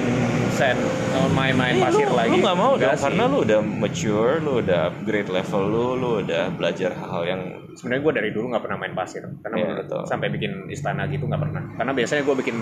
sand 0.51 0.79
oh, 1.13 1.27
main-main 1.29 1.75
Eh, 1.75 1.83
pasir 1.83 2.03
lu, 2.03 2.15
lagi. 2.15 2.31
lu 2.31 2.41
gak 2.41 2.55
mau 2.55 2.73
dong 2.73 2.89
sih. 2.89 3.03
karena 3.03 3.23
lu 3.25 3.37
udah 3.41 3.59
mature, 3.61 4.33
lu 4.39 4.51
udah 4.59 4.79
upgrade 4.89 5.27
level 5.27 5.63
lu, 5.63 5.85
lu 5.93 6.09
udah 6.21 6.49
belajar 6.51 6.91
hal 6.93 7.21
yang 7.23 7.41
sebenarnya 7.73 8.01
gue 8.01 8.13
dari 8.15 8.29
dulu 8.31 8.45
nggak 8.49 8.63
pernah 8.63 8.77
main 8.79 8.93
pasir 8.93 9.21
karena 9.37 9.53
Iya, 9.53 9.63
menurut 9.63 9.85
betul. 9.85 10.01
sampai 10.03 10.27
bikin 10.29 10.51
istana 10.67 11.05
gitu 11.05 11.23
nggak 11.23 11.37
pernah 11.39 11.61
karena 11.71 11.91
biasanya 11.93 12.21
gue 12.23 12.35
bikin 12.37 12.57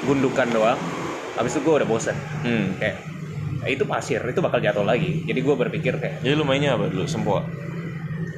gundukan 0.00 0.46
doang 0.48 0.78
habis 1.34 1.50
itu 1.50 1.60
gue 1.60 1.74
udah 1.74 1.88
bosen 1.88 2.14
hmm. 2.40 2.78
kayak 2.78 2.96
"Ya, 3.58 3.68
itu 3.68 3.82
pasir 3.82 4.22
itu 4.22 4.38
bakal 4.38 4.60
jatuh 4.60 4.84
lagi 4.84 5.24
jadi 5.24 5.40
gue 5.40 5.54
berpikir 5.58 5.92
kayak 5.96 6.14
Jadi 6.20 6.34
lu 6.34 6.44
mainnya 6.44 6.78
apa 6.78 6.86
dulu? 6.86 7.02
Sempoa. 7.04 7.42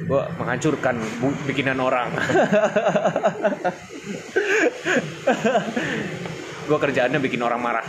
Gue 0.07 0.21
menghancurkan 0.39 0.95
bikinan 1.43 1.77
orang 1.77 2.09
gue 6.67 6.77
kerjaannya 6.77 7.19
bikin 7.19 7.41
orang 7.43 7.59
marah 7.59 7.85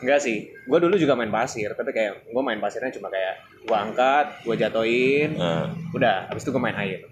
Enggak 0.00 0.24
sih, 0.24 0.48
gue 0.48 0.78
dulu 0.80 0.96
juga 0.96 1.12
main 1.12 1.28
pasir, 1.28 1.76
tapi 1.76 1.92
kayak 1.92 2.32
gue 2.32 2.42
main 2.42 2.56
pasirnya 2.56 2.88
cuma 2.88 3.12
kayak 3.12 3.36
gue 3.68 3.76
angkat, 3.76 4.26
gue 4.48 4.56
jatoin, 4.56 5.36
Nah, 5.36 5.68
udah, 5.92 6.24
habis 6.32 6.40
itu 6.40 6.50
gue 6.50 6.62
main 6.62 6.72
air. 6.72 7.04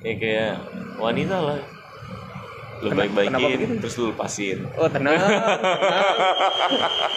ya 0.00 0.14
kayak 0.14 0.54
wanita 1.02 1.36
lah. 1.42 1.58
Lu 2.80 2.88
baik-baikin, 2.96 3.76
terus 3.84 3.94
lu 4.00 4.08
lepasin. 4.12 4.64
Oh 4.80 4.88
tenang, 4.88 5.20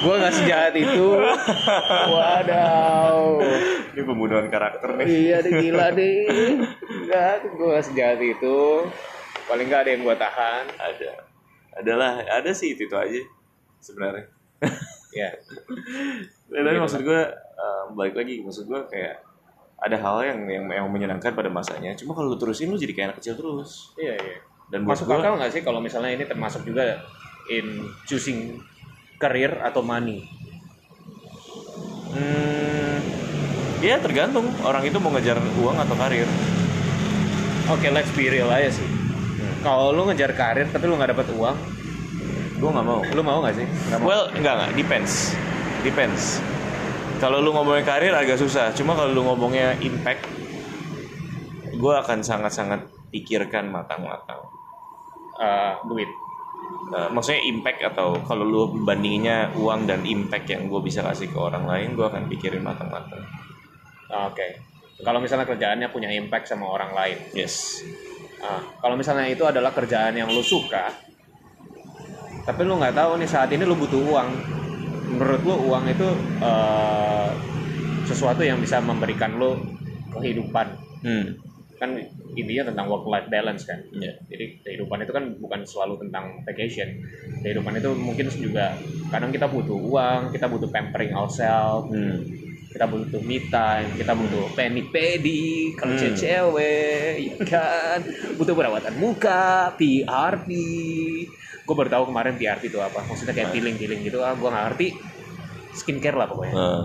gue 0.04 0.14
nggak 0.20 0.34
sejahat 0.36 0.76
itu. 0.76 1.08
Wadaw, 2.12 3.40
Ini 3.96 4.02
pembunuhan 4.04 4.52
karakter 4.52 5.00
nih. 5.00 5.06
iya 5.08 5.38
deh 5.40 5.54
gila 5.56 5.88
deh. 5.96 6.28
Enggak, 7.08 7.48
gue 7.48 7.68
nggak 7.72 7.86
sejahat 7.88 8.20
itu. 8.20 8.60
Paling 9.48 9.66
nggak 9.72 9.82
ada 9.88 9.90
yang 9.96 10.02
gue 10.04 10.16
tahan. 10.20 10.64
Ada. 10.76 11.12
Adalah, 11.80 12.12
ada 12.28 12.52
sih 12.52 12.76
itu, 12.76 12.86
itu 12.86 12.96
aja 13.00 13.22
sebenarnya. 13.80 14.28
Ya, 15.14 15.30
tapi 16.50 16.78
maksud 16.82 17.06
gue 17.06 17.22
eh, 17.38 17.84
balik 17.94 18.18
lagi 18.18 18.42
maksud 18.42 18.66
gue 18.66 18.82
kayak 18.90 19.22
ada 19.84 20.00
hal 20.00 20.24
yang 20.24 20.40
yang, 20.48 20.66
yang 20.72 20.88
menyenangkan 20.90 21.36
pada 21.36 21.52
masanya. 21.52 21.94
Cuma 21.94 22.16
kalau 22.16 22.34
lu 22.34 22.38
terusin 22.40 22.72
lu 22.72 22.80
jadi 22.80 22.94
kayak 22.96 23.08
anak 23.14 23.18
kecil 23.22 23.36
terus. 23.36 23.94
iya 24.00 24.16
iya. 24.16 24.38
Dan 24.74 24.90
Masuk 24.90 25.06
gue 25.06 25.22
akal 25.22 25.38
nggak 25.38 25.54
sih 25.54 25.62
kalau 25.62 25.78
misalnya 25.78 26.18
ini 26.18 26.26
termasuk 26.26 26.66
juga 26.66 26.98
in 27.46 27.86
choosing 28.10 28.58
career 29.22 29.54
atau 29.62 29.86
money? 29.86 30.26
Hmm, 32.10 32.98
ya 33.86 34.02
tergantung 34.02 34.50
orang 34.66 34.82
itu 34.82 34.98
mau 34.98 35.14
ngejar 35.14 35.38
uang 35.62 35.78
atau 35.78 35.94
karir. 35.94 36.26
Oke, 37.70 37.94
let's 37.94 38.10
be 38.18 38.34
real 38.34 38.50
aja 38.50 38.74
sih. 38.74 38.90
Kalau 39.62 39.94
lu 39.94 40.10
ngejar 40.10 40.34
karir 40.34 40.66
tapi 40.74 40.90
lu 40.90 40.98
nggak 40.98 41.14
dapat 41.14 41.30
uang, 41.38 41.58
Gue 42.58 42.70
nggak 42.74 42.86
mau. 42.88 43.06
lu 43.06 43.22
mau 43.22 43.40
nggak 43.46 43.56
sih? 43.60 43.68
Nggak 43.70 44.00
mau. 44.02 44.08
Well, 44.10 44.26
enggak 44.34 44.54
enggak, 44.58 44.72
depends. 44.74 45.14
Depends. 45.86 46.42
Kalau 47.22 47.46
lu 47.46 47.54
ngomongin 47.54 47.86
karir 47.86 48.16
agak 48.16 48.42
susah. 48.42 48.74
Cuma 48.74 48.98
kalau 48.98 49.14
lu 49.14 49.22
ngomongnya 49.22 49.78
impact, 49.86 50.26
gue 51.76 51.94
akan 51.94 52.26
sangat-sangat 52.26 52.90
pikirkan 53.14 53.70
matang-matang. 53.70 54.53
Eh, 55.44 55.74
duit. 55.90 56.10
Nah, 56.94 57.10
maksudnya 57.12 57.42
impact 57.44 57.80
atau 57.84 58.16
kalau 58.24 58.46
lu 58.46 58.64
bandinginnya 58.86 59.52
uang 59.58 59.90
dan 59.90 60.06
impact 60.08 60.48
yang 60.48 60.70
gue 60.72 60.80
bisa 60.80 61.04
kasih 61.04 61.28
ke 61.32 61.38
orang 61.40 61.66
lain, 61.68 61.98
gue 61.98 62.06
akan 62.06 62.30
pikirin 62.32 62.64
matang-matang. 62.64 63.24
Oke. 64.30 64.62
Kalau 65.04 65.20
misalnya 65.20 65.44
kerjaannya 65.50 65.90
punya 65.90 66.14
impact 66.14 66.54
sama 66.54 66.70
orang 66.70 66.96
lain. 66.96 67.18
Yes. 67.34 67.84
Ah, 68.40 68.62
kalau 68.80 68.96
misalnya 68.96 69.28
itu 69.28 69.44
adalah 69.44 69.74
kerjaan 69.74 70.16
yang 70.16 70.30
lu 70.32 70.44
suka, 70.44 70.92
tapi 72.44 72.62
lu 72.68 72.76
nggak 72.80 72.96
tahu 72.96 73.20
nih 73.20 73.28
saat 73.28 73.50
ini 73.52 73.64
lu 73.64 73.76
butuh 73.76 74.00
uang. 74.00 74.30
Menurut 75.18 75.42
lu 75.44 75.56
uang 75.72 75.84
itu 75.92 76.08
eh, 76.40 77.30
sesuatu 78.08 78.44
yang 78.46 78.60
bisa 78.62 78.80
memberikan 78.80 79.36
lu 79.36 79.58
kehidupan. 80.14 80.68
Hmm. 81.04 81.53
Kan 81.76 81.98
intinya 82.34 82.70
tentang 82.70 82.86
work 82.88 83.06
life 83.06 83.28
balance 83.28 83.64
kan. 83.64 83.80
Iya. 83.92 84.14
Jadi 84.26 84.62
kehidupan 84.62 85.04
itu 85.04 85.12
kan 85.12 85.24
bukan 85.38 85.62
selalu 85.64 86.00
tentang 86.00 86.42
vacation. 86.42 86.90
Kehidupan 87.42 87.74
itu 87.76 87.90
mungkin 87.94 88.26
juga 88.30 88.78
kadang 89.10 89.30
kita 89.30 89.46
butuh 89.46 89.76
uang, 89.76 90.22
kita 90.32 90.48
butuh 90.48 90.70
pampering 90.70 91.14
ourselves, 91.14 91.92
Hmm. 91.92 92.24
kita 92.70 92.86
butuh 92.86 93.22
me 93.22 93.38
time, 93.48 93.94
kita 93.94 94.14
butuh 94.14 94.50
peni 94.54 94.82
pedi, 94.88 95.74
kalau 95.76 95.94
Hmm. 95.94 96.18
cewek, 96.18 97.14
ya 97.22 97.36
kan, 97.46 98.00
butuh 98.34 98.54
perawatan 98.54 98.98
muka, 98.98 99.74
PRP. 99.78 100.50
Gue 101.64 101.76
baru 101.78 101.90
tahu 101.92 102.04
kemarin 102.10 102.34
PRP 102.34 102.68
itu 102.68 102.82
apa, 102.82 103.06
maksudnya 103.06 103.32
kayak 103.32 103.54
peeling 103.54 103.78
peeling 103.78 104.02
gitu, 104.02 104.20
ah 104.20 104.34
gue 104.34 104.44
nggak 104.44 104.66
ngerti. 104.74 104.88
Skincare 105.72 106.18
lah 106.18 106.28
pokoknya. 106.28 106.54
Nah, 106.54 106.84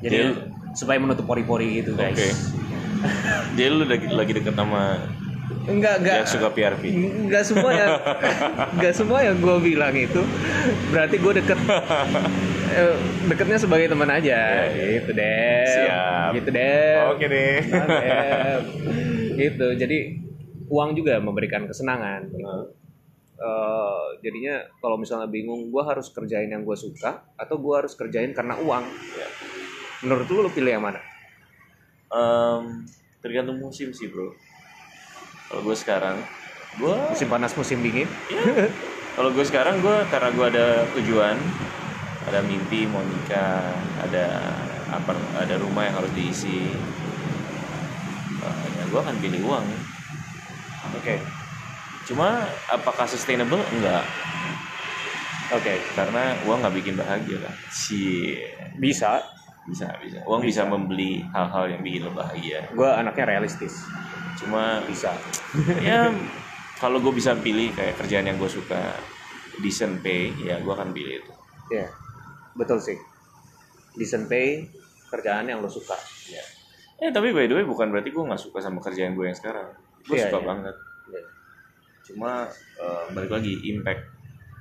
Jadi 0.00 0.16
Jadi- 0.16 0.36
supaya 0.72 0.96
menutup 0.96 1.28
pori-pori 1.28 1.82
gitu 1.82 1.92
guys. 1.92 2.16
Oke. 2.16 2.30
Dia 3.52 3.66
lu 3.68 3.82
lagi, 3.82 4.06
lagi 4.06 4.32
deket 4.32 4.54
sama 4.54 4.96
Enggak 5.60 6.00
enggak. 6.00 6.16
yang 6.16 6.30
suka 6.30 6.48
PRP. 6.48 6.82
Enggak 6.90 7.42
semua 7.42 7.70
yang 7.70 7.90
enggak 8.74 8.94
semua 8.94 9.18
yang 9.20 9.36
gue 9.36 9.56
bilang 9.60 9.92
itu 9.92 10.22
berarti 10.88 11.16
gue 11.16 11.32
deket 11.36 11.58
eh, 12.70 12.94
deketnya 13.26 13.58
sebagai 13.58 13.86
teman 13.86 14.08
aja 14.08 14.38
gitu 14.70 15.10
deh 15.10 15.66
Siap. 15.66 16.30
gitu 16.34 16.48
deh 16.50 16.94
Oke 17.08 17.24
deh. 17.26 17.56
gitu 19.36 19.66
jadi 19.74 19.98
uang 20.66 20.94
juga 20.94 21.18
memberikan 21.18 21.66
kesenangan. 21.66 22.30
Eh, 23.40 24.04
jadinya 24.20 24.60
kalau 24.78 24.94
misalnya 24.94 25.26
bingung 25.26 25.68
gue 25.68 25.82
harus 25.82 26.08
kerjain 26.08 26.46
yang 26.46 26.60
gue 26.60 26.76
suka 26.76 27.24
atau 27.34 27.56
gue 27.56 27.74
harus 27.74 27.92
kerjain 27.92 28.30
karena 28.30 28.54
uang 28.56 28.84
Ya. 29.10 29.26
menurut 30.00 30.24
lu 30.26 30.44
lu 30.44 30.50
pilih 30.50 30.70
yang 30.70 30.84
mana 30.84 31.00
Em, 32.10 32.62
tergantung 33.22 33.62
musim 33.62 33.94
sih 33.94 34.10
bro. 34.10 34.34
Kalau 35.50 35.62
gue 35.66 35.76
sekarang 35.78 36.16
gue 36.78 36.94
musim 37.10 37.28
panas 37.30 37.54
musim 37.54 37.78
dingin. 37.82 38.06
Kalau 39.14 39.30
gue 39.34 39.44
sekarang 39.46 39.82
gue 39.82 39.96
karena 40.10 40.30
gue 40.34 40.46
ada 40.54 40.66
tujuan 40.98 41.36
ada 42.30 42.40
mimpi 42.46 42.86
mau 42.86 43.02
nikah 43.02 43.74
ada 44.06 44.26
apa 44.90 45.14
ada 45.38 45.54
rumah 45.58 45.86
yang 45.86 45.96
harus 46.02 46.12
diisi 46.14 46.70
Eh, 48.40 48.56
ya 48.80 48.84
gue 48.88 49.00
akan 49.00 49.16
pilih 49.20 49.40
uang. 49.52 49.66
Oke. 50.96 51.20
Cuma 52.08 52.48
apakah 52.72 53.04
sustainable? 53.04 53.60
Enggak. 53.76 54.04
Oke. 55.52 55.76
Karena 55.92 56.40
uang 56.48 56.64
nggak 56.64 56.74
bikin 56.80 56.96
bahagia 56.96 57.36
kan? 57.44 57.54
Sih 57.68 58.40
bisa 58.80 59.20
bisa 59.68 59.86
bisa. 60.00 60.24
Uang 60.24 60.40
bisa. 60.44 60.64
membeli 60.64 61.20
hal-hal 61.32 61.76
yang 61.76 61.82
bikin 61.84 62.08
lo 62.08 62.12
bahagia. 62.16 62.64
Gue 62.72 62.88
anaknya 62.88 63.36
realistis. 63.36 63.84
Cuma 64.40 64.80
bisa. 64.88 65.12
ya 65.84 66.08
kalau 66.80 67.02
gue 67.02 67.12
bisa 67.12 67.36
pilih 67.36 67.72
kayak 67.76 68.00
kerjaan 68.00 68.24
yang 68.24 68.40
gue 68.40 68.48
suka 68.48 68.96
decent 69.60 70.00
pay 70.00 70.32
ya 70.40 70.56
gue 70.62 70.72
akan 70.72 70.96
pilih 70.96 71.20
itu. 71.20 71.32
Ya 71.70 71.86
betul 72.56 72.80
sih. 72.80 72.96
Decent 73.94 74.26
pay 74.30 74.64
kerjaan 75.12 75.50
yang 75.50 75.60
lo 75.60 75.68
suka. 75.68 75.98
Ya 76.30 76.42
eh 77.00 77.08
tapi 77.08 77.32
by 77.32 77.48
the 77.48 77.56
way 77.56 77.64
bukan 77.64 77.88
berarti 77.88 78.12
gue 78.12 78.20
nggak 78.20 78.40
suka 78.40 78.60
sama 78.60 78.80
kerjaan 78.84 79.16
gue 79.16 79.24
yang 79.24 79.36
sekarang. 79.36 79.72
Gue 80.04 80.20
Iya, 80.20 80.28
suka 80.28 80.40
iya. 80.40 80.46
banget. 80.48 80.76
Iya. 81.10 81.22
cuma 82.10 82.30
eh, 82.80 83.04
balik 83.14 83.32
lagi 83.32 83.54
impact. 83.70 84.02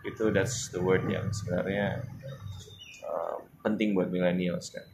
Itu 0.07 0.31
that's 0.31 0.71
the 0.71 0.79
word 0.79 1.03
yang 1.11 1.27
sebenarnya 1.35 1.99
eh, 3.03 3.35
penting 3.69 3.93
buat 3.93 4.09
millennials 4.09 4.73
kan. 4.73 4.85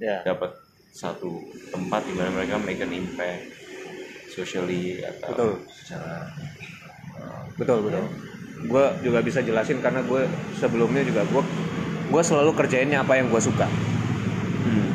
Ya. 0.00 0.24
Dapat 0.24 0.56
satu 0.92 1.40
tempat 1.72 2.04
di 2.04 2.12
mana 2.12 2.28
mereka 2.32 2.60
make 2.60 2.80
an 2.84 2.92
impact 2.92 3.48
socially 4.28 5.00
atau 5.00 5.32
Betul. 5.32 5.52
secara 5.68 6.28
eh, 7.16 7.42
betul 7.60 7.78
betul. 7.84 8.04
gue 8.62 8.84
juga 9.04 9.20
bisa 9.20 9.40
jelasin 9.44 9.80
karena 9.80 10.00
gue 10.04 10.24
sebelumnya 10.56 11.04
juga 11.04 11.24
gue 11.28 11.42
gue 12.12 12.22
selalu 12.22 12.52
kerjainnya 12.52 13.00
apa 13.04 13.16
yang 13.16 13.32
gue 13.32 13.40
suka. 13.40 13.64
Hmm, 14.62 14.88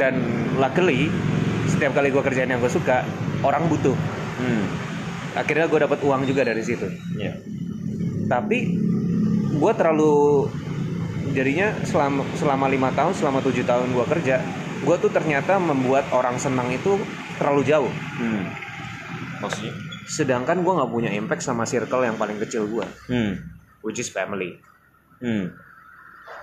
dan 0.00 0.14
luckily 0.56 1.12
setiap 1.68 1.92
kali 1.92 2.08
gue 2.08 2.22
kerjain 2.24 2.48
yang 2.48 2.58
gue 2.58 2.72
suka 2.72 3.04
orang 3.44 3.68
butuh. 3.68 3.94
Hmm, 4.40 4.64
akhirnya 5.36 5.68
gue 5.68 5.80
dapat 5.84 6.00
uang 6.02 6.24
juga 6.24 6.48
dari 6.48 6.64
situ. 6.64 6.88
Ya. 7.20 7.36
Tapi 8.26 8.80
gue 9.54 9.72
terlalu 9.76 10.48
jadinya 11.32 11.72
selama 11.86 12.26
selama 12.36 12.66
lima 12.68 12.90
tahun 12.92 13.16
selama 13.16 13.40
tujuh 13.40 13.64
tahun 13.64 13.96
gue 13.96 14.04
kerja 14.04 14.44
gue 14.84 14.96
tuh 15.00 15.08
ternyata 15.08 15.56
membuat 15.56 16.04
orang 16.12 16.36
senang 16.36 16.68
itu 16.68 17.00
terlalu 17.40 17.64
jauh. 17.64 17.92
Hmm. 18.20 18.52
maksudnya? 19.40 19.72
Sedangkan 20.04 20.60
gue 20.60 20.72
nggak 20.76 20.92
punya 20.92 21.10
impact 21.16 21.40
sama 21.40 21.64
circle 21.64 22.04
yang 22.04 22.20
paling 22.20 22.36
kecil 22.36 22.68
gue 22.68 22.84
hmm, 23.08 23.32
which 23.80 23.96
is 23.96 24.12
family. 24.12 24.60
Hmm. 25.24 25.56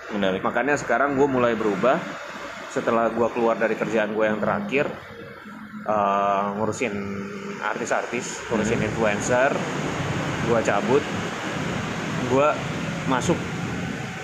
menarik. 0.10 0.42
Makanya 0.42 0.76
sekarang 0.80 1.14
gue 1.14 1.28
mulai 1.30 1.54
berubah. 1.54 2.02
Setelah 2.72 3.12
gue 3.12 3.28
keluar 3.36 3.60
dari 3.60 3.76
kerjaan 3.76 4.16
gue 4.16 4.26
yang 4.26 4.40
terakhir 4.40 4.88
eh, 5.86 6.46
ngurusin 6.58 6.96
artis-artis 7.62 8.42
ngurusin 8.50 8.82
influencer 8.82 9.54
gue 10.50 10.60
cabut. 10.66 11.04
Gue 12.32 12.48
masuk 13.06 13.38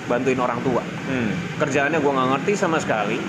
bantuin 0.08 0.40
orang 0.40 0.60
tua 0.60 0.82
hmm. 0.82 1.60
kerjaannya 1.60 2.00
gue 2.00 2.12
nggak 2.12 2.30
ngerti 2.34 2.52
sama 2.56 2.80
sekali 2.80 3.20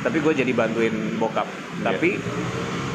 tapi 0.00 0.18
gue 0.18 0.32
jadi 0.34 0.52
bantuin 0.52 0.92
bokap 1.16 1.46
tapi 1.80 2.16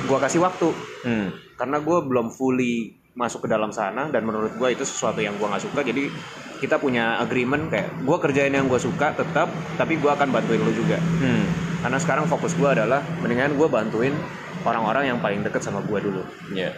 gue 0.05 0.17
kasih 0.19 0.41
waktu 0.41 0.69
Hmm. 1.05 1.29
karena 1.53 1.77
gue 1.77 1.97
belum 2.01 2.27
fully 2.29 2.89
masuk 3.13 3.45
ke 3.45 3.49
dalam 3.49 3.69
sana 3.69 4.09
dan 4.09 4.25
menurut 4.25 4.57
gue 4.57 4.69
itu 4.73 4.81
sesuatu 4.81 5.21
yang 5.21 5.37
gue 5.37 5.45
nggak 5.45 5.61
suka 5.61 5.85
jadi 5.85 6.09
kita 6.57 6.81
punya 6.81 7.21
agreement 7.21 7.69
kayak 7.69 7.93
gue 8.01 8.17
kerjain 8.17 8.49
yang 8.49 8.65
gue 8.65 8.81
suka 8.81 9.13
tetap 9.13 9.47
tapi 9.77 9.95
gue 9.95 10.09
akan 10.09 10.33
bantuin 10.33 10.59
lo 10.59 10.73
juga 10.73 10.97
Hmm. 10.97 11.45
karena 11.79 11.97
sekarang 12.01 12.25
fokus 12.25 12.57
gue 12.57 12.65
adalah 12.65 13.05
mendingan 13.21 13.53
gue 13.53 13.69
bantuin 13.69 14.17
orang-orang 14.65 15.13
yang 15.13 15.21
paling 15.21 15.45
deket 15.45 15.61
sama 15.61 15.85
gue 15.85 15.99
dulu 16.01 16.25
Ya. 16.49 16.73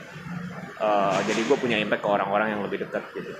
Eh, 0.77 1.19
jadi 1.25 1.41
gue 1.41 1.57
punya 1.57 1.79
impact 1.79 2.03
ke 2.03 2.09
orang-orang 2.11 2.53
yang 2.53 2.61
lebih 2.61 2.83
dekat 2.83 3.01
gitu 3.15 3.31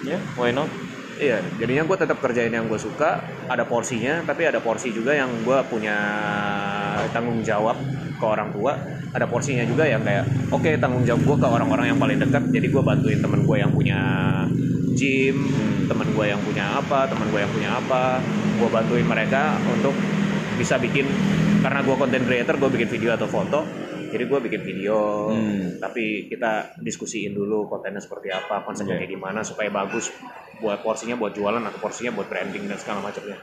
Ya, 0.00 0.16
why 0.34 0.50
not? 0.50 0.70
Iya, 1.18 1.42
jadinya 1.58 1.82
gue 1.82 1.96
tetap 1.98 2.22
kerjain 2.22 2.54
yang 2.54 2.70
gue 2.70 2.78
suka, 2.78 3.18
ada 3.50 3.66
porsinya, 3.66 4.22
tapi 4.22 4.46
ada 4.46 4.62
porsi 4.62 4.94
juga 4.94 5.18
yang 5.18 5.42
gue 5.42 5.58
punya 5.66 5.98
tanggung 7.10 7.42
jawab 7.42 7.74
ke 8.14 8.22
orang 8.22 8.54
tua, 8.54 8.78
ada 9.10 9.26
porsinya 9.26 9.66
juga 9.66 9.82
yang 9.90 10.06
kayak, 10.06 10.30
oke 10.54 10.70
tanggung 10.78 11.02
jawab 11.02 11.26
gue 11.26 11.36
ke 11.42 11.46
orang-orang 11.50 11.90
yang 11.90 11.98
paling 11.98 12.22
dekat, 12.22 12.46
jadi 12.54 12.66
gue 12.70 12.82
bantuin 12.86 13.18
temen 13.18 13.42
gue 13.42 13.56
yang 13.58 13.74
punya 13.74 13.98
gym, 14.94 15.36
temen 15.90 16.06
gue 16.14 16.24
yang 16.30 16.38
punya 16.38 16.78
apa, 16.78 17.10
temen 17.10 17.26
gue 17.34 17.40
yang 17.42 17.50
punya 17.50 17.70
apa, 17.82 18.22
gue 18.54 18.68
bantuin 18.70 19.06
mereka 19.06 19.58
untuk 19.66 19.98
bisa 20.54 20.78
bikin, 20.78 21.10
karena 21.66 21.82
gue 21.82 21.94
content 21.98 22.24
creator, 22.30 22.54
gue 22.62 22.70
bikin 22.78 22.88
video 22.94 23.10
atau 23.18 23.26
foto, 23.26 23.66
jadi 24.08 24.24
gue 24.24 24.38
bikin 24.42 24.62
video, 24.62 25.28
Hmm. 25.28 25.76
tapi 25.78 26.26
kita 26.26 26.76
diskusiin 26.76 27.30
dulu 27.30 27.66
kontennya 27.66 27.98
seperti 27.98 28.28
apa, 28.28 28.62
konsepnya 28.62 28.96
kayak 28.96 29.10
gimana 29.10 29.40
supaya 29.40 29.68
bagus 29.68 30.08
buat 30.58 30.80
porsinya 30.80 31.14
buat 31.14 31.32
jualan 31.32 31.60
atau 31.60 31.78
porsinya 31.78 32.12
buat 32.12 32.26
branding 32.26 32.64
dan 32.64 32.76
segala 32.76 33.00
macamnya. 33.00 33.36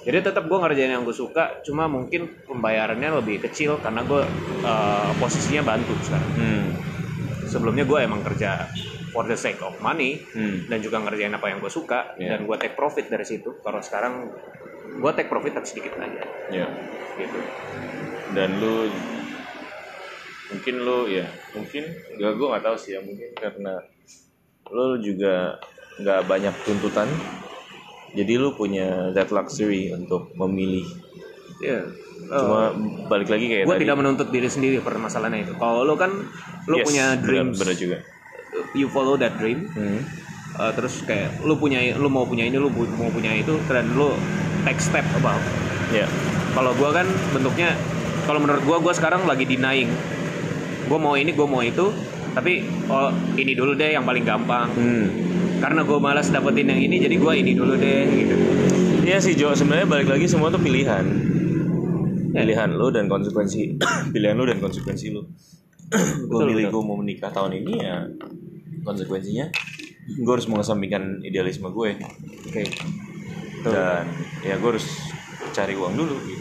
Jadi 0.00 0.16
tetap 0.22 0.48
gue 0.48 0.56
ngerjain 0.56 0.90
yang 0.90 1.04
gue 1.04 1.12
suka, 1.12 1.60
cuma 1.60 1.84
mungkin 1.84 2.40
pembayarannya 2.44 3.20
lebih 3.20 3.40
kecil 3.42 3.76
karena 3.78 4.00
gue 4.00 4.22
uh, 4.62 5.10
posisinya 5.16 5.60
bantu 5.62 5.92
sekarang. 6.00 6.30
Hmm. 6.34 6.66
Sebelumnya 7.44 7.84
gue 7.84 7.98
emang 8.00 8.22
kerja 8.22 8.64
for 9.10 9.26
the 9.26 9.34
sake 9.34 9.60
of 9.60 9.76
money 9.78 10.22
Hmm. 10.32 10.64
dan 10.66 10.80
juga 10.80 10.98
ngerjain 10.98 11.30
apa 11.30 11.46
yang 11.46 11.58
gue 11.58 11.68
suka 11.68 12.16
Iya. 12.16 12.32
dan 12.32 12.48
gue 12.48 12.56
take 12.56 12.72
profit 12.72 13.06
dari 13.06 13.22
situ. 13.22 13.60
Kalau 13.60 13.78
sekarang 13.78 14.32
gue 14.96 15.10
take 15.12 15.28
profit 15.28 15.52
tapi 15.52 15.66
sedikit 15.68 15.94
aja, 15.96 16.24
Ya. 16.48 16.66
gitu. 17.16 17.38
Dan 18.30 18.56
lu 18.56 18.88
mungkin 20.50 20.74
lu 20.78 20.98
ya 21.06 21.26
mungkin 21.52 21.84
gak 22.16 22.32
gue 22.32 22.46
nggak 22.48 22.64
tahu 22.64 22.76
sih 22.76 22.90
ya 22.92 23.00
mungkin 23.00 23.28
karena 23.32 23.74
lu 24.66 24.98
juga 24.98 25.58
nggak 25.96 26.20
banyak 26.24 26.54
tuntutan 26.60 27.06
jadi 28.10 28.32
lu 28.36 28.52
punya 28.52 29.10
that 29.10 29.30
luxury 29.30 29.90
untuk 29.90 30.34
memilih 30.34 30.86
Iya. 31.60 31.84
cuma 32.22 32.72
balik 33.06 33.28
lagi 33.28 33.46
kayak 33.46 33.64
gue 33.64 33.76
tidak 33.78 33.96
menuntut 33.96 34.28
diri 34.28 34.46
sendiri 34.46 34.76
permasalahannya 34.78 35.40
itu. 35.42 35.52
Kalau 35.54 35.82
lo 35.82 35.92
kan 35.94 36.08
lo 36.64 36.76
Yes, 36.76 36.86
punya 36.86 37.04
dreams, 37.16 37.56
bener 37.56 37.76
juga 37.76 37.98
you 38.72 38.88
follow 38.88 39.14
that 39.14 39.36
dream. 39.36 39.68
hmm. 39.68 40.00
Uh, 40.52 40.72
terus 40.72 41.00
kayak 41.02 41.40
lu 41.40 41.54
punya 41.54 41.80
lu 41.94 42.08
mau 42.08 42.24
punya 42.24 42.42
ini 42.42 42.56
lu 42.56 42.68
bu- 42.68 42.90
mau 42.92 43.08
punya 43.08 43.32
itu 43.32 43.54
dan 43.66 43.86
lu 43.92 44.12
take 44.62 44.76
step 44.78 45.06
about 45.14 45.40
ya 45.88 46.04
kalau 46.52 46.74
gua 46.74 46.90
kan 46.92 47.06
bentuknya 47.30 47.72
kalau 48.24 48.38
menurut 48.38 48.60
gua 48.62 48.76
gua 48.78 48.92
sekarang 48.92 49.24
lagi 49.24 49.46
denying 49.46 49.88
gua 50.90 50.98
mau 50.98 51.14
ini 51.14 51.30
gua 51.30 51.46
mau 51.46 51.62
itu 51.62 51.94
tapi 52.34 52.66
oh 52.90 53.14
ini 53.38 53.54
dulu 53.54 53.78
deh 53.78 53.94
yang 53.94 54.02
paling 54.02 54.26
gampang 54.26 54.66
hmm. 54.74 55.06
karena 55.62 55.86
gua 55.86 56.02
malas 56.02 56.34
dapetin 56.34 56.66
yang 56.74 56.82
ini 56.82 56.98
jadi 56.98 57.16
gua 57.16 57.38
ini 57.38 57.54
dulu 57.54 57.78
deh 57.78 58.04
gitu 58.10 58.36
Iya 59.00 59.18
sih 59.18 59.34
Jo, 59.34 59.50
sebenarnya 59.56 59.90
balik 59.90 60.06
lagi 60.12 60.30
semua 60.30 60.54
tuh 60.54 60.62
pilihan. 60.62 61.02
Ya. 62.30 62.46
Pilihan 62.46 62.78
lu 62.78 62.94
dan 62.94 63.10
konsekuensi 63.10 63.74
pilihan 64.14 64.38
lu 64.38 64.46
dan 64.46 64.62
konsekuensi 64.62 65.10
lu. 65.10 65.26
gue 66.30 66.40
milih 66.46 66.70
gue 66.70 66.82
mau 66.82 66.94
menikah 66.94 67.34
tahun 67.34 67.58
ini 67.62 67.72
ya 67.82 68.06
konsekuensinya 68.86 69.50
gue 70.10 70.32
harus 70.32 70.46
mengesampingkan 70.46 71.22
idealisme 71.26 71.70
gue 71.70 71.98
oke 71.98 72.62
Betul. 73.60 73.72
dan 73.74 74.06
ya 74.46 74.54
gue 74.56 74.68
harus 74.70 74.86
cari 75.50 75.74
uang 75.74 75.94
dulu 75.98 76.16
gitu. 76.30 76.39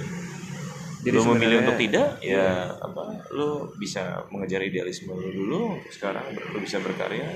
Jadi 1.00 1.16
lu 1.16 1.24
memilih 1.32 1.64
untuk 1.64 1.80
tidak 1.80 2.08
ya 2.20 2.76
apa 2.76 3.04
lu 3.32 3.72
bisa 3.74 4.20
mengejar 4.28 4.60
idealisme 4.60 5.12
lu 5.12 5.32
dulu 5.32 5.62
sekarang 5.90 6.24
lu 6.34 6.60
bisa 6.60 6.78
berkarya 6.78 7.32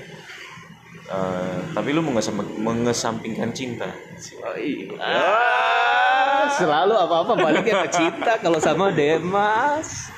Eh, 1.04 1.58
tapi 1.70 1.92
lu 1.92 2.00
mengesam- 2.00 2.54
mengesampingkan 2.56 3.52
cinta 3.52 3.92
Oh, 4.40 4.56
iya. 4.56 4.88
Ah, 4.96 6.48
selalu 6.48 6.96
apa-apa 6.96 7.32
baliknya 7.34 7.84
ke 7.84 7.90
cinta 7.90 8.40
kalau 8.40 8.56
sama 8.56 8.88
Demas. 8.88 10.08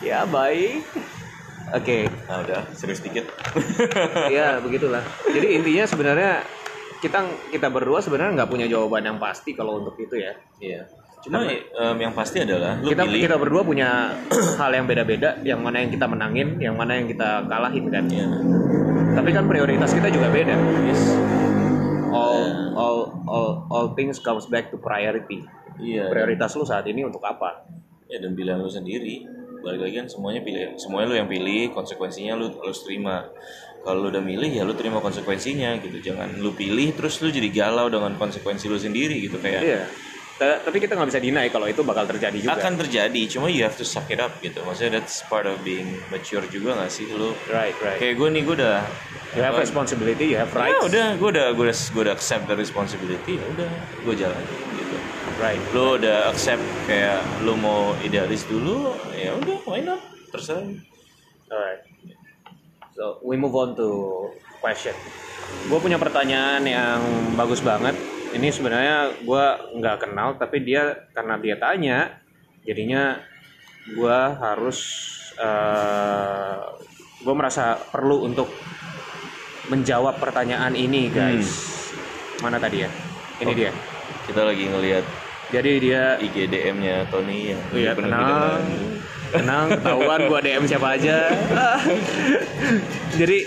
Ya 0.00 0.26
baik. 0.26 0.82
Oke, 1.68 2.10
nah 2.24 2.42
udah 2.42 2.66
serius 2.72 2.98
dikit 3.00 3.26
ya 4.34 4.58
begitulah. 4.58 5.02
Jadi 5.26 5.46
intinya 5.52 5.84
sebenarnya 5.84 6.42
kita 6.98 7.22
kita 7.50 7.70
berdua 7.70 8.02
sebenarnya 8.02 8.34
nggak 8.36 8.50
punya 8.50 8.66
jawaban 8.66 9.06
yang 9.06 9.18
pasti 9.18 9.54
kalau 9.54 9.78
untuk 9.78 9.94
itu 9.96 10.14
ya. 10.16 10.34
Iya. 10.58 10.82
Cuma 11.26 11.42
em, 11.42 11.96
yang 11.98 12.14
pasti 12.14 12.38
adalah 12.38 12.78
lu 12.78 12.94
Kita 12.94 13.02
pilih. 13.02 13.26
kita 13.26 13.34
berdua 13.34 13.62
punya 13.66 14.14
hal 14.62 14.70
yang 14.70 14.86
beda-beda, 14.86 15.34
yang 15.42 15.58
mana 15.58 15.82
yang 15.82 15.90
kita 15.90 16.06
menangin, 16.06 16.54
yang 16.62 16.78
mana 16.78 17.02
yang 17.02 17.10
kita 17.10 17.42
kalahin 17.50 17.90
kan. 17.90 18.06
Iya. 18.06 18.26
Tapi 19.18 19.30
kan 19.34 19.44
prioritas 19.50 19.90
kita 19.90 20.06
juga 20.06 20.30
beda. 20.30 20.54
Yes. 20.86 21.02
All 22.14 22.46
all 22.78 22.98
all 23.26 23.50
all 23.66 23.86
things 23.98 24.22
comes 24.22 24.46
back 24.46 24.70
to 24.70 24.78
priority. 24.78 25.42
Iya. 25.76 26.08
prioritas 26.08 26.56
lu 26.56 26.64
saat 26.64 26.88
ini 26.88 27.04
untuk 27.04 27.20
apa 27.20 27.68
Ya 28.08 28.16
dan 28.22 28.32
pilihan 28.32 28.56
lu 28.62 28.70
sendiri. 28.70 29.26
Balik 29.60 29.82
lagi 29.82 29.94
kan 29.98 30.06
semuanya 30.06 30.40
pilih, 30.46 30.78
semuanya 30.78 31.06
lu 31.10 31.16
yang 31.18 31.28
pilih, 31.28 31.74
konsekuensinya 31.74 32.38
lu 32.38 32.54
harus 32.62 32.86
terima. 32.86 33.26
Kalau 33.82 33.98
lu 33.98 34.14
udah 34.14 34.22
milih 34.22 34.46
ya 34.46 34.62
lu 34.62 34.78
terima 34.78 35.02
konsekuensinya 35.02 35.74
gitu. 35.82 35.98
Jangan 35.98 36.38
lu 36.38 36.54
pilih 36.54 36.94
terus 36.94 37.18
lu 37.18 37.34
jadi 37.34 37.50
galau 37.50 37.90
dengan 37.90 38.14
konsekuensi 38.14 38.70
lu 38.70 38.78
sendiri 38.78 39.18
gitu 39.26 39.42
kayak 39.42 39.60
iya 39.66 39.82
tapi 40.36 40.76
kita 40.84 40.92
nggak 40.92 41.08
bisa 41.08 41.20
deny 41.20 41.48
kalau 41.48 41.64
itu 41.64 41.80
bakal 41.80 42.04
terjadi 42.04 42.36
juga 42.36 42.60
akan 42.60 42.76
terjadi. 42.76 43.22
Cuma 43.24 43.48
you 43.48 43.64
have 43.64 43.72
to 43.80 43.88
suck 43.88 44.04
it 44.12 44.20
up 44.20 44.36
gitu. 44.44 44.60
Maksudnya 44.68 45.00
that's 45.00 45.24
part 45.24 45.48
of 45.48 45.56
being 45.64 45.96
mature 46.12 46.44
juga 46.52 46.76
gak 46.76 46.92
sih 46.92 47.08
lu? 47.08 47.32
right 47.48 47.72
right 47.80 47.96
Kayak 47.96 48.20
gue 48.20 48.28
nih 48.36 48.42
gue 48.44 48.54
udah 48.60 48.84
you 49.32 49.40
have 49.40 49.56
responsibility 49.56 50.36
you 50.36 50.38
have 50.38 50.52
Ya 50.52 50.68
rights 50.68 50.84
udah, 50.84 51.08
gue 51.16 51.28
udah 51.32 51.46
gue 51.56 51.64
udah 51.72 51.76
gue 51.76 52.02
udah 52.04 52.14
accept 52.14 52.44
the 52.52 52.56
responsibility, 52.56 53.40
ya 53.40 53.46
udah 53.56 53.70
gue 54.04 54.14
jalan 54.16 54.42
gitu. 54.76 54.96
right 55.40 55.60
Lu 55.72 55.96
udah 55.96 56.28
accept 56.28 56.64
kayak 56.84 57.24
lu 57.40 57.56
mau 57.56 57.96
idealis 58.04 58.44
dulu, 58.44 58.92
ya 59.16 59.32
udah 59.40 59.56
why 59.64 59.80
not? 59.80 60.04
Terserah. 60.28 60.68
Alright. 61.48 61.80
So 62.92 63.24
we 63.24 63.40
move 63.40 63.56
on 63.56 63.72
to 63.76 63.88
question. 64.60 64.92
Gue 65.68 65.80
punya 65.80 65.96
pertanyaan 65.96 66.60
yang 66.64 67.00
bagus 67.36 67.64
banget. 67.64 68.15
Ini 68.36 68.52
sebenarnya 68.52 68.96
gue 69.18 69.44
nggak 69.74 69.96
kenal, 69.98 70.36
tapi 70.36 70.60
dia 70.60 71.08
karena 71.10 71.40
dia 71.40 71.56
tanya, 71.56 72.20
jadinya 72.62 73.16
gue 73.88 74.18
harus 74.36 74.78
uh, 75.36 76.76
gue 77.16 77.34
merasa 77.34 77.80
perlu 77.80 78.28
untuk 78.28 78.52
menjawab 79.66 80.20
pertanyaan 80.20 80.76
ini, 80.76 81.08
guys. 81.08 81.48
Mana 82.38 82.60
tadi 82.60 82.84
ya? 82.84 82.90
Ini 83.40 83.48
Oh. 83.48 83.56
dia. 83.56 83.72
Kita 84.22 84.42
lagi 84.42 84.64
ngelihat 84.66 85.04
Jadi 85.46 85.78
dia 85.78 86.18
IGDM-nya 86.18 87.06
Tony 87.06 87.54
yang 87.54 87.60
Iya 87.70 87.94
kita- 87.94 88.58
tenang 89.30 89.66
ketahuan 89.70 90.20
gua 90.26 90.42
DM 90.42 90.66
siapa 90.66 90.98
aja. 90.98 91.30
Jadi 93.20 93.46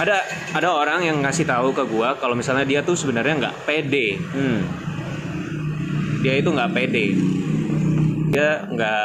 ada 0.00 0.24
ada 0.50 0.68
orang 0.70 1.00
yang 1.02 1.20
ngasih 1.20 1.44
tahu 1.44 1.70
ke 1.70 1.84
gua 1.84 2.16
kalau 2.16 2.32
misalnya 2.32 2.64
dia 2.64 2.80
tuh 2.80 2.94
sebenarnya 2.94 3.36
nggak 3.38 3.56
pede. 3.62 4.16
Hmm. 4.16 4.60
Dia 6.20 6.36
itu 6.36 6.48
nggak 6.48 6.70
pede. 6.70 7.06
Dia 8.30 8.62
nggak 8.64 9.04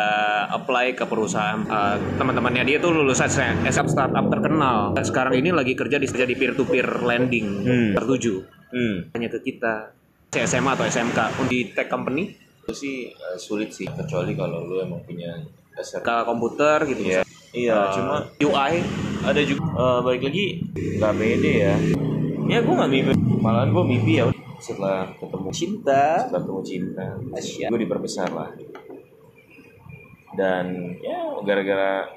apply 0.54 0.94
ke 0.94 1.04
perusahaan 1.04 1.60
eh, 1.62 1.98
teman-temannya 2.16 2.64
dia 2.64 2.78
tuh 2.78 2.94
lulusan 2.94 3.28
SM 3.66 3.88
startup 3.88 4.30
terkenal. 4.30 4.94
Sekarang 4.98 5.34
ini 5.34 5.50
lagi 5.50 5.74
kerja 5.74 5.98
di 5.98 6.06
kerja 6.06 6.24
di 6.24 6.36
peer 6.36 6.54
to 6.54 6.64
peer 6.64 6.86
lending 7.02 7.48
Hmm. 7.62 7.92
tertuju. 7.94 8.46
Hmm. 8.70 9.10
Hanya 9.12 9.28
ke 9.28 9.42
kita 9.42 9.92
SMA 10.32 10.72
atau 10.72 10.84
SMK 10.84 11.20
di 11.48 11.72
tech 11.72 11.88
company 11.88 12.28
Itu 12.62 12.74
sih 12.74 12.96
eh, 13.08 13.38
sulit 13.38 13.70
sih 13.70 13.86
kecuali 13.86 14.34
kalau 14.34 14.62
lu 14.62 14.80
emang 14.80 15.00
punya 15.02 15.32
dasar. 15.72 16.02
ke 16.02 16.16
komputer 16.24 16.82
gitu 16.86 17.02
Iya. 17.06 17.22
Iya, 17.56 17.72
Uh, 17.72 17.88
cuma 17.96 18.16
UI 18.44 18.74
ada 19.24 19.42
juga. 19.48 19.64
Eh, 19.64 20.00
balik 20.04 20.22
lagi 20.28 20.46
nggak 20.76 21.14
pede 21.16 21.54
ya. 21.64 21.76
Ya 22.46 22.58
gue 22.62 22.74
nggak 22.76 22.92
mimpi, 22.92 23.12
malahan 23.40 23.72
gue 23.72 23.84
mimpi 23.88 24.20
ya 24.20 24.28
setelah 24.60 25.08
ketemu 25.16 25.50
cinta. 25.56 26.04
Setelah 26.28 26.42
ketemu 26.44 26.62
cinta. 26.68 27.06
Asyik. 27.32 27.68
gue 27.72 27.80
diperbesar 27.80 28.30
lah. 28.36 28.50
Dan 30.36 31.00
ya 31.00 31.40
gara-gara 31.48 32.12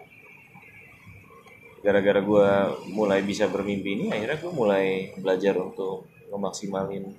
gara-gara 1.78 2.20
gue 2.20 2.48
mulai 2.90 3.22
bisa 3.22 3.46
bermimpi 3.46 3.94
ini 3.94 4.06
akhirnya 4.10 4.42
gue 4.42 4.50
mulai 4.50 5.14
belajar 5.14 5.54
untuk 5.54 6.10
ngemaksimalin 6.26 7.14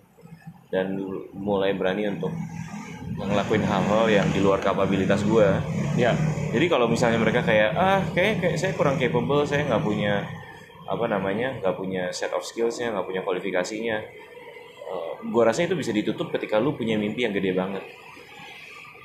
dan 0.68 1.00
mulai 1.32 1.72
berani 1.74 2.12
untuk 2.12 2.36
ngelakuin 3.18 3.64
hal-hal 3.66 4.06
yang 4.12 4.28
di 4.30 4.40
luar 4.44 4.62
kapabilitas 4.62 5.26
gue 5.26 5.48
ya. 5.98 6.14
Jadi 6.50 6.66
kalau 6.66 6.90
misalnya 6.90 7.22
mereka 7.22 7.46
kayak 7.46 7.78
ah 7.78 8.02
kayak 8.14 8.42
kayak 8.42 8.56
saya 8.58 8.74
kurang 8.74 8.98
capable 8.98 9.46
saya 9.46 9.70
nggak 9.70 9.84
punya 9.86 10.26
apa 10.90 11.06
namanya 11.06 11.54
nggak 11.62 11.76
punya 11.78 12.10
set 12.10 12.34
of 12.34 12.42
skillsnya 12.42 12.90
nggak 12.90 13.06
punya 13.06 13.22
kualifikasinya 13.22 14.02
Eh, 14.90 15.14
gua 15.30 15.54
rasa 15.54 15.70
itu 15.70 15.78
bisa 15.78 15.94
ditutup 15.94 16.34
ketika 16.34 16.58
lu 16.58 16.74
punya 16.74 16.98
mimpi 16.98 17.22
yang 17.22 17.34
gede 17.34 17.54
banget. 17.54 17.86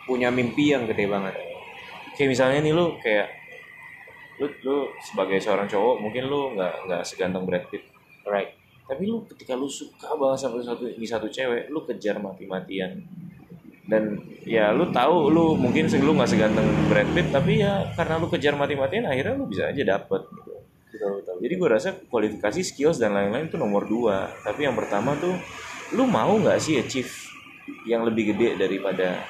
Punya 0.09 0.33
mimpi 0.33 0.73
yang 0.73 0.89
gede 0.89 1.05
banget. 1.05 1.37
Kayak 2.17 2.31
misalnya 2.33 2.59
nih 2.65 2.73
lu 2.73 2.97
kayak 3.05 3.29
lu 4.41 4.49
lu 4.65 4.77
sebagai 5.05 5.39
seorang 5.45 5.69
cowok 5.69 6.01
mungkin 6.01 6.25
lu 6.27 6.57
nggak 6.57 6.89
nggak 6.89 7.03
seganteng 7.05 7.45
Brad 7.45 7.69
Pitt. 7.69 7.85
Right. 8.25 8.57
Tapi 8.89 9.05
lu 9.05 9.29
ketika 9.29 9.53
lu 9.53 9.69
suka 9.69 10.17
banget 10.17 10.41
sama 10.41 10.65
satu 10.65 10.89
ini 10.89 11.05
satu 11.05 11.29
cewek 11.29 11.69
lu 11.69 11.85
kejar 11.85 12.17
mati-matian 12.17 13.05
dan 13.85 14.17
ya 14.43 14.73
lu 14.73 14.89
tahu 14.89 15.29
lu 15.29 15.55
mungkin 15.55 15.85
lu 15.91 16.17
nggak 16.17 16.31
seganteng 16.31 16.65
Brad 16.89 17.05
Pitt 17.13 17.29
tapi 17.29 17.61
ya 17.61 17.93
karena 17.93 18.17
lu 18.17 18.27
kejar 18.27 18.57
mati-matian 18.57 19.05
akhirnya 19.05 19.37
lu 19.37 19.45
bisa 19.45 19.69
aja 19.69 19.83
dapet 19.85 20.25
gitu. 20.25 20.53
betul 20.89 21.11
betul 21.21 21.37
jadi 21.37 21.55
gue 21.55 21.69
rasa 21.69 21.89
kualifikasi 22.07 22.61
skills 22.65 22.97
dan 22.97 23.13
lain-lain 23.13 23.47
itu 23.47 23.59
nomor 23.59 23.85
dua. 23.85 24.31
Tapi 24.41 24.65
yang 24.65 24.73
pertama 24.73 25.13
tuh 25.15 25.35
lu 25.93 26.07
mau 26.07 26.33
nggak 26.35 26.57
sih 26.57 26.79
achieve 26.79 27.11
yang 27.85 28.07
lebih 28.07 28.33
gede 28.33 28.57
daripada 28.57 29.21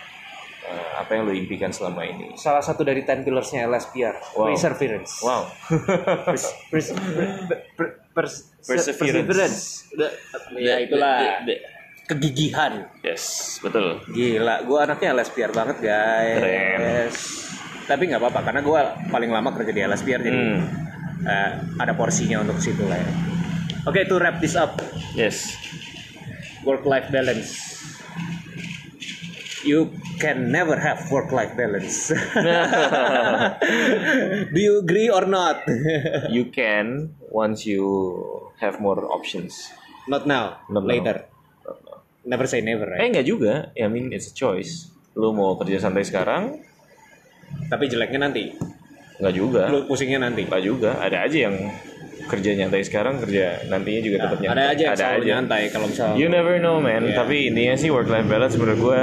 eh, 0.63 0.91
apa 0.95 1.11
yang 1.11 1.27
lu 1.27 1.35
impikan 1.35 1.73
selama 1.73 2.05
ini? 2.05 2.37
Salah 2.37 2.63
satu 2.63 2.85
dari 2.85 3.03
10 3.03 3.27
pillarsnya 3.27 3.67
LSPR 3.67 4.17
Wow. 4.33 4.47
perseverance. 4.47 5.13
Wow. 5.19 5.43
Pers- 6.31 6.55
pers- 6.71 6.93
per- 6.95 7.33
per- 7.75 7.95
pers- 8.13 8.45
Perseverance. 8.63 9.89
ya 10.55 10.79
itulah 10.79 11.43
kegigihan. 12.05 12.89
Yes 13.01 13.57
betul. 13.61 14.01
Gila 14.09 14.63
gue 14.63 14.79
anaknya 14.79 15.13
LSPR 15.13 15.51
banget 15.51 15.77
guys. 15.81 17.17
Tapi 17.85 18.09
nggak 18.09 18.21
apa-apa 18.21 18.41
karena 18.43 18.61
gue 18.61 18.81
paling 19.09 19.29
lama 19.29 19.49
kerja 19.53 19.71
di 19.71 19.81
LSPR 19.83 20.21
jadi 20.21 20.35
Hmm. 20.35 20.61
eh, 21.25 21.51
ada 21.79 21.93
porsinya 21.93 22.41
untuk 22.41 22.61
situ 22.61 22.85
lah 22.85 22.97
ya. 22.97 23.09
Oke 23.85 24.05
to 24.05 24.17
wrap 24.17 24.41
this 24.41 24.55
up. 24.55 24.81
Yes. 25.13 25.57
Work 26.65 26.85
life 26.85 27.09
balance. 27.09 27.73
You 29.65 29.97
can 30.21 30.53
never 30.53 30.77
have 30.77 31.09
work 31.09 31.33
life 31.33 31.57
balance. 31.57 32.13
Do 34.53 34.59
you 34.61 34.85
agree 34.85 35.09
or 35.09 35.25
not? 35.25 35.65
You 36.29 36.53
can 36.53 37.17
once 37.33 37.65
you 37.65 37.85
have 38.61 38.77
more 38.81 39.01
options. 39.09 39.73
Not 40.05 40.29
now. 40.29 40.61
Not 40.69 40.85
now. 40.85 41.25
Never 42.25 42.45
say 42.49 42.61
never 42.65 42.89
eh 42.89 43.05
right 43.05 43.11
nggak 43.13 43.27
juga. 43.29 43.73
I 43.77 43.87
mean 43.89 44.11
it's 44.13 44.33
a 44.33 44.35
choice. 44.35 44.91
Lu 45.15 45.31
mau 45.31 45.55
kerja 45.57 45.79
santai 45.79 46.03
sekarang? 46.03 46.59
Tapi 47.71 47.85
jeleknya 47.87 48.27
nanti. 48.29 48.51
Nggak 49.21 49.35
juga. 49.35 49.63
Lu 49.71 49.87
pusingnya 49.87 50.19
nanti. 50.19 50.43
Nggak 50.49 50.63
juga. 50.65 50.99
Ada 50.99 51.29
aja 51.31 51.39
yang 51.51 51.57
kerja 52.25 52.57
nyantai 52.57 52.81
sekarang 52.81 53.21
kerja 53.21 53.69
nantinya 53.69 54.01
juga 54.01 54.17
tetap 54.25 54.39
nyantai. 54.41 54.57
ada 54.57 54.65
aja 54.73 54.83
yang 54.89 54.97
selalu 54.97 55.25
nyantai 55.29 55.63
kalau 55.69 55.87
misalnya 55.93 56.17
You 56.17 56.29
never 56.33 56.57
know 56.57 56.81
man, 56.81 57.05
Yeah. 57.05 57.21
tapi 57.21 57.53
intinya 57.53 57.75
sih 57.77 57.93
work 57.93 58.09
life 58.09 58.25
balance 58.25 58.57
menurut 58.57 58.81
gue 58.81 59.01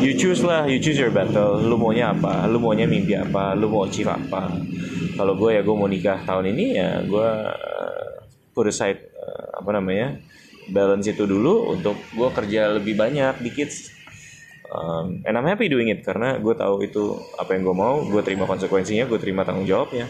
You 0.00 0.12
choose 0.16 0.40
lah, 0.40 0.64
you 0.64 0.80
choose 0.80 0.96
your 0.96 1.12
battle. 1.12 1.60
Lu 1.60 1.76
maunya 1.76 2.12
apa, 2.16 2.48
lu 2.48 2.56
maunya 2.56 2.88
mimpi 2.88 3.12
apa, 3.16 3.52
lu 3.52 3.68
mau 3.68 3.84
achieve 3.84 4.08
apa? 4.08 4.48
Kalau 5.12 5.36
gue 5.36 5.56
ya 5.56 5.60
gue 5.60 5.76
mau 5.76 5.84
nikah 5.84 6.24
tahun 6.24 6.56
ini 6.56 6.66
ya 6.80 7.04
gue 7.04 7.28
uh, 7.52 8.08
put 8.56 8.64
aside 8.68 9.12
uh, 9.12 9.60
apa 9.60 9.70
namanya 9.76 10.16
balance 10.70 11.06
itu 11.06 11.26
dulu 11.26 11.70
untuk 11.70 11.98
gue 12.10 12.28
kerja 12.30 12.72
lebih 12.72 12.94
banyak 12.94 13.42
dikit 13.42 13.70
um, 14.66 15.20
and 15.22 15.34
I'm 15.34 15.46
happy 15.46 15.66
doing 15.66 15.90
it 15.90 16.00
karena 16.00 16.38
gue 16.38 16.54
tahu 16.54 16.82
itu 16.82 17.04
apa 17.36 17.54
yang 17.54 17.66
gue 17.66 17.76
mau 17.76 18.00
gue 18.00 18.22
terima 18.22 18.46
konsekuensinya 18.46 19.04
gue 19.04 19.18
terima 19.18 19.42
tanggung 19.42 19.66
jawabnya 19.66 20.06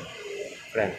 friend 0.70 0.92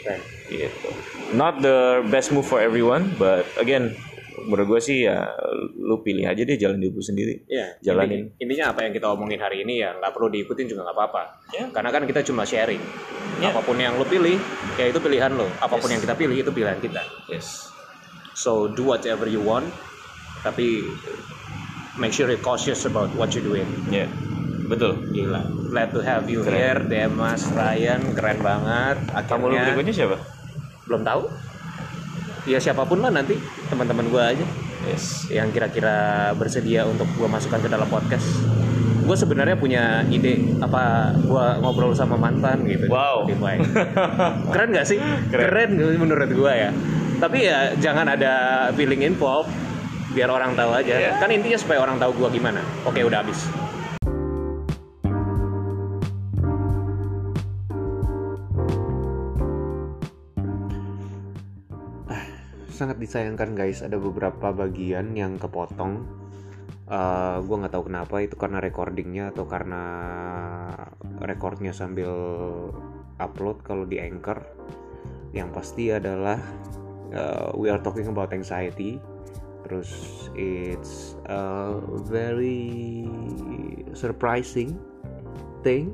friend 0.00 0.22
gitu 0.48 0.88
not 1.32 1.58
the 1.58 2.04
best 2.06 2.30
move 2.30 2.44
for 2.44 2.60
everyone 2.60 3.10
but 3.16 3.44
again 3.56 3.96
menurut 4.38 4.78
gue 4.78 4.80
sih 4.80 4.98
ya 5.02 5.26
lu 5.74 5.98
pilih 5.98 6.22
aja 6.22 6.38
deh 6.38 6.54
jalan 6.54 6.78
hidup 6.78 6.94
lu 6.94 7.02
sendiri 7.02 7.42
Iya, 7.50 7.74
Jalanin. 7.82 8.30
intinya, 8.30 8.38
intinya 8.38 8.64
apa 8.70 8.80
yang 8.86 8.92
kita 8.94 9.06
omongin 9.10 9.42
hari 9.42 9.66
ini 9.66 9.82
ya 9.82 9.98
nggak 9.98 10.14
perlu 10.14 10.30
diikutin 10.30 10.70
juga 10.70 10.86
nggak 10.86 10.94
apa-apa. 10.94 11.22
Ya. 11.50 11.64
Karena 11.74 11.90
kan 11.90 12.06
kita 12.06 12.22
cuma 12.22 12.46
sharing. 12.46 12.78
Ya. 13.42 13.50
Apa 13.50 13.66
pun 13.66 13.74
yang 13.74 13.98
lo 13.98 14.06
pilih, 14.06 14.38
ya 14.78 14.86
itu 14.86 15.02
pilihan 15.02 15.34
lo. 15.34 15.50
Apa 15.58 15.74
pun 15.74 15.90
Yes. 15.90 15.98
yang 15.98 16.02
kita 16.06 16.14
pilih 16.14 16.36
itu 16.38 16.50
pilihan 16.54 16.78
kita. 16.78 17.02
yes 17.26 17.74
So 18.38 18.70
do 18.70 18.86
whatever 18.86 19.26
you 19.26 19.42
want, 19.42 19.66
tapi 20.46 20.86
make 21.98 22.14
sure 22.14 22.30
you're 22.30 22.38
cautious 22.38 22.86
about 22.86 23.10
what 23.18 23.34
you're 23.34 23.42
doing. 23.42 23.66
ya 23.90 24.06
betul 24.68 25.00
Gila, 25.10 25.42
glad 25.72 25.90
to 25.90 25.98
have 26.04 26.30
you 26.30 26.46
Keren. 26.46 26.54
here, 26.54 26.80
Demas 26.86 27.50
Ryan, 27.50 28.14
keren 28.14 28.38
banget. 28.38 29.00
kamu 29.26 29.48
Akhirnya 29.50 29.62
berikutnya 29.74 29.94
siapa 29.96 30.16
belum 30.86 31.02
tahu. 31.02 31.22
Ya 32.46 32.62
siapa 32.62 32.86
pun 32.86 33.02
lah 33.02 33.10
nanti 33.10 33.34
teman-teman 33.66 34.06
gua 34.06 34.30
aja. 34.30 34.46
yes 34.86 35.26
yang 35.34 35.50
kira-kira 35.50 36.30
bersedia 36.38 36.86
untuk 36.86 37.10
gue 37.18 37.26
masukkan 37.26 37.58
ke 37.58 37.66
dalam 37.66 37.90
podcast. 37.90 38.24
Gue 39.02 39.16
sebenarnya 39.18 39.56
punya 39.58 40.04
ide 40.06 40.54
apa 40.62 41.10
gue 41.16 41.44
ngobrol 41.64 41.90
sama 41.96 42.14
mantan 42.14 42.62
gitu. 42.68 42.86
Wow. 42.86 43.26
Keren 44.54 44.70
gak 44.70 44.86
sih? 44.86 45.00
Keren. 45.32 45.74
Keren, 45.74 45.96
menurut 45.98 46.30
gue 46.30 46.52
ya. 46.54 46.70
Tapi 47.18 47.50
ya 47.50 47.74
jangan 47.82 48.06
ada 48.14 48.34
feeling 48.78 49.02
involved. 49.02 49.50
biar 50.08 50.32
orang 50.32 50.56
tahu 50.56 50.72
aja. 50.72 50.94
Iya. 50.96 51.10
kan 51.20 51.28
intinya 51.28 51.58
supaya 51.60 51.84
orang 51.84 52.00
tahu 52.00 52.16
gua 52.16 52.32
gimana. 52.32 52.64
Oke 52.88 53.04
udah 53.04 53.20
habis. 53.20 53.44
Ah, 62.08 62.24
sangat 62.72 62.96
disayangkan 63.02 63.52
guys. 63.52 63.84
Ada 63.84 64.00
beberapa 64.00 64.54
bagian 64.54 65.12
yang 65.12 65.36
kepotong. 65.36 66.08
Eh 66.88 67.36
gue 67.44 67.56
nggak 67.60 67.74
tahu 67.74 67.92
kenapa. 67.92 68.14
Itu 68.24 68.40
karena 68.40 68.64
recordingnya 68.64 69.34
atau 69.36 69.44
karena 69.44 69.82
recordnya 71.20 71.76
sambil 71.76 72.10
upload 73.20 73.60
kalau 73.60 73.84
di 73.84 74.00
anchor. 74.00 74.40
Yang 75.36 75.48
pasti 75.52 75.92
adalah 75.92 76.40
uh, 77.14 77.52
we 77.54 77.70
are 77.70 77.80
talking 77.80 78.08
about 78.08 78.32
anxiety. 78.32 79.00
Terus 79.68 79.90
it's 80.32 81.16
a 81.28 81.76
very 82.08 83.04
surprising 83.92 84.80
thing. 85.60 85.92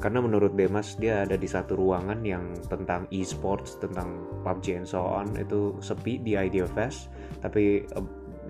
Karena 0.00 0.24
menurut 0.24 0.56
Demas 0.56 0.96
dia 0.96 1.28
ada 1.28 1.36
di 1.36 1.44
satu 1.44 1.76
ruangan 1.76 2.24
yang 2.24 2.56
tentang 2.72 3.04
e-sports 3.12 3.76
tentang 3.76 4.24
PUBG 4.46 4.80
and 4.80 4.88
so 4.88 5.04
on. 5.04 5.36
Itu 5.36 5.76
sepi 5.84 6.22
di 6.24 6.38
Idea 6.38 6.64
Fest. 6.64 7.12
Tapi 7.44 7.84
uh, 7.98 8.06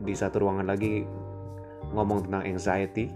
di 0.07 0.15
satu 0.15 0.47
ruangan 0.47 0.71
lagi 0.71 1.03
ngomong 1.91 2.31
tentang 2.31 2.47
anxiety. 2.47 3.11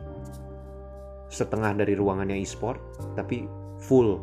Setengah 1.30 1.78
dari 1.78 1.94
ruangannya 1.94 2.40
e-sport 2.40 2.80
tapi 3.14 3.46
full. 3.78 4.18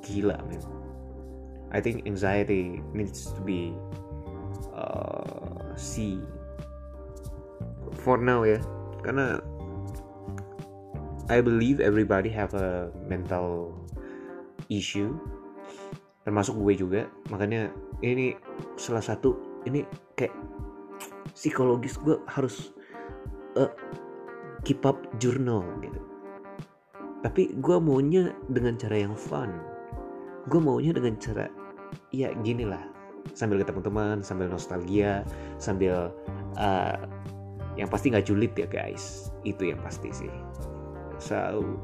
Gila 0.00 0.38
men 0.48 0.77
I 1.72 1.84
think 1.84 2.08
anxiety 2.08 2.80
needs 2.96 3.28
to 3.32 3.40
be 3.44 3.76
uh, 4.72 5.76
see 5.76 6.20
for 8.00 8.16
now 8.16 8.44
ya 8.46 8.60
karena 9.04 9.42
I 11.28 11.44
believe 11.44 11.84
everybody 11.84 12.32
have 12.32 12.56
a 12.56 12.88
mental 13.04 13.76
issue 14.72 15.12
termasuk 16.24 16.60
gue 16.60 16.74
juga. 16.76 17.00
Makanya 17.32 17.72
ini 18.04 18.36
salah 18.76 19.00
satu 19.00 19.60
ini 19.64 19.84
kayak 20.16 20.32
psikologis 21.32 21.96
gue 22.00 22.20
harus 22.28 22.72
uh, 23.56 23.72
keep 24.64 24.84
up 24.84 25.00
journal 25.16 25.64
gitu. 25.84 26.00
Tapi 27.24 27.56
gue 27.60 27.76
maunya 27.80 28.32
dengan 28.52 28.76
cara 28.76 28.96
yang 29.08 29.16
fun. 29.16 29.52
Gue 30.48 30.60
maunya 30.60 30.96
dengan 30.96 31.16
cara 31.20 31.48
ya 32.10 32.32
gini 32.42 32.64
lah. 32.68 32.82
Sambil 33.36 33.60
ketemu 33.60 33.84
teman 33.84 34.16
sambil 34.24 34.48
nostalgia 34.48 35.22
sambil 35.60 36.10
uh, 36.56 36.96
yang 37.78 37.86
pasti 37.86 38.10
nggak 38.10 38.26
julid 38.26 38.52
ya 38.58 38.66
guys. 38.66 39.30
Itu 39.46 39.70
yang 39.70 39.78
pasti 39.84 40.10
sih. 40.10 40.32
So 41.18 41.34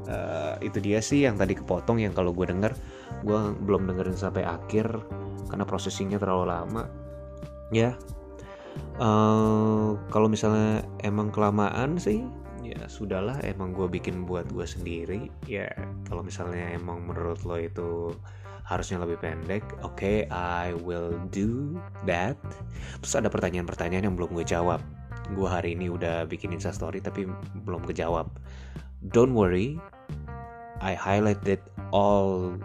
uh, 0.07 0.55
itu 0.63 0.79
dia 0.79 1.03
sih 1.03 1.27
yang 1.27 1.35
tadi 1.35 1.55
kepotong 1.55 1.99
yang 1.99 2.15
kalau 2.15 2.31
gue 2.31 2.47
denger 2.47 2.71
gue 3.23 3.39
belum 3.67 3.87
dengerin 3.87 4.15
sampai 4.15 4.47
akhir 4.47 4.87
karena 5.51 5.65
prosesinya 5.67 6.17
terlalu 6.19 6.51
lama. 6.51 6.83
Ya. 7.71 7.95
Uh, 8.99 9.95
kalau 10.11 10.27
misalnya 10.27 10.83
emang 10.99 11.31
kelamaan 11.31 11.95
sih 11.95 12.27
ya 12.59 12.75
sudahlah 12.91 13.39
emang 13.45 13.71
gue 13.71 13.87
bikin 13.87 14.27
buat 14.27 14.47
gue 14.51 14.65
sendiri. 14.67 15.31
Ya 15.47 15.69
kalau 16.07 16.25
misalnya 16.25 16.75
emang 16.75 17.05
menurut 17.07 17.43
lo 17.47 17.55
itu 17.59 18.11
harusnya 18.65 18.97
lebih 18.97 19.21
pendek. 19.21 19.61
Oke 19.85 19.93
okay, 19.93 20.17
I 20.33 20.73
will 20.81 21.13
do 21.29 21.77
that. 22.09 22.35
Terus 22.99 23.13
ada 23.13 23.29
pertanyaan-pertanyaan 23.29 24.09
yang 24.09 24.15
belum 24.17 24.33
gue 24.33 24.45
jawab. 24.45 24.81
Gue 25.37 25.45
hari 25.45 25.77
ini 25.77 25.89
udah 25.89 26.25
bikin 26.25 26.49
instastory 26.49 26.97
tapi 26.97 27.29
belum 27.65 27.85
kejawab. 27.85 28.29
Don't 29.13 29.37
worry 29.37 29.77
I 30.81 30.97
highlighted 30.97 31.61
all 31.93 32.57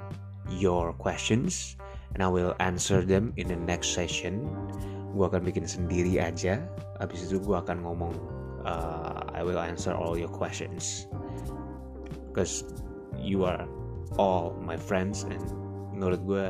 your 0.48 0.96
questions 0.96 1.76
and 2.16 2.24
I 2.24 2.28
will 2.32 2.56
answer 2.58 3.04
them 3.04 3.36
in 3.36 3.52
the 3.52 3.60
next 3.60 3.92
session. 3.92 4.48
Gue 5.12 5.28
akan 5.28 5.44
bikin 5.44 5.68
sendiri 5.68 6.16
aja. 6.16 6.64
Habis 6.96 7.28
itu 7.28 7.44
gue 7.44 7.56
akan 7.60 7.84
ngomong 7.84 8.16
uh, 8.64 9.20
I 9.36 9.44
will 9.44 9.60
answer 9.60 9.92
all 9.92 10.16
your 10.16 10.32
questions. 10.32 11.04
Because 12.32 12.64
you 13.20 13.44
are 13.44 13.68
all 14.16 14.56
my 14.64 14.80
friends 14.80 15.28
and 15.28 15.59
menurut 16.00 16.20
gue 16.24 16.44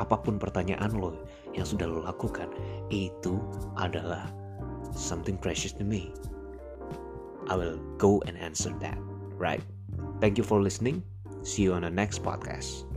apa 0.00 0.16
pun 0.16 0.40
pertanyaan 0.40 0.96
lo 0.96 1.12
yang 1.52 1.68
sudah 1.68 1.84
lo 1.84 2.00
lakukan 2.00 2.48
itu 2.88 3.36
adalah 3.76 4.32
something 4.96 5.36
precious 5.36 5.76
to 5.76 5.84
me. 5.84 6.16
I 7.52 7.60
will 7.60 7.76
go 8.00 8.24
and 8.24 8.40
answer 8.40 8.72
that 8.80 8.96
right? 9.36 9.60
Thank 10.24 10.40
you 10.40 10.44
for 10.44 10.64
listening. 10.64 11.04
See 11.44 11.68
you 11.68 11.76
on 11.76 11.84
the 11.84 11.92
next 11.92 12.24
podcast 12.24 12.89